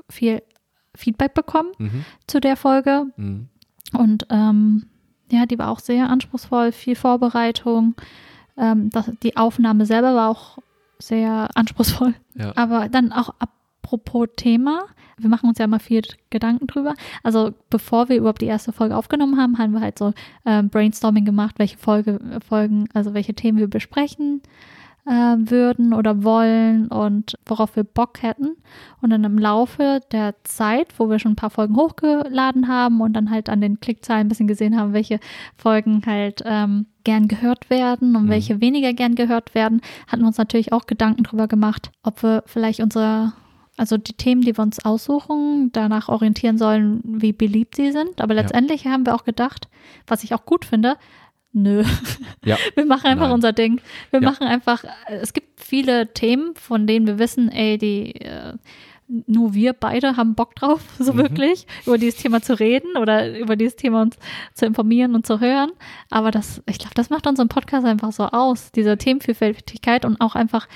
viel 0.08 0.42
Feedback 0.96 1.34
bekommen 1.34 1.70
Mhm. 1.78 2.04
zu 2.28 2.40
der 2.40 2.56
Folge 2.56 3.06
Mhm. 3.16 3.48
und 3.96 4.26
ähm, 4.30 4.86
ja, 5.32 5.46
die 5.46 5.58
war 5.58 5.70
auch 5.70 5.80
sehr 5.80 6.10
anspruchsvoll, 6.10 6.72
viel 6.72 6.94
Vorbereitung. 6.94 7.94
Ähm, 8.56 8.90
das, 8.90 9.10
die 9.22 9.36
Aufnahme 9.36 9.86
selber 9.86 10.14
war 10.14 10.28
auch 10.28 10.58
sehr 10.98 11.48
anspruchsvoll. 11.54 12.14
Ja. 12.34 12.52
Aber 12.54 12.88
dann 12.88 13.12
auch 13.12 13.34
apropos 13.38 14.28
Thema, 14.36 14.84
wir 15.18 15.30
machen 15.30 15.48
uns 15.48 15.58
ja 15.58 15.64
immer 15.64 15.80
viel 15.80 16.02
Gedanken 16.30 16.66
drüber. 16.66 16.94
Also 17.22 17.52
bevor 17.70 18.08
wir 18.08 18.16
überhaupt 18.16 18.42
die 18.42 18.46
erste 18.46 18.72
Folge 18.72 18.96
aufgenommen 18.96 19.40
haben, 19.40 19.58
haben 19.58 19.72
wir 19.72 19.80
halt 19.80 19.98
so 19.98 20.12
ähm, 20.44 20.68
Brainstorming 20.68 21.24
gemacht, 21.24 21.58
welche 21.58 21.78
Folge, 21.78 22.20
Folgen, 22.46 22.88
also 22.92 23.14
welche 23.14 23.34
Themen 23.34 23.58
wir 23.58 23.68
besprechen. 23.68 24.42
Äh, 25.06 25.10
würden 25.38 25.92
oder 25.92 26.22
wollen 26.22 26.88
und 26.88 27.36
worauf 27.46 27.74
wir 27.76 27.84
Bock 27.84 28.22
hätten. 28.22 28.56
Und 29.00 29.10
dann 29.10 29.24
im 29.24 29.36
Laufe 29.38 30.00
der 30.12 30.34
Zeit, 30.44 30.88
wo 30.98 31.10
wir 31.10 31.18
schon 31.18 31.32
ein 31.32 31.36
paar 31.36 31.50
Folgen 31.50 31.76
hochgeladen 31.76 32.68
haben 32.68 33.00
und 33.00 33.14
dann 33.14 33.30
halt 33.30 33.48
an 33.48 33.60
den 33.60 33.80
Klickzahlen 33.80 34.26
ein 34.26 34.28
bisschen 34.28 34.46
gesehen 34.46 34.78
haben, 34.78 34.92
welche 34.92 35.18
Folgen 35.56 36.02
halt 36.06 36.42
ähm, 36.44 36.86
gern 37.04 37.26
gehört 37.28 37.68
werden 37.70 38.14
und 38.14 38.26
Mhm. 38.26 38.30
welche 38.30 38.60
weniger 38.60 38.92
gern 38.92 39.14
gehört 39.16 39.54
werden, 39.54 39.80
hatten 40.06 40.22
wir 40.22 40.28
uns 40.28 40.38
natürlich 40.38 40.72
auch 40.72 40.86
Gedanken 40.86 41.24
drüber 41.24 41.48
gemacht, 41.48 41.90
ob 42.04 42.22
wir 42.22 42.42
vielleicht 42.46 42.80
unsere 42.80 43.32
also 43.78 43.96
die 43.96 44.12
Themen, 44.12 44.42
die 44.42 44.54
wir 44.54 44.62
uns 44.62 44.84
aussuchen, 44.84 45.70
danach 45.72 46.10
orientieren 46.10 46.58
sollen, 46.58 47.00
wie 47.04 47.32
beliebt 47.32 47.74
sie 47.74 47.90
sind. 47.90 48.20
Aber 48.20 48.34
Ja. 48.34 48.42
letztendlich 48.42 48.86
haben 48.86 49.06
wir 49.06 49.14
auch 49.14 49.24
gedacht, 49.24 49.66
was 50.06 50.22
ich 50.24 50.34
auch 50.34 50.44
gut 50.44 50.66
finde, 50.66 50.96
nö, 51.52 51.84
Ja. 52.44 52.56
wir 52.74 52.84
machen 52.86 53.06
einfach 53.06 53.26
Nein. 53.26 53.32
unser 53.34 53.52
Ding. 53.52 53.80
Wir 54.10 54.20
Ja. 54.22 54.30
machen 54.30 54.46
einfach, 54.46 54.84
äh, 54.84 55.16
es 55.20 55.32
gibt 55.32 55.60
viele 55.60 56.12
Themen, 56.12 56.54
von 56.56 56.86
denen 56.86 57.06
wir 57.06 57.18
wissen, 57.18 57.50
ey, 57.50 57.78
die 57.78 58.14
äh, 58.20 58.54
nur 59.26 59.52
wir 59.52 59.74
beide 59.74 60.16
haben 60.16 60.34
Bock 60.34 60.54
drauf, 60.54 60.80
so 60.98 61.12
Mhm. 61.12 61.18
wirklich, 61.18 61.66
über 61.86 61.98
dieses 61.98 62.20
Thema 62.20 62.40
zu 62.40 62.58
reden 62.58 62.96
oder 62.96 63.38
über 63.38 63.56
dieses 63.56 63.76
Thema 63.76 64.00
uns 64.02 64.16
zu 64.54 64.64
informieren 64.66 65.14
und 65.14 65.26
zu 65.26 65.40
hören. 65.40 65.70
Aber 66.10 66.30
das, 66.30 66.62
ich 66.66 66.78
glaube, 66.78 66.94
das 66.94 67.10
macht 67.10 67.26
unseren 67.26 67.48
Podcast 67.48 67.84
einfach 67.86 68.12
so 68.12 68.24
aus, 68.24 68.72
diese 68.72 68.96
Themenvielfältigkeit 68.96 70.04
und 70.06 70.20
auch 70.20 70.34
einfach, 70.34 70.66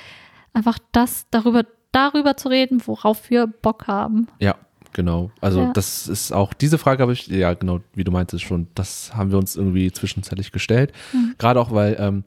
einfach 0.52 0.78
das 0.92 1.26
darüber, 1.30 1.64
darüber 1.92 2.36
zu 2.36 2.48
reden, 2.48 2.82
worauf 2.86 3.30
wir 3.30 3.46
Bock 3.46 3.86
haben. 3.86 4.26
Ja, 4.38 4.56
genau. 4.96 5.30
Also 5.40 5.60
Ja. 5.60 5.72
das 5.72 6.08
ist 6.08 6.32
auch, 6.32 6.52
diese 6.54 6.78
Frage 6.78 7.02
habe 7.02 7.12
ich, 7.12 7.28
ja 7.28 7.54
genau, 7.54 7.78
wie 7.94 8.02
du 8.02 8.10
meintest 8.10 8.42
schon, 8.42 8.66
das 8.74 9.14
haben 9.14 9.30
wir 9.30 9.38
uns 9.38 9.54
irgendwie 9.54 9.92
zwischenzeitlich 9.92 10.50
gestellt. 10.50 10.92
Mhm. 11.12 11.34
Gerade 11.38 11.60
auch, 11.60 11.70
weil, 11.72 11.96
ähm, 12.00 12.24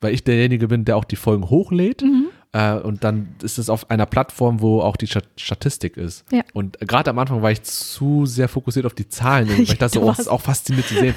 weil 0.00 0.14
ich 0.14 0.22
derjenige 0.22 0.68
bin, 0.68 0.84
der 0.84 0.96
auch 0.96 1.04
die 1.04 1.16
Folgen 1.16 1.50
hochlädt. 1.50 2.02
Mhm. 2.02 2.26
Äh, 2.52 2.74
und 2.80 3.04
dann 3.04 3.28
ist 3.44 3.58
es 3.58 3.70
auf 3.70 3.90
einer 3.90 4.06
Plattform, 4.06 4.60
wo 4.60 4.80
auch 4.80 4.96
die 4.96 5.06
Stat- 5.06 5.28
Statistik 5.36 5.96
ist. 5.96 6.24
Ja. 6.32 6.40
Und 6.52 6.80
gerade 6.80 7.08
am 7.10 7.18
Anfang 7.20 7.42
war 7.42 7.52
ich 7.52 7.62
zu 7.62 8.26
sehr 8.26 8.48
fokussiert 8.48 8.86
auf 8.86 8.94
die 8.94 9.08
Zahlen, 9.08 9.48
weil 9.50 9.60
ich 9.60 9.78
das 9.78 9.92
so 9.92 10.00
Du 10.00 10.06
auch, 10.06 10.18
warst- 10.18 10.28
auch 10.28 10.40
fasziniert 10.40 10.86
zu 10.88 10.94
sehen, 10.94 11.14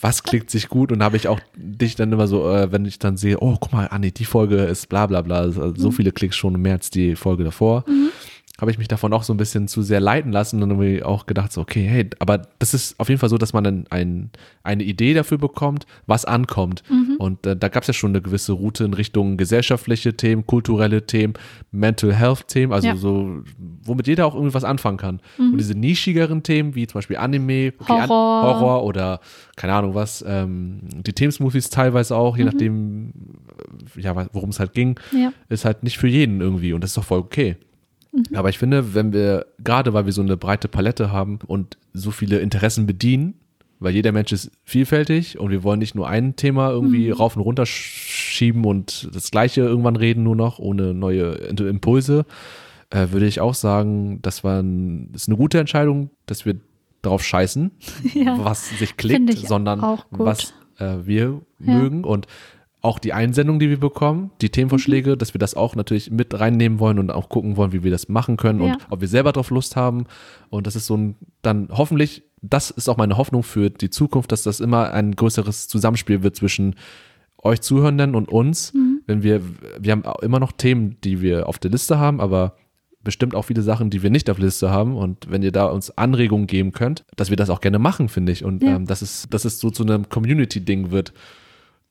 was 0.00 0.22
klickt 0.22 0.48
sich 0.48 0.68
gut. 0.68 0.92
Und 0.92 1.02
habe 1.02 1.16
ich 1.16 1.26
auch 1.26 1.40
dich 1.56 1.96
dann 1.96 2.12
immer 2.12 2.28
so, 2.28 2.48
äh, 2.48 2.70
wenn 2.70 2.84
ich 2.84 3.00
dann 3.00 3.16
sehe, 3.16 3.38
oh, 3.40 3.56
guck 3.60 3.72
mal, 3.72 3.88
Anni, 3.90 4.12
die 4.12 4.24
Folge 4.24 4.58
ist 4.58 4.88
bla 4.88 5.06
bla 5.08 5.22
bla, 5.22 5.38
also 5.38 5.74
so 5.74 5.88
Mhm. 5.88 5.92
viele 5.92 6.12
Klicks 6.12 6.36
schon 6.36 6.52
mehr 6.62 6.74
als 6.74 6.88
die 6.90 7.16
Folge 7.16 7.42
davor. 7.42 7.84
Habe 8.58 8.70
ich 8.70 8.78
mich 8.78 8.88
davon 8.88 9.12
auch 9.12 9.22
so 9.22 9.34
ein 9.34 9.36
bisschen 9.36 9.68
zu 9.68 9.82
sehr 9.82 10.00
leiten 10.00 10.32
lassen 10.32 10.62
und 10.62 10.70
irgendwie 10.70 11.02
auch 11.02 11.26
gedacht, 11.26 11.52
so, 11.52 11.60
okay, 11.60 11.86
hey, 11.86 12.08
aber 12.20 12.42
das 12.58 12.72
ist 12.72 12.98
auf 12.98 13.08
jeden 13.10 13.18
Fall 13.20 13.28
so, 13.28 13.36
dass 13.36 13.52
man 13.52 13.62
dann 13.64 13.86
ein, 13.90 14.30
eine 14.62 14.82
Idee 14.82 15.12
dafür 15.12 15.36
bekommt, 15.36 15.84
was 16.06 16.24
ankommt. 16.24 16.82
Mhm. 16.88 17.16
Und 17.18 17.46
äh, 17.46 17.54
da 17.54 17.68
gab 17.68 17.82
es 17.82 17.88
ja 17.88 17.92
schon 17.94 18.12
eine 18.12 18.22
gewisse 18.22 18.52
Route 18.52 18.84
in 18.84 18.94
Richtung 18.94 19.36
gesellschaftliche 19.36 20.16
Themen, 20.16 20.46
kulturelle 20.46 21.04
Themen, 21.04 21.34
Mental 21.70 22.14
Health 22.14 22.48
Themen, 22.48 22.72
also 22.72 22.88
Ja. 22.88 22.96
so, 22.96 23.42
womit 23.84 24.06
jeder 24.06 24.24
auch 24.26 24.34
irgendwie 24.34 24.54
was 24.54 24.64
anfangen 24.64 24.96
kann. 24.96 25.20
Und 25.36 25.58
diese 25.58 25.74
nischigeren 25.74 26.42
Themen, 26.42 26.74
wie 26.74 26.86
zum 26.86 26.98
Beispiel 26.98 27.18
Anime, 27.18 27.74
okay, 27.78 27.92
An- 27.92 28.04
Mhm. 28.06 28.08
Horror. 28.08 28.60
Horror 28.60 28.84
oder 28.84 29.20
keine 29.56 29.74
Ahnung 29.74 29.94
was, 29.94 30.24
ähm, 30.26 30.80
die 31.06 31.12
Themensmovies 31.12 31.68
teilweise 31.68 32.16
auch, 32.16 32.36
je 32.38 32.44
Mhm. 32.44 32.50
nachdem, 32.50 33.12
ja, 33.96 34.26
worum 34.32 34.48
es 34.50 34.60
halt 34.60 34.72
ging, 34.72 34.98
Ja. 35.12 35.32
ist 35.50 35.64
halt 35.66 35.82
nicht 35.82 35.98
für 35.98 36.08
jeden 36.08 36.40
irgendwie 36.40 36.72
und 36.72 36.80
das 36.82 36.90
ist 36.90 36.96
doch 36.96 37.04
voll 37.04 37.18
okay. 37.18 37.56
Aber 38.34 38.48
ich 38.48 38.58
finde, 38.58 38.94
wenn 38.94 39.12
wir, 39.12 39.46
gerade 39.62 39.92
weil 39.92 40.06
wir 40.06 40.12
so 40.12 40.22
eine 40.22 40.36
breite 40.36 40.68
Palette 40.68 41.10
haben 41.12 41.38
und 41.46 41.76
so 41.92 42.10
viele 42.10 42.38
Interessen 42.38 42.86
bedienen, 42.86 43.34
weil 43.78 43.94
jeder 43.94 44.12
Mensch 44.12 44.32
ist 44.32 44.50
vielfältig 44.64 45.38
und 45.38 45.50
wir 45.50 45.62
wollen 45.62 45.78
nicht 45.80 45.94
nur 45.94 46.08
ein 46.08 46.34
Thema 46.36 46.70
irgendwie 46.70 47.10
rauf 47.10 47.36
und 47.36 47.42
runter 47.42 47.64
sch- 47.64 47.68
schieben 48.00 48.64
und 48.64 49.08
das 49.14 49.30
gleiche 49.30 49.60
irgendwann 49.62 49.96
reden 49.96 50.22
nur 50.22 50.34
noch, 50.36 50.58
ohne 50.58 50.94
neue 50.94 51.32
Im- 51.32 51.68
Impulse, 51.68 52.24
äh, 52.90 53.08
würde 53.10 53.26
ich 53.26 53.40
auch 53.40 53.54
sagen, 53.54 54.20
das 54.22 54.44
war 54.44 54.62
ein, 54.62 55.12
das 55.12 55.22
ist 55.22 55.28
eine 55.28 55.36
gute 55.36 55.58
Entscheidung, 55.58 56.08
dass 56.24 56.46
wir 56.46 56.56
darauf 57.02 57.22
scheißen, 57.22 57.70
Ja. 58.14 58.42
was 58.42 58.70
sich 58.78 58.96
klickt, 58.96 59.36
sondern 59.46 59.80
was 60.10 60.54
äh, 60.78 60.96
wir 61.04 61.42
Ja. 61.58 61.74
mögen 61.74 62.02
und 62.04 62.26
auch 62.86 62.98
die 62.98 63.12
Einsendung, 63.12 63.58
die 63.58 63.68
wir 63.68 63.78
bekommen, 63.80 64.30
die 64.40 64.50
Themenvorschläge, 64.50 65.10
Mhm. 65.12 65.18
dass 65.18 65.34
wir 65.34 65.38
das 65.38 65.54
auch 65.54 65.74
natürlich 65.76 66.10
mit 66.10 66.38
reinnehmen 66.38 66.78
wollen 66.78 66.98
und 66.98 67.10
auch 67.10 67.28
gucken 67.28 67.56
wollen, 67.56 67.72
wie 67.72 67.82
wir 67.84 67.90
das 67.90 68.08
machen 68.08 68.36
können 68.36 68.60
Ja. 68.62 68.72
und 68.74 68.78
ob 68.90 69.00
wir 69.00 69.08
selber 69.08 69.32
drauf 69.32 69.50
Lust 69.50 69.76
haben. 69.76 70.04
Und 70.48 70.66
das 70.66 70.76
ist 70.76 70.86
so 70.86 70.96
ein, 70.96 71.16
dann 71.42 71.68
hoffentlich, 71.70 72.22
das 72.42 72.70
ist 72.70 72.88
auch 72.88 72.96
meine 72.96 73.16
Hoffnung 73.16 73.42
für 73.42 73.70
die 73.70 73.90
Zukunft, 73.90 74.30
dass 74.32 74.42
das 74.44 74.60
immer 74.60 74.92
ein 74.92 75.16
größeres 75.16 75.68
Zusammenspiel 75.68 76.22
wird 76.22 76.36
zwischen 76.36 76.76
euch 77.42 77.60
Zuhörenden 77.60 78.14
und 78.14 78.28
uns. 78.28 78.72
Mhm. 78.72 79.00
Wenn 79.06 79.22
wir, 79.22 79.40
wir 79.80 79.92
haben 79.92 80.04
immer 80.22 80.40
noch 80.40 80.52
Themen, 80.52 80.96
die 81.04 81.20
wir 81.20 81.48
auf 81.48 81.58
der 81.58 81.70
Liste 81.70 81.98
haben, 81.98 82.20
aber 82.20 82.56
bestimmt 83.04 83.34
auch 83.36 83.42
viele 83.44 83.62
Sachen, 83.62 83.90
die 83.90 84.02
wir 84.02 84.10
nicht 84.10 84.28
auf 84.30 84.36
der 84.38 84.46
Liste 84.46 84.70
haben. 84.70 84.96
Und 84.96 85.30
wenn 85.30 85.42
ihr 85.42 85.52
da 85.52 85.66
uns 85.66 85.96
Anregungen 85.96 86.46
geben 86.48 86.72
könnt, 86.72 87.04
dass 87.16 87.30
wir 87.30 87.36
das 87.36 87.50
auch 87.50 87.60
gerne 87.60 87.78
machen, 87.78 88.08
finde 88.08 88.32
ich. 88.32 88.44
Und 88.44 88.62
Ja. 88.64 88.74
ähm, 88.76 88.86
dass, 88.86 89.00
es, 89.02 89.28
dass 89.30 89.44
es 89.44 89.60
so 89.60 89.70
zu 89.70 89.84
einem 89.84 90.08
Community-Ding 90.08 90.90
wird. 90.90 91.12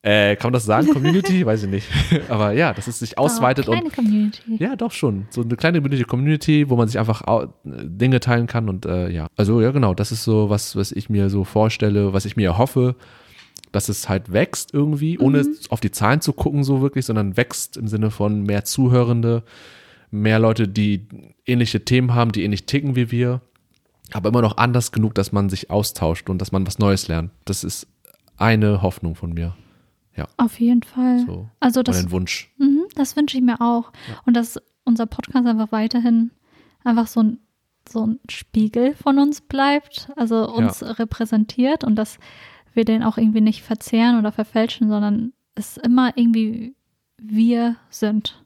Äh, 0.06 0.36
kann 0.36 0.50
man 0.50 0.54
das 0.54 0.66
sagen, 0.66 0.94
Community? 0.94 1.44
Weiß 1.48 1.64
ich 1.64 1.70
nicht. 1.70 1.88
Aber 2.30 2.52
ja, 2.52 2.74
dass 2.74 2.86
es 2.86 3.00
sich 3.00 3.18
ausweitet 3.18 3.68
oh, 3.68 3.72
und 3.72 3.78
kleine 3.80 3.90
Community. 3.90 4.56
ja, 4.60 4.76
doch 4.76 4.92
schon. 4.92 5.26
So 5.32 5.42
eine 5.42 5.56
kleine 5.56 5.82
Community, 6.04 6.70
wo 6.70 6.76
man 6.76 6.88
sich 6.88 7.00
einfach 7.00 7.24
Dinge 7.64 8.20
teilen 8.20 8.46
kann 8.46 8.70
und 8.70 8.86
äh, 8.86 9.10
ja. 9.10 9.26
Also 9.36 9.62
ja, 9.62 9.72
genau, 9.72 9.96
das 9.96 10.12
ist 10.12 10.24
so 10.24 10.52
was, 10.52 10.76
was 10.76 10.92
ich 10.92 11.10
mir 11.10 11.32
so 11.32 11.44
vorstelle, 11.44 12.14
was 12.14 12.26
ich 12.26 12.36
mir 12.36 12.50
erhoffe, 12.50 12.96
dass 13.72 13.90
es 13.90 14.08
halt 14.08 14.32
wächst 14.32 14.76
irgendwie, 14.76 15.18
ohne 15.18 15.44
auf 15.70 15.80
die 15.80 15.90
Zahlen 15.90 16.22
zu 16.22 16.34
gucken 16.34 16.64
so 16.64 16.84
wirklich, 16.84 17.08
sondern 17.08 17.36
wächst 17.36 17.76
im 17.76 17.88
Sinne 17.88 18.12
von 18.12 18.44
mehr 18.44 18.64
Zuhörende, 18.64 19.42
mehr 20.12 20.38
Leute, 20.38 20.68
die 20.68 21.08
ähnliche 21.48 21.84
Themen 21.84 22.14
haben, 22.14 22.32
die 22.32 22.44
ähnlich 22.44 22.68
ticken 22.68 22.96
wie 22.96 23.10
wir, 23.10 23.42
aber 24.14 24.30
immer 24.30 24.44
noch 24.44 24.58
anders 24.58 24.92
genug, 24.92 25.16
dass 25.16 25.32
man 25.32 25.50
sich 25.50 25.72
austauscht 25.72 26.30
und 26.30 26.40
dass 26.40 26.52
man 26.52 26.68
was 26.68 26.78
Neues 26.78 27.08
lernt. 27.08 27.32
Das 27.46 27.64
ist 27.64 27.88
eine 28.38 28.84
Hoffnung 28.84 29.16
von 29.16 29.34
mir. 29.34 29.56
Auf 30.38 30.60
jeden 30.60 30.84
Fall. 30.84 31.20
So. 31.26 31.50
Also 31.60 31.84
das 31.84 31.98
ein 32.04 32.12
Wunsch. 32.12 32.54
Mhm, 32.58 32.84
das 32.96 33.16
wünsche 33.16 33.38
ich 33.38 33.44
mir 33.44 33.60
auch. 33.62 33.92
Und 34.26 34.36
dass 34.36 34.60
unser 34.84 35.06
Podcast 35.06 35.46
einfach 35.48 35.72
weiterhin 35.72 36.32
einfach 36.84 37.08
so 37.08 37.22
ein, 37.22 37.40
so 37.90 38.06
ein 38.06 38.20
Spiegel 38.30 38.94
von 38.96 39.20
uns 39.20 39.42
bleibt, 39.42 40.10
also 40.16 40.50
uns 40.52 40.84
repräsentiert 40.84 41.84
und 41.84 41.96
dass 41.96 42.20
wir 42.74 42.86
den 42.86 43.04
auch 43.04 43.18
irgendwie 43.18 43.42
nicht 43.42 43.62
verzehren 43.64 44.18
oder 44.20 44.32
verfälschen, 44.32 44.90
sondern 44.90 45.34
es 45.56 45.78
immer 45.78 46.18
irgendwie 46.18 46.76
wir 47.18 47.76
sind. 47.90 48.44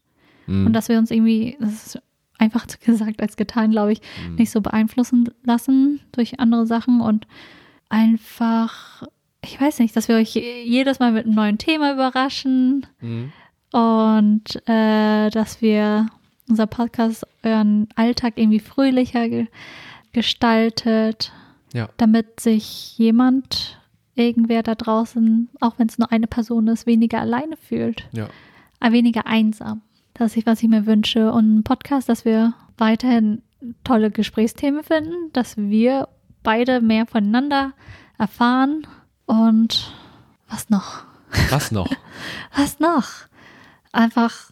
Mhm. 0.48 0.68
Und 0.68 0.74
dass 0.74 0.90
wir 0.90 0.98
uns 0.98 1.12
irgendwie, 1.12 1.58
das 1.60 1.88
ist 1.88 2.02
einfach 2.38 2.66
gesagt 2.86 3.22
als 3.22 3.38
getan, 3.38 3.72
glaube 3.72 3.92
ich, 3.94 4.02
Mhm. 4.28 4.36
nicht 4.36 4.52
so 4.52 4.62
beeinflussen 4.62 5.30
lassen 5.44 6.00
durch 6.12 6.40
andere 6.40 6.66
Sachen 6.68 7.02
und 7.02 7.28
einfach, 7.90 9.04
ich 9.52 9.60
weiß 9.62 9.80
nicht, 9.80 9.95
dass 9.95 10.08
wir 10.08 10.16
euch 10.16 10.34
jedes 10.36 11.00
Mal 11.00 11.12
mit 11.12 11.26
einem 11.26 11.36
neuen 11.36 11.58
Thema 11.58 11.93
überraschen 11.93 12.86
Mhm. 13.02 13.32
und 13.72 14.68
äh, 14.68 15.30
dass 15.30 15.62
wir 15.62 16.08
unser 16.50 16.68
Podcast 16.68 17.26
euren 17.43 17.88
Alltag 17.95 18.34
irgendwie 18.38 18.60
fröhlicher 18.60 19.30
ge 19.30 19.47
gestaltet, 20.12 21.32
Ja. 21.74 21.88
damit 21.97 22.39
sich 22.39 22.97
jemand, 22.97 23.80
irgendwer 24.16 24.64
da 24.64 24.74
draußen, 24.76 25.50
auch 25.62 25.78
wenn 25.78 25.88
es 25.88 25.97
nur 26.00 26.12
eine 26.12 26.28
Person 26.28 26.68
ist, 26.68 26.86
weniger 26.88 27.22
alleine 27.22 27.56
fühlt, 27.58 28.08
Ja. 28.12 28.28
äh, 28.82 28.91
weniger 28.91 29.28
einsam. 29.28 29.82
Das 30.16 30.36
ist, 30.36 30.45
was 30.47 30.62
ich 30.64 30.68
mir 30.70 30.86
wünsche. 30.88 31.32
Und 31.32 31.60
ein 31.60 31.64
Podcast, 31.64 32.10
dass 32.10 32.26
wir 32.26 32.54
weiterhin 32.78 33.43
tolle 33.84 34.10
Gesprächsthemen 34.12 34.84
finden, 34.84 35.32
dass 35.32 35.56
wir 35.58 36.10
beide 36.43 36.82
mehr 36.82 37.06
voneinander 37.06 37.72
erfahren 38.18 38.86
und 39.30 39.94
was 40.50 40.70
noch? 40.70 41.04
Was 41.50 41.72
noch? 41.72 41.90
Was 42.56 42.80
noch? 42.80 43.08
Einfach 43.92 44.52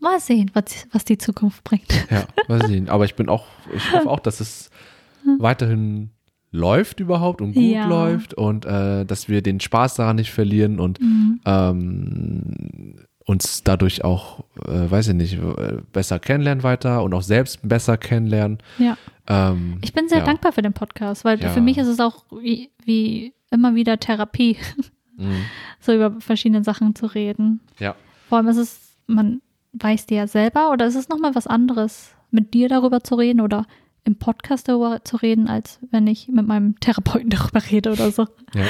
mal 0.00 0.18
sehen, 0.20 0.50
was, 0.54 0.86
was 0.92 1.04
die 1.04 1.16
Zukunft 1.18 1.62
bringt. 1.64 1.86
Ja, 2.10 2.26
ich 2.58 2.66
nicht. 2.68 2.88
Aber 2.90 3.04
ich 3.04 3.14
bin 3.14 3.28
auch, 3.28 3.46
ich 3.74 3.92
hoffe 3.92 4.10
auch, 4.10 4.18
dass 4.20 4.40
es 4.40 4.70
weiterhin 5.38 6.10
läuft 6.50 7.00
überhaupt 7.00 7.40
und 7.40 7.54
gut 7.54 7.62
Ja. 7.62 7.84
läuft 7.88 8.34
und 8.34 8.64
äh, 8.64 9.04
dass 9.04 9.28
wir 9.28 9.42
den 9.42 9.60
Spaß 9.60 9.94
daran 9.94 10.16
nicht 10.16 10.32
verlieren 10.32 10.80
und 10.80 11.00
Mhm. 11.00 11.40
ähm, 11.44 12.96
uns 13.26 13.62
dadurch 13.64 14.04
auch, 14.04 14.40
äh, 14.66 14.90
weiß 14.90 15.08
ich 15.08 15.14
nicht, 15.14 15.34
äh, 15.34 15.78
besser 15.92 16.18
kennenlernen 16.18 16.62
weiter 16.62 17.02
und 17.02 17.12
auch 17.12 17.22
selbst 17.22 17.58
besser 17.68 17.98
kennenlernen. 17.98 18.58
Ja. 18.78 18.96
Ähm, 19.26 19.78
Ich 19.82 19.92
bin 19.92 20.08
sehr 20.08 20.18
ja. 20.20 20.24
dankbar 20.24 20.52
für 20.52 20.62
den 20.62 20.72
Podcast, 20.72 21.24
weil 21.24 21.38
Ja. 21.42 21.50
für 21.50 21.60
mich 21.60 21.76
ist 21.76 21.88
es 21.88 21.98
auch 22.00 22.24
wie, 22.30 22.70
wie 22.84 23.34
immer 23.50 23.74
wieder 23.74 23.98
Therapie, 23.98 24.56
Mhm. 25.18 25.44
so 25.80 25.92
über 25.94 26.20
verschiedene 26.20 26.62
Sachen 26.62 26.94
zu 26.94 27.06
reden. 27.06 27.60
Ja, 27.78 27.94
Vor 28.28 28.38
allem 28.38 28.48
ist 28.48 28.58
es, 28.58 28.96
man 29.06 29.40
weiß 29.72 30.06
dir 30.06 30.18
ja 30.18 30.26
selber 30.26 30.70
oder 30.72 30.86
ist 30.86 30.94
es 30.94 31.08
nochmal 31.08 31.34
was 31.34 31.46
anderes, 31.46 32.14
mit 32.30 32.54
dir 32.54 32.68
darüber 32.68 33.02
zu 33.02 33.14
reden 33.16 33.40
oder 33.40 33.66
im 34.04 34.16
Podcast 34.16 34.68
darüber 34.68 35.02
zu 35.04 35.16
reden, 35.16 35.48
als 35.48 35.80
wenn 35.90 36.06
ich 36.06 36.28
mit 36.28 36.46
meinem 36.46 36.78
Therapeuten 36.80 37.30
darüber 37.30 37.60
rede 37.70 37.90
oder 37.92 38.10
so. 38.12 38.24
ja, 38.54 38.64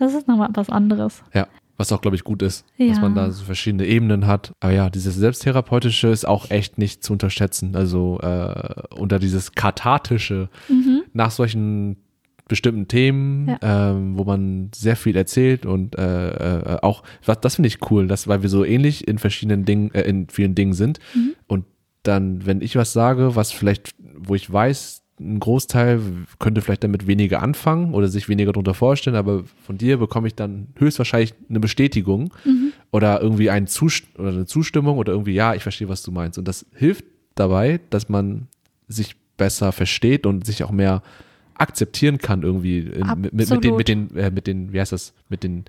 Das 0.00 0.14
ist 0.14 0.26
nochmal 0.26 0.48
was 0.54 0.68
anderes. 0.68 1.22
ja. 1.32 1.46
Was 1.80 1.92
auch, 1.92 2.02
glaube 2.02 2.14
ich, 2.16 2.24
gut 2.24 2.42
ist, 2.42 2.66
dass 2.78 2.96
Ja. 2.98 3.00
man 3.00 3.14
da 3.14 3.30
so 3.30 3.42
verschiedene 3.44 3.86
Ebenen 3.86 4.26
hat. 4.26 4.52
Aber 4.60 4.72
ja, 4.72 4.90
dieses 4.90 5.14
Selbsttherapeutische 5.16 6.08
ist 6.08 6.26
auch 6.28 6.50
echt 6.50 6.76
nicht 6.76 7.02
zu 7.02 7.14
unterschätzen. 7.14 7.74
Also 7.74 8.18
äh, 8.20 8.82
unter 8.94 9.18
dieses 9.18 9.52
Kathartische 9.52 10.50
Mhm. 10.68 11.02
nach 11.14 11.30
solchen 11.30 11.96
bestimmten 12.48 12.88
Themen, 12.88 13.56
ähm, 13.62 14.18
wo 14.18 14.24
man 14.24 14.70
sehr 14.74 14.96
viel 14.96 15.16
erzählt 15.16 15.64
und 15.66 15.96
äh, 15.96 16.28
äh, 16.74 16.78
auch, 16.82 17.02
was, 17.24 17.40
das 17.40 17.54
finde 17.54 17.68
ich 17.68 17.78
cool, 17.90 18.08
dass, 18.08 18.26
weil 18.28 18.42
wir 18.42 18.48
so 18.50 18.64
ähnlich 18.64 19.06
in 19.08 19.18
verschiedenen 19.18 19.64
Dingen, 19.64 19.90
äh, 19.94 20.02
in 20.02 20.28
vielen 20.28 20.54
Dingen 20.56 20.72
sind. 20.74 20.98
Mhm. 21.14 21.34
Und 21.46 21.64
dann, 22.02 22.44
wenn 22.46 22.60
ich 22.60 22.76
was 22.76 22.92
sage, 22.92 23.36
was 23.36 23.52
vielleicht, 23.52 23.94
wo 24.18 24.34
ich 24.34 24.52
weiß, 24.52 25.02
ein 25.20 25.38
Großteil 25.38 26.00
könnte 26.38 26.62
vielleicht 26.62 26.82
damit 26.82 27.06
weniger 27.06 27.42
anfangen 27.42 27.92
oder 27.92 28.08
sich 28.08 28.28
weniger 28.28 28.52
darunter 28.52 28.72
vorstellen, 28.74 29.16
aber 29.16 29.44
von 29.64 29.76
dir 29.76 29.98
bekomme 29.98 30.26
ich 30.28 30.34
dann 30.34 30.68
höchstwahrscheinlich 30.76 31.34
eine 31.48 31.60
Bestätigung 31.60 32.32
Mhm. 32.44 32.72
oder 32.90 33.20
irgendwie 33.20 33.50
ein 33.50 33.66
Zust 33.66 34.04
oder 34.18 34.30
eine 34.30 34.46
Zustimmung 34.46 34.96
oder 34.98 35.12
irgendwie, 35.12 35.34
ja, 35.34 35.54
ich 35.54 35.62
verstehe, 35.62 35.88
was 35.88 36.02
du 36.02 36.10
meinst. 36.10 36.38
Und 36.38 36.48
das 36.48 36.64
hilft 36.74 37.04
dabei, 37.34 37.80
dass 37.90 38.08
man 38.08 38.48
sich 38.88 39.14
besser 39.36 39.72
versteht 39.72 40.26
und 40.26 40.46
sich 40.46 40.64
auch 40.64 40.70
mehr 40.70 41.02
akzeptieren 41.54 42.16
kann 42.18 42.42
irgendwie 42.42 42.78
in, 42.78 43.20
mit, 43.20 43.32
mit, 43.34 43.64
den, 43.64 43.76
mit 43.76 43.88
den, 43.88 44.16
äh, 44.16 44.30
mit 44.30 44.46
den, 44.46 44.72
wie 44.72 44.80
heißt 44.80 44.92
das, 44.92 45.12
mit 45.28 45.42
den 45.42 45.66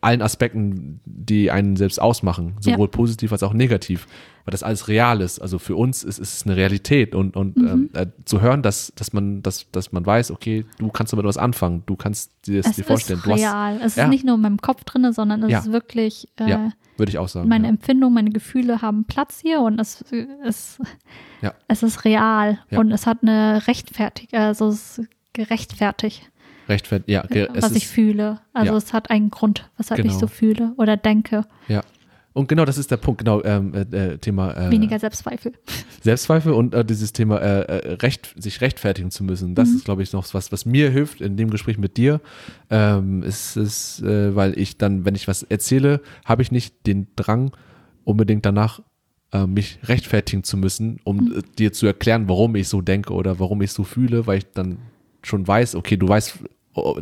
allen 0.00 0.22
Aspekten, 0.22 1.00
die 1.04 1.50
einen 1.50 1.76
selbst 1.76 2.00
ausmachen, 2.00 2.54
sowohl 2.60 2.88
positiv 2.88 3.32
als 3.32 3.42
auch 3.42 3.52
negativ, 3.52 4.06
weil 4.44 4.52
das 4.52 4.62
alles 4.62 4.88
real 4.88 5.20
ist. 5.20 5.40
Also 5.40 5.58
für 5.58 5.76
uns 5.76 6.02
ist 6.04 6.18
ist 6.18 6.34
es 6.34 6.46
eine 6.46 6.56
Realität 6.56 7.14
und, 7.14 7.36
und 7.36 7.56
Mhm. 7.56 7.66
ähm, 7.68 7.90
äh, 7.94 8.06
zu 8.24 8.40
hören, 8.40 8.62
dass, 8.62 8.92
dass 8.96 9.12
man, 9.12 9.42
dass, 9.42 9.70
dass 9.72 9.92
man 9.92 10.04
weiß, 10.06 10.30
okay, 10.30 10.64
du 10.78 10.88
kannst 10.88 11.12
damit 11.12 11.24
was 11.26 11.36
anfangen, 11.38 11.82
du 11.86 11.96
kannst 11.96 12.30
dir 12.46 12.58
das 12.62 12.70
Es 12.70 12.76
dir 12.76 12.84
vorstellen. 12.84 13.18
ist 13.18 13.26
Du 13.26 13.32
hast, 13.32 13.40
real. 13.40 13.80
es 13.84 13.96
Ja. 13.96 14.04
ist 14.04 14.10
nicht 14.10 14.24
nur 14.24 14.36
in 14.36 14.40
meinem 14.40 14.58
Kopf 14.60 14.84
drin, 14.84 15.12
sondern 15.12 15.42
es 15.42 15.50
Ja. 15.50 15.58
ist 15.60 15.72
wirklich, 15.72 16.28
äh, 16.40 16.48
ja, 16.50 16.72
würde 16.96 17.10
ich 17.10 17.18
auch 17.18 17.28
sagen. 17.28 17.48
meine 17.48 17.64
ja. 17.64 17.70
Empfindungen, 17.70 18.14
meine 18.14 18.30
Gefühle 18.30 18.80
haben 18.82 19.04
Platz 19.04 19.40
hier 19.40 19.60
und 19.60 19.78
es, 19.80 20.04
es, 20.44 20.78
Ja. 21.42 21.52
es 21.68 21.82
ist 21.82 22.04
real 22.04 22.58
Ja. 22.70 22.78
und 22.80 22.90
es 22.92 23.06
hat 23.06 23.18
eine 23.22 23.66
Rechtfertigung, 23.66 24.38
also 24.40 24.68
es 24.68 24.98
ist 24.98 25.08
gerechtfertigt, 25.34 26.30
Rechtfertigt, 26.68 27.08
ja, 27.08 27.22
ge- 27.22 27.48
es 27.54 27.62
was 27.62 27.70
ist, 27.72 27.76
ich 27.78 27.88
fühle. 27.88 28.40
Also 28.52 28.72
ja. 28.72 28.78
es 28.78 28.92
hat 28.92 29.10
einen 29.10 29.30
Grund, 29.30 29.68
weshalb 29.78 30.00
ich 30.00 30.06
Genau. 30.08 30.18
so 30.18 30.26
fühle 30.26 30.72
oder 30.76 30.96
denke. 30.96 31.44
Ja. 31.68 31.82
Und 32.34 32.46
genau 32.48 32.64
das 32.64 32.78
ist 32.78 32.90
der 32.90 32.98
Punkt, 32.98 33.18
genau, 33.24 33.42
ähm, 33.42 33.74
äh, 33.74 33.80
äh, 34.12 34.18
Thema 34.18 34.52
äh, 34.56 34.70
Weniger 34.70 34.98
Selbstzweifel. 35.00 35.54
Selbstzweifel 36.02 36.52
und 36.52 36.72
äh, 36.72 36.84
dieses 36.84 37.12
Thema 37.12 37.38
äh, 37.38 37.60
äh, 37.62 37.92
recht, 37.94 38.32
sich 38.40 38.60
rechtfertigen 38.60 39.10
zu 39.10 39.24
müssen. 39.24 39.54
Das 39.56 39.70
Mhm. 39.70 39.76
ist, 39.76 39.84
glaube 39.86 40.02
ich, 40.04 40.12
noch 40.12 40.32
was, 40.34 40.52
was 40.52 40.64
mir 40.64 40.90
hilft 40.90 41.20
in 41.20 41.36
dem 41.36 41.50
Gespräch 41.50 41.78
mit 41.78 41.96
dir. 41.96 42.20
Ähm, 42.70 43.22
es 43.24 43.56
ist, 43.56 44.02
äh, 44.02 44.36
weil 44.36 44.56
ich 44.56 44.76
dann, 44.78 45.04
wenn 45.04 45.16
ich 45.16 45.26
was 45.26 45.42
erzähle, 45.42 46.00
habe 46.24 46.42
ich 46.42 46.52
nicht 46.52 46.86
den 46.86 47.08
Drang, 47.16 47.50
unbedingt 48.04 48.44
danach 48.46 48.80
mich 49.46 49.78
rechtfertigen 49.84 50.42
zu 50.42 50.56
müssen, 50.56 51.00
um 51.04 51.16
Mhm. 51.18 51.42
dir 51.58 51.70
zu 51.74 51.86
erklären, 51.86 52.30
warum 52.30 52.54
ich 52.56 52.66
so 52.68 52.80
denke 52.80 53.12
oder 53.12 53.38
warum 53.38 53.60
ich 53.60 53.72
so 53.72 53.84
fühle, 53.84 54.26
weil 54.26 54.38
ich 54.38 54.46
dann 54.54 54.78
schon 55.22 55.46
weiß, 55.46 55.74
okay, 55.74 55.98
du 55.98 56.08
weißt, 56.08 56.38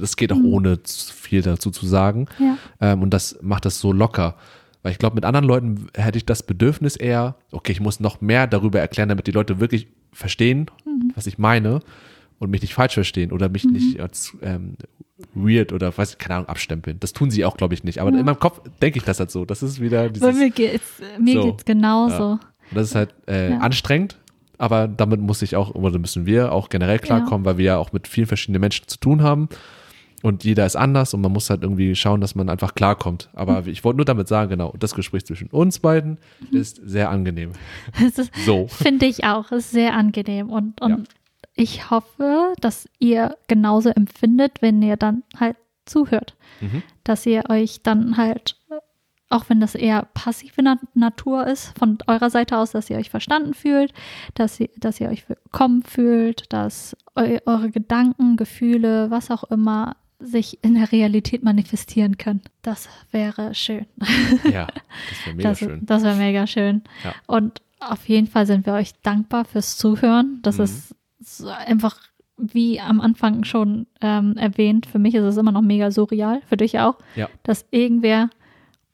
das 0.01 0.17
geht 0.17 0.33
auch 0.33 0.37
Mhm. 0.39 0.53
ohne 0.53 0.79
viel 0.85 1.43
dazu 1.43 1.71
zu 1.71 1.87
sagen. 1.87 2.27
Ja. 2.39 2.57
Ähm, 2.81 3.03
und 3.03 3.11
das 3.11 3.39
macht 3.43 3.65
das 3.65 3.81
so 3.81 3.93
locker. 3.93 4.37
Weil 4.83 4.93
ich 4.93 4.99
glaube, 4.99 5.15
mit 5.17 5.25
anderen 5.25 5.47
Leuten 5.47 5.89
hätte 5.95 6.19
ich 6.19 6.27
das 6.27 6.43
Bedürfnis 6.45 6.95
eher, 6.97 7.35
okay, 7.51 7.73
ich 7.73 7.81
muss 7.81 7.99
noch 8.01 8.21
mehr 8.21 8.47
darüber 8.47 8.79
erklären, 8.81 9.09
damit 9.09 9.27
die 9.27 9.33
Leute 9.33 9.59
wirklich 9.61 9.89
verstehen, 10.13 10.67
was 11.15 11.27
ich 11.27 11.39
meine 11.39 11.81
und 12.39 12.51
mich 12.51 12.63
nicht 12.63 12.75
falsch 12.75 12.95
verstehen 12.95 13.33
oder 13.33 13.49
mich 13.49 13.65
nicht 13.65 13.99
als 14.01 14.37
ähm, 14.43 14.77
weird 15.35 15.73
oder 15.73 15.97
weiß 15.97 16.13
ich, 16.13 16.19
keine 16.19 16.37
Ahnung, 16.37 16.49
abstempeln. 16.49 17.01
Das 17.01 17.13
tun 17.13 17.31
sie 17.31 17.45
auch, 17.45 17.57
glaube 17.57 17.75
ich, 17.75 17.83
nicht. 17.85 18.01
Aber 18.01 18.11
in 18.11 18.25
meinem 18.25 18.39
Kopf 18.39 18.61
denke 18.81 18.99
ich 18.99 19.05
das 19.05 19.19
halt 19.19 19.31
so. 19.31 19.45
Das 19.45 19.63
ist 19.63 19.81
wieder 19.81 20.09
dieses. 20.09 20.29
Bei 20.29 20.35
mir 20.35 20.51
geht's, 20.51 20.85
mir 21.19 21.35
So. 21.41 21.45
geht's 21.51 21.65
genauso. 21.65 22.33
Und 22.33 22.41
Das 22.75 22.89
ist 22.89 22.95
halt 22.95 23.15
äh, 23.27 23.51
Ja. 23.51 23.59
anstrengend, 23.59 24.19
aber 24.59 24.89
damit 24.89 25.21
muss 25.21 25.43
ich 25.43 25.57
auch, 25.57 25.75
oder 25.75 25.99
müssen 25.99 26.27
wir 26.27 26.53
auch 26.53 26.69
generell 26.69 26.99
klarkommen, 26.99 27.45
weil 27.45 27.59
wir 27.59 27.65
ja 27.67 27.77
auch 27.79 27.93
mit 27.93 28.09
vielen 28.09 28.27
verschiedenen 28.27 28.61
Menschen 28.61 28.87
zu 28.89 28.99
tun 28.99 29.23
haben. 29.23 29.49
Und 30.23 30.45
jeder 30.45 30.65
ist 30.67 30.77
anders 30.77 31.13
und 31.15 31.21
man 31.21 31.31
muss 31.31 31.51
halt 31.51 31.63
irgendwie 31.63 31.95
schauen, 31.95 32.21
dass 32.21 32.35
man 32.35 32.49
einfach 32.49 32.75
klarkommt. 32.75 33.29
Aber 33.35 33.63
Mhm. 33.63 33.69
ich 33.69 33.85
wollte 33.85 33.99
nur 33.99 34.07
damit 34.07 34.27
sagen, 34.29 34.51
genau, 34.51 34.75
das 34.79 34.95
Gespräch 34.95 35.25
zwischen 35.27 35.49
uns 35.51 35.79
beiden 35.79 36.19
ist 36.51 36.81
sehr 36.85 37.11
angenehm. 37.11 37.53
Ist, 38.01 38.31
So. 38.45 38.67
Finde 38.67 39.07
ich 39.07 39.25
auch. 39.25 39.53
Ist 39.53 39.71
sehr 39.71 39.93
angenehm. 39.95 40.49
Und, 40.51 40.81
und 40.81 40.91
Ja. 40.91 40.99
ich 41.55 41.91
hoffe, 41.91 42.55
dass 42.61 42.89
ihr 42.99 43.37
genauso 43.47 43.91
empfindet, 43.91 44.63
wenn 44.63 44.83
ihr 44.83 44.97
dann 44.97 45.23
halt 45.39 45.57
zuhört. 45.85 46.35
Mhm. 46.61 46.83
Dass 47.05 47.25
ihr 47.27 47.45
euch 47.51 47.83
dann 47.83 48.17
halt, 48.17 48.57
auch 49.29 49.49
wenn 49.49 49.61
das 49.61 49.75
eher 49.75 50.07
passive 50.15 50.63
Na 50.63 50.79
Natur 50.95 51.47
ist, 51.47 51.77
von 51.79 51.99
eurer 52.07 52.31
Seite 52.31 52.57
aus, 52.59 52.71
dass 52.73 52.89
ihr 52.91 52.97
euch 52.97 53.11
verstanden 53.11 53.55
fühlt, 53.55 53.93
dass 54.35 54.61
ihr, 54.61 54.69
dass 54.77 55.01
ihr 55.01 55.09
euch 55.09 55.29
willkommen 55.29 55.83
fühlt, 55.83 56.53
dass 56.53 56.97
eu 57.17 57.39
eure 57.47 57.71
Gedanken, 57.71 58.37
Gefühle, 58.37 59.11
was 59.11 59.31
auch 59.31 59.45
immer 59.45 59.97
sich 60.19 60.63
in 60.63 60.75
der 60.75 60.93
Realität 60.93 61.43
manifestieren 61.43 62.17
können. 62.17 62.41
Das 62.63 62.89
wäre 63.11 63.55
schön. 63.55 63.85
Ja, 64.51 64.67
das 64.67 65.27
wäre 65.27 65.37
mega 65.37 65.49
Das, 65.51 65.59
schön. 65.59 65.81
das 65.85 66.03
wäre 66.05 66.17
mega 66.17 66.47
schön. 66.47 66.83
Ja. 67.05 67.15
Und 67.27 67.61
auf 67.81 68.09
jeden 68.09 68.27
Fall 68.27 68.47
sind 68.47 68.65
wir 68.65 68.73
euch 68.75 68.93
dankbar 69.03 69.45
fürs 69.45 69.77
Zuhören. 69.77 70.39
Das 70.43 70.57
Mhm. 70.59 70.65
ist 70.65 70.95
so 71.21 71.49
einfach, 71.49 71.97
wie 72.39 72.81
am 72.81 73.01
Anfang 73.01 73.45
schon 73.45 73.87
ähm, 74.01 74.37
erwähnt, 74.37 74.87
für 74.87 74.99
mich 74.99 75.15
ist 75.15 75.25
es 75.25 75.37
immer 75.37 75.53
noch 75.53 75.63
mega 75.63 75.91
surreal, 75.91 76.41
für 76.49 76.57
dich 76.57 76.79
auch, 76.79 76.97
Ja. 77.17 77.29
dass 77.43 77.67
irgendwer 77.71 78.31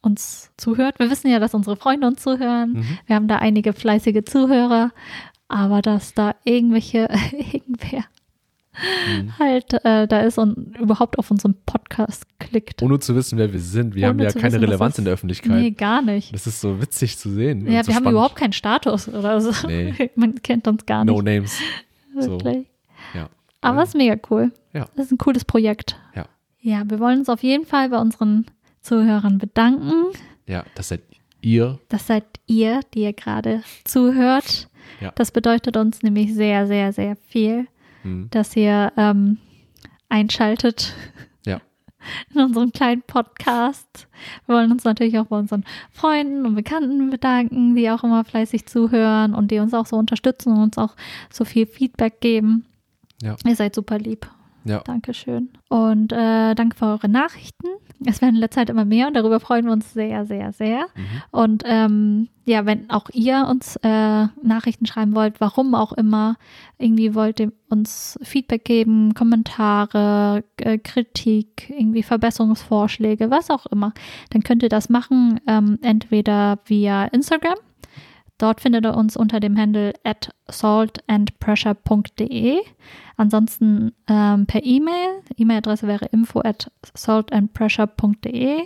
uns 0.03 0.51
zuhört. 0.57 0.99
Wir 0.99 1.11
wissen 1.11 1.31
ja, 1.31 1.39
dass 1.39 1.55
unsere 1.55 1.77
Freunde 1.77 2.07
uns 2.07 2.23
zuhören. 2.23 2.73
Mhm. 2.75 2.99
Wir 3.07 3.17
haben 3.17 3.29
da 3.29 3.37
einige 3.39 3.73
fleißige 3.73 4.25
Zuhörer, 4.25 4.91
aber 5.49 5.81
dass 5.83 6.13
da 6.15 6.35
irgendwelche, 6.45 7.09
irgendwer 7.53 8.05
Mhm. 9.07 9.39
halt 9.39 9.85
äh, 9.85 10.09
da 10.09 10.21
ist 10.23 10.39
und 10.39 10.79
überhaupt 10.79 11.19
auf 11.19 11.31
unseren 11.31 11.55
Podcast 11.67 12.25
klickt. 12.39 12.83
Ohne 12.83 12.99
zu 13.01 13.15
wissen, 13.15 13.37
wer 13.37 13.53
wir 13.53 13.61
sind. 13.61 13.95
Wir 13.95 14.07
haben 14.07 14.17
Ohne 14.17 14.25
ja 14.25 14.31
zu 14.31 14.39
keine 14.39 14.55
wissen, 14.55 14.65
Relevanz 14.65 14.97
in 14.99 15.05
der 15.05 15.13
Öffentlichkeit. 15.13 15.53
Nee, 15.61 15.71
gar 15.73 16.01
nicht. 16.01 16.33
Das 16.33 16.47
ist 16.47 16.63
so 16.63 16.81
witzig 16.81 17.19
zu 17.19 17.29
sehen. 17.29 17.71
Ja, 17.71 17.81
und 17.81 17.85
so 17.85 17.89
wir 17.91 17.95
haben 17.97 18.03
spannend. 18.05 18.11
überhaupt 18.13 18.37
keinen 18.37 18.55
Status 18.55 19.09
oder 19.09 19.43
so. 19.43 19.67
Nee. 19.67 20.11
Man 20.17 20.37
kennt 20.37 20.67
uns 20.69 20.87
gar 20.87 21.05
nicht. 21.05 21.15
No 21.15 21.21
names. 21.23 21.59
So. 22.19 22.33
Wirklich. 22.33 22.67
Ja. 23.15 23.29
Aber 23.61 23.83
es 23.83 23.91
ist 23.91 23.95
mega 23.95 24.17
cool. 24.31 24.53
Ja. 24.73 24.87
Das 24.97 25.07
ist 25.07 25.13
ein 25.13 25.19
cooles 25.19 25.45
Projekt. 25.45 25.99
Ja. 26.15 26.25
Ja, 26.61 26.83
wir 26.89 26.99
wollen 26.99 27.19
uns 27.21 27.29
auf 27.29 27.43
jeden 27.43 27.65
Fall 27.67 27.89
bei 27.91 27.99
unseren 27.99 28.47
Zuhörern 28.83 29.39
bedanken. 29.39 30.07
Ja, 30.47 30.65
das 30.75 30.89
seid 30.89 31.03
ihr. 31.41 31.79
Das 31.89 32.07
seid 32.07 32.25
ihr, 32.47 32.81
die 32.95 33.01
ihr 33.03 33.13
gerade 33.13 33.63
zuhört. 33.85 34.69
Ja. 35.01 35.13
Das 35.15 35.31
bedeutet 35.31 35.77
uns 35.77 36.03
nämlich 36.03 36.35
sehr, 36.35 36.67
sehr, 36.67 36.93
sehr 36.93 37.17
viel, 37.17 37.67
Hm. 38.03 38.29
dass 38.31 38.57
ihr 38.57 38.93
ähm, 38.97 39.39
einschaltet 40.09 40.93
Ja. 41.47 41.61
in 42.35 42.41
unserem 42.41 42.73
kleinen 42.73 43.03
Podcast. 43.03 44.09
Wir 44.47 44.57
wollen 44.57 44.73
uns 44.73 44.83
natürlich 44.85 45.19
auch 45.19 45.27
bei 45.27 45.39
unseren 45.39 45.65
Freunden 45.93 46.45
und 46.47 46.55
Bekannten 46.57 47.11
bedanken, 47.11 47.77
die 47.77 47.89
auch 47.91 48.03
immer 48.03 48.25
fleißig 48.25 48.67
zuhören 48.67 49.35
und 49.35 49.51
die 49.53 49.59
uns 49.61 49.73
auch 49.75 49.87
so 49.87 49.97
unterstützen 49.97 50.53
und 50.53 50.63
uns 50.63 50.79
auch 50.79 50.97
so 51.31 51.45
viel 51.45 51.67
Feedback 51.67 52.21
geben. 52.21 52.67
Ja. 53.23 53.37
Ihr 53.47 53.55
seid 53.57 53.75
super 53.77 53.99
lieb. 53.99 54.29
Ja. 54.65 54.81
Dankeschön. 54.81 55.51
Und 55.69 56.13
äh, 56.13 56.55
danke 56.55 56.77
für 56.77 56.87
eure 56.87 57.09
Nachrichten. 57.09 57.67
Es 58.05 58.21
werden 58.21 58.35
in 58.35 58.41
letzter 58.41 58.61
Zeit 58.61 58.71
immer 58.71 58.85
mehr 58.85 59.07
und 59.07 59.15
darüber 59.15 59.41
freuen 59.41 59.67
wir 59.67 59.73
uns 59.73 59.93
sehr, 59.93 60.27
sehr, 60.27 60.53
sehr. 60.53 60.87
Mhm. 60.95 61.23
Und 61.31 61.63
ähm, 61.67 62.29
ja, 62.45 62.67
wenn 62.67 62.91
auch 62.91 63.09
ihr 63.13 63.47
uns 63.49 63.77
äh, 63.83 64.27
Nachrichten 64.43 64.87
schreiben 64.87 65.15
wollt, 65.15 65.41
warum 65.41 65.75
auch 65.75 65.93
immer, 65.93 66.37
irgendwie 66.79 67.15
wollt 67.15 67.39
ihr 67.41 67.53
uns 67.69 68.19
Feedback 68.23 68.65
geben, 68.65 69.15
Kommentare, 69.15 70.45
äh, 70.57 70.79
Kritik, 70.79 71.71
irgendwie 71.71 72.03
Verbesserungsvorschläge, 72.03 73.31
was 73.31 73.51
auch 73.51 73.67
immer, 73.67 73.93
dann 74.31 74.43
könnt 74.43 74.63
ihr 74.63 74.69
das 74.69 74.89
machen, 74.89 75.41
ähm, 75.47 75.79
entweder 75.83 76.59
via 76.65 77.05
Instagram. 77.07 77.57
Dort 78.43 78.61
findet 78.61 78.85
ihr 78.85 78.95
uns 78.97 79.17
unter 79.17 79.39
dem 79.39 79.57
Handle 79.57 79.93
at 80.03 80.35
saltandpressure.de. 80.49 82.57
Ansonsten 83.17 83.93
ähm, 84.09 84.47
per 84.47 84.65
E-Mail. 84.65 85.23
E-Mail-Adresse 85.37 85.87
wäre 85.87 86.07
info 86.07 86.41
at 86.41 86.69
saltandpressure.de. 86.93 88.63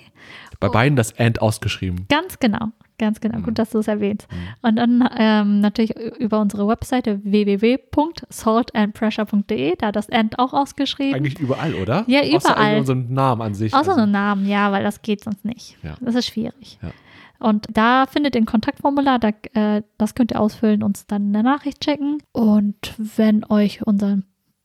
Bei 0.61 0.69
beiden 0.71 0.97
das 0.97 1.13
And 1.19 1.43
ausgeschrieben. 1.43 2.07
Ganz 2.09 2.39
genau, 2.39 2.69
ganz 2.99 3.21
genau. 3.21 3.41
Mhm. 3.41 3.43
Gut, 3.43 3.59
dass 3.59 3.69
du 3.69 3.81
es 3.81 3.87
erwähnst. 3.87 4.27
Und 4.63 4.77
dann 4.77 5.07
ähm, 5.15 5.61
natürlich 5.61 5.95
über 5.95 6.41
unsere 6.41 6.67
Webseite 6.67 7.21
www.saltandpressure.de, 7.25 9.77
da 9.77 9.93
das 9.93 10.09
End 10.09 10.39
auch 10.39 10.55
ausgeschrieben. 10.55 11.17
Eigentlich 11.17 11.39
überall, 11.39 11.75
oder? 11.75 12.05
Ja, 12.07 12.23
Außer 12.23 12.53
überall. 12.53 12.73
in 12.73 12.79
unserem 12.79 13.13
Namen 13.13 13.43
an 13.43 13.53
sich. 13.53 13.75
Außer 13.75 13.91
also, 13.91 14.01
einem 14.01 14.13
Namen, 14.13 14.49
ja, 14.49 14.73
weil 14.73 14.83
das 14.83 15.03
geht 15.03 15.23
sonst 15.23 15.45
nicht. 15.45 15.77
Ja. 15.83 15.97
Das 16.01 16.15
ist 16.15 16.29
schwierig. 16.29 16.79
Ja. 16.83 16.93
Und 17.39 17.67
da 17.73 18.07
findet 18.07 18.35
ihr 18.35 18.43
ein 18.43 18.47
Kontaktformular, 18.47 19.19
da, 19.19 19.31
äh, 19.55 19.83
das 19.99 20.15
könnt 20.15 20.33
ihr 20.33 20.41
ausfüllen, 20.41 20.83
uns 20.83 21.07
dann 21.07 21.35
eine 21.35 21.43
Nachricht 21.43 21.81
checken. 21.81 22.23
Und 22.33 22.95
wenn 22.97 23.45
euch 23.45 23.87
unser 23.87 24.19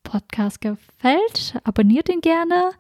Podcast 0.04 0.62
gefällt, 0.62 1.56
abonniert 1.64 2.10
ihn 2.10 2.22
gerne 2.22 2.72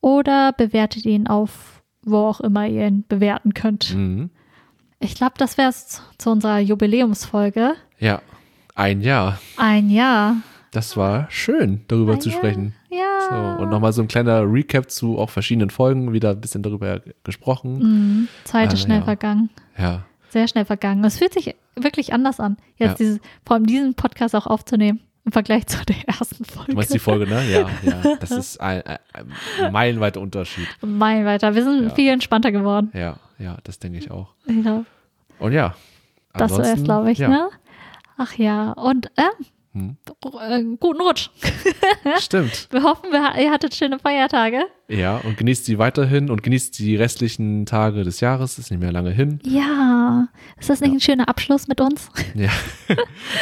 oder 0.00 0.52
bewertet 0.52 1.04
ihn 1.04 1.26
auf 1.26 1.82
wo 2.04 2.18
auch 2.18 2.40
immer 2.40 2.66
ihr 2.66 2.86
ihn 2.86 3.04
bewerten 3.06 3.54
könnt. 3.54 3.94
Mhm. 3.94 4.30
Ich 4.98 5.14
glaube, 5.14 5.34
das 5.38 5.58
wäre 5.58 5.70
es 5.70 6.02
zu 6.18 6.30
unserer 6.30 6.58
Jubiläumsfolge. 6.58 7.74
Ja, 7.98 8.22
ein 8.74 9.00
Jahr. 9.00 9.38
Ein 9.56 9.90
Jahr. 9.90 10.36
Das 10.72 10.96
war 10.96 11.26
schön, 11.30 11.82
darüber 11.88 12.14
Ein 12.14 12.20
zu 12.20 12.30
sprechen. 12.30 12.74
Ja. 12.90 12.98
So, 13.58 13.62
und 13.62 13.70
nochmal 13.70 13.92
so 13.92 14.02
ein 14.02 14.08
kleiner 14.08 14.42
Recap 14.50 14.90
zu 14.90 15.18
auch 15.18 15.30
verschiedenen 15.30 15.70
Folgen, 15.70 16.12
wieder 16.12 16.30
ein 16.30 16.40
bisschen 16.40 16.62
darüber 16.62 17.00
gesprochen. 17.24 17.78
Mhm. 17.78 18.28
Zeit 18.44 18.68
ist 18.68 18.72
Also, 18.72 18.84
schnell 18.86 18.98
ja. 19.00 19.04
vergangen. 19.04 19.50
Ja, 19.78 20.04
Sehr 20.30 20.48
schnell 20.48 20.64
vergangen. 20.64 21.04
Es 21.04 21.18
fühlt 21.18 21.34
sich 21.34 21.54
wirklich 21.76 22.12
anders 22.14 22.40
an, 22.40 22.56
jetzt 22.76 22.90
Ja. 22.92 22.94
dieses, 23.06 23.20
vor 23.46 23.56
allem 23.56 23.66
diesen 23.66 23.94
Podcast 23.94 24.34
auch 24.34 24.46
aufzunehmen 24.46 25.00
im 25.24 25.32
Vergleich 25.32 25.66
zu 25.66 25.76
der 25.84 25.96
ersten 26.08 26.44
Folge. 26.46 26.70
du 26.72 26.76
meinst 26.76 26.92
die 26.94 26.98
Folge, 26.98 27.26
ne? 27.26 27.42
Ja, 27.50 27.68
ja. 27.82 28.16
Das 28.18 28.30
ist 28.30 28.58
ein, 28.60 28.82
ein, 28.82 28.98
ein 29.60 29.72
meilenweiter 29.72 30.20
Unterschied. 30.22 30.66
Mein 30.80 31.24
weiter. 31.26 31.54
Wir 31.54 31.62
sind 31.64 31.84
Ja. 31.84 31.90
viel 31.90 32.10
entspannter 32.10 32.50
geworden. 32.50 32.90
Ja, 32.94 33.16
ja, 33.38 33.58
das 33.64 33.78
denke 33.78 33.98
ich 33.98 34.10
auch. 34.10 34.32
Ja, 34.48 34.84
Und 35.38 35.52
ja. 35.52 35.74
das 36.32 36.50
zuerst, 36.50 36.60
ansonsten, 36.70 36.84
glaube 36.84 37.12
ich, 37.12 37.18
ja. 37.18 37.28
ne? 37.28 37.48
Ach 38.16 38.34
ja. 38.38 38.72
Und 38.72 39.06
äh, 39.16 39.22
Hm. 39.74 39.96
äh, 40.40 40.62
guten 40.78 41.00
Rutsch. 41.00 41.30
Stimmt. 42.20 42.68
Wir 42.70 42.82
hoffen, 42.82 43.08
ihr 43.12 43.50
hattet 43.50 43.74
schöne 43.74 43.98
Feiertage. 43.98 44.64
Ja, 44.88 45.16
und 45.18 45.38
genießt 45.38 45.64
sie 45.64 45.78
weiterhin 45.78 46.30
und 46.30 46.42
genießt 46.42 46.78
die 46.78 46.94
restlichen 46.96 47.64
Tage 47.64 48.04
des 48.04 48.20
Jahres. 48.20 48.58
Ist 48.58 48.70
nicht 48.70 48.80
mehr 48.80 48.92
lange 48.92 49.10
hin. 49.10 49.40
Ja. 49.44 50.28
Ist 50.58 50.68
das 50.68 50.80
nicht 50.80 50.92
ein 50.92 51.00
schöner 51.00 51.28
Abschluss 51.28 51.68
mit 51.68 51.80
uns? 51.80 52.10
Ja. 52.34 52.50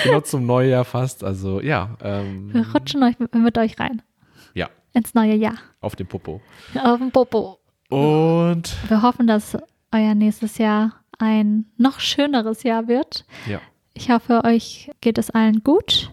genau 0.05 0.21
zum 0.21 0.47
Neujahr 0.47 0.85
fast. 0.85 1.25
Also 1.25 1.61
ja, 1.61 1.97
ähm, 2.03 2.53
Wir 2.55 2.67
rutschen 2.73 3.03
euch 3.03 3.19
mit, 3.19 3.35
mit 3.35 3.59
euch 3.59 3.79
rein 3.81 4.03
ja, 4.55 4.69
ins 4.93 5.15
neue 5.15 5.35
Jahr. 5.35 5.59
auf 5.81 5.97
den 5.97 6.07
Popo. 6.07 6.41
Auf 6.81 6.99
den 6.99 7.11
Popo. 7.11 7.59
Und 7.89 8.73
Wir 8.89 9.03
hoffen, 9.03 9.27
dass 9.27 9.57
euer 9.93 10.15
nächstes 10.15 10.59
Jahr 10.59 10.95
ein 11.19 11.67
noch 11.77 11.99
schöneres 11.99 12.63
Jahr 12.63 12.87
wird. 12.87 13.25
ja. 13.49 13.61
Ich 13.93 14.09
hoffe, 14.09 14.45
euch 14.45 14.89
geht 15.01 15.19
es 15.19 15.31
allen 15.31 15.63
gut. 15.65 16.13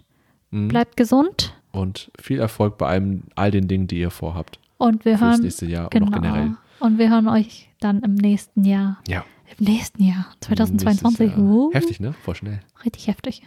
Mhm. 0.64 0.68
Bleibt 0.70 0.98
gesund 0.98 1.54
Und 1.72 2.12
viel 2.20 2.40
Erfolg 2.40 2.78
bei 2.78 2.88
allem, 2.88 3.24
all 3.36 3.52
den 3.52 3.68
Dingen, 3.68 3.88
die 3.88 4.00
ihr 4.00 4.12
vorhabt. 4.12 4.60
und 4.78 5.06
wir 5.06 5.18
Fürs 5.18 5.32
hören 5.32 5.42
nächste 5.42 5.66
Jahr 5.66 5.90
genau. 5.90 6.08
und 6.08 6.14
auch 6.16 6.22
generell. 6.22 6.52
Und 6.80 6.98
wir 7.00 7.10
hören 7.10 7.28
euch 7.28 7.70
dann 7.80 8.02
im 8.02 8.14
nächsten 8.16 8.64
Jahr. 8.64 9.00
Ja. 9.08 9.26
Im 9.58 9.66
nächsten 9.66 10.04
Jahr, 10.04 10.28
2022. 10.42 11.20
Nächstes 11.20 11.38
Jahr. 11.38 11.48
Uh, 11.48 11.74
Heftig, 11.74 12.00
ne? 12.00 12.14
Voll 12.24 12.36
schnell. 12.36 12.60
Richtig 12.86 13.08
heftig. 13.08 13.42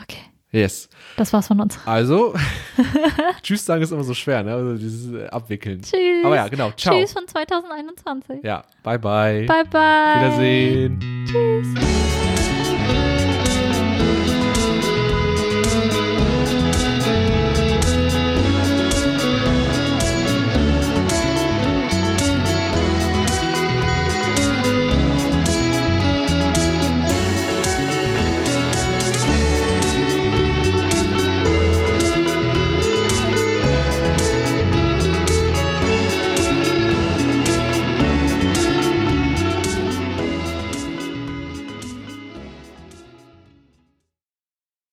Okay, 0.00 0.20
Yes. 0.52 0.88
das 1.16 1.32
war's 1.32 1.46
von 1.48 1.60
uns. 1.60 1.78
Also, 1.84 2.34
Tschüss 3.42 3.64
sagen 3.66 3.82
ist 3.82 3.92
immer 3.92 4.02
so 4.04 4.14
schwer, 4.14 4.42
ne? 4.42 4.52
Also 4.54 4.76
dieses 4.78 5.28
Abwickeln. 5.30 5.82
Tschüss. 5.82 6.24
Aber 6.24 6.36
ja, 6.36 6.48
genau. 6.48 6.70
Ciao. 6.72 6.98
Tschüss 6.98 7.12
von 7.12 7.26
2021. 7.26 8.42
Ja, 8.42 8.64
bye 8.82 8.98
bye. 8.98 9.46
Bye 9.46 9.64
bye. 9.70 10.16
Wiedersehen. 10.16 11.00
Tschüss. 11.26 11.89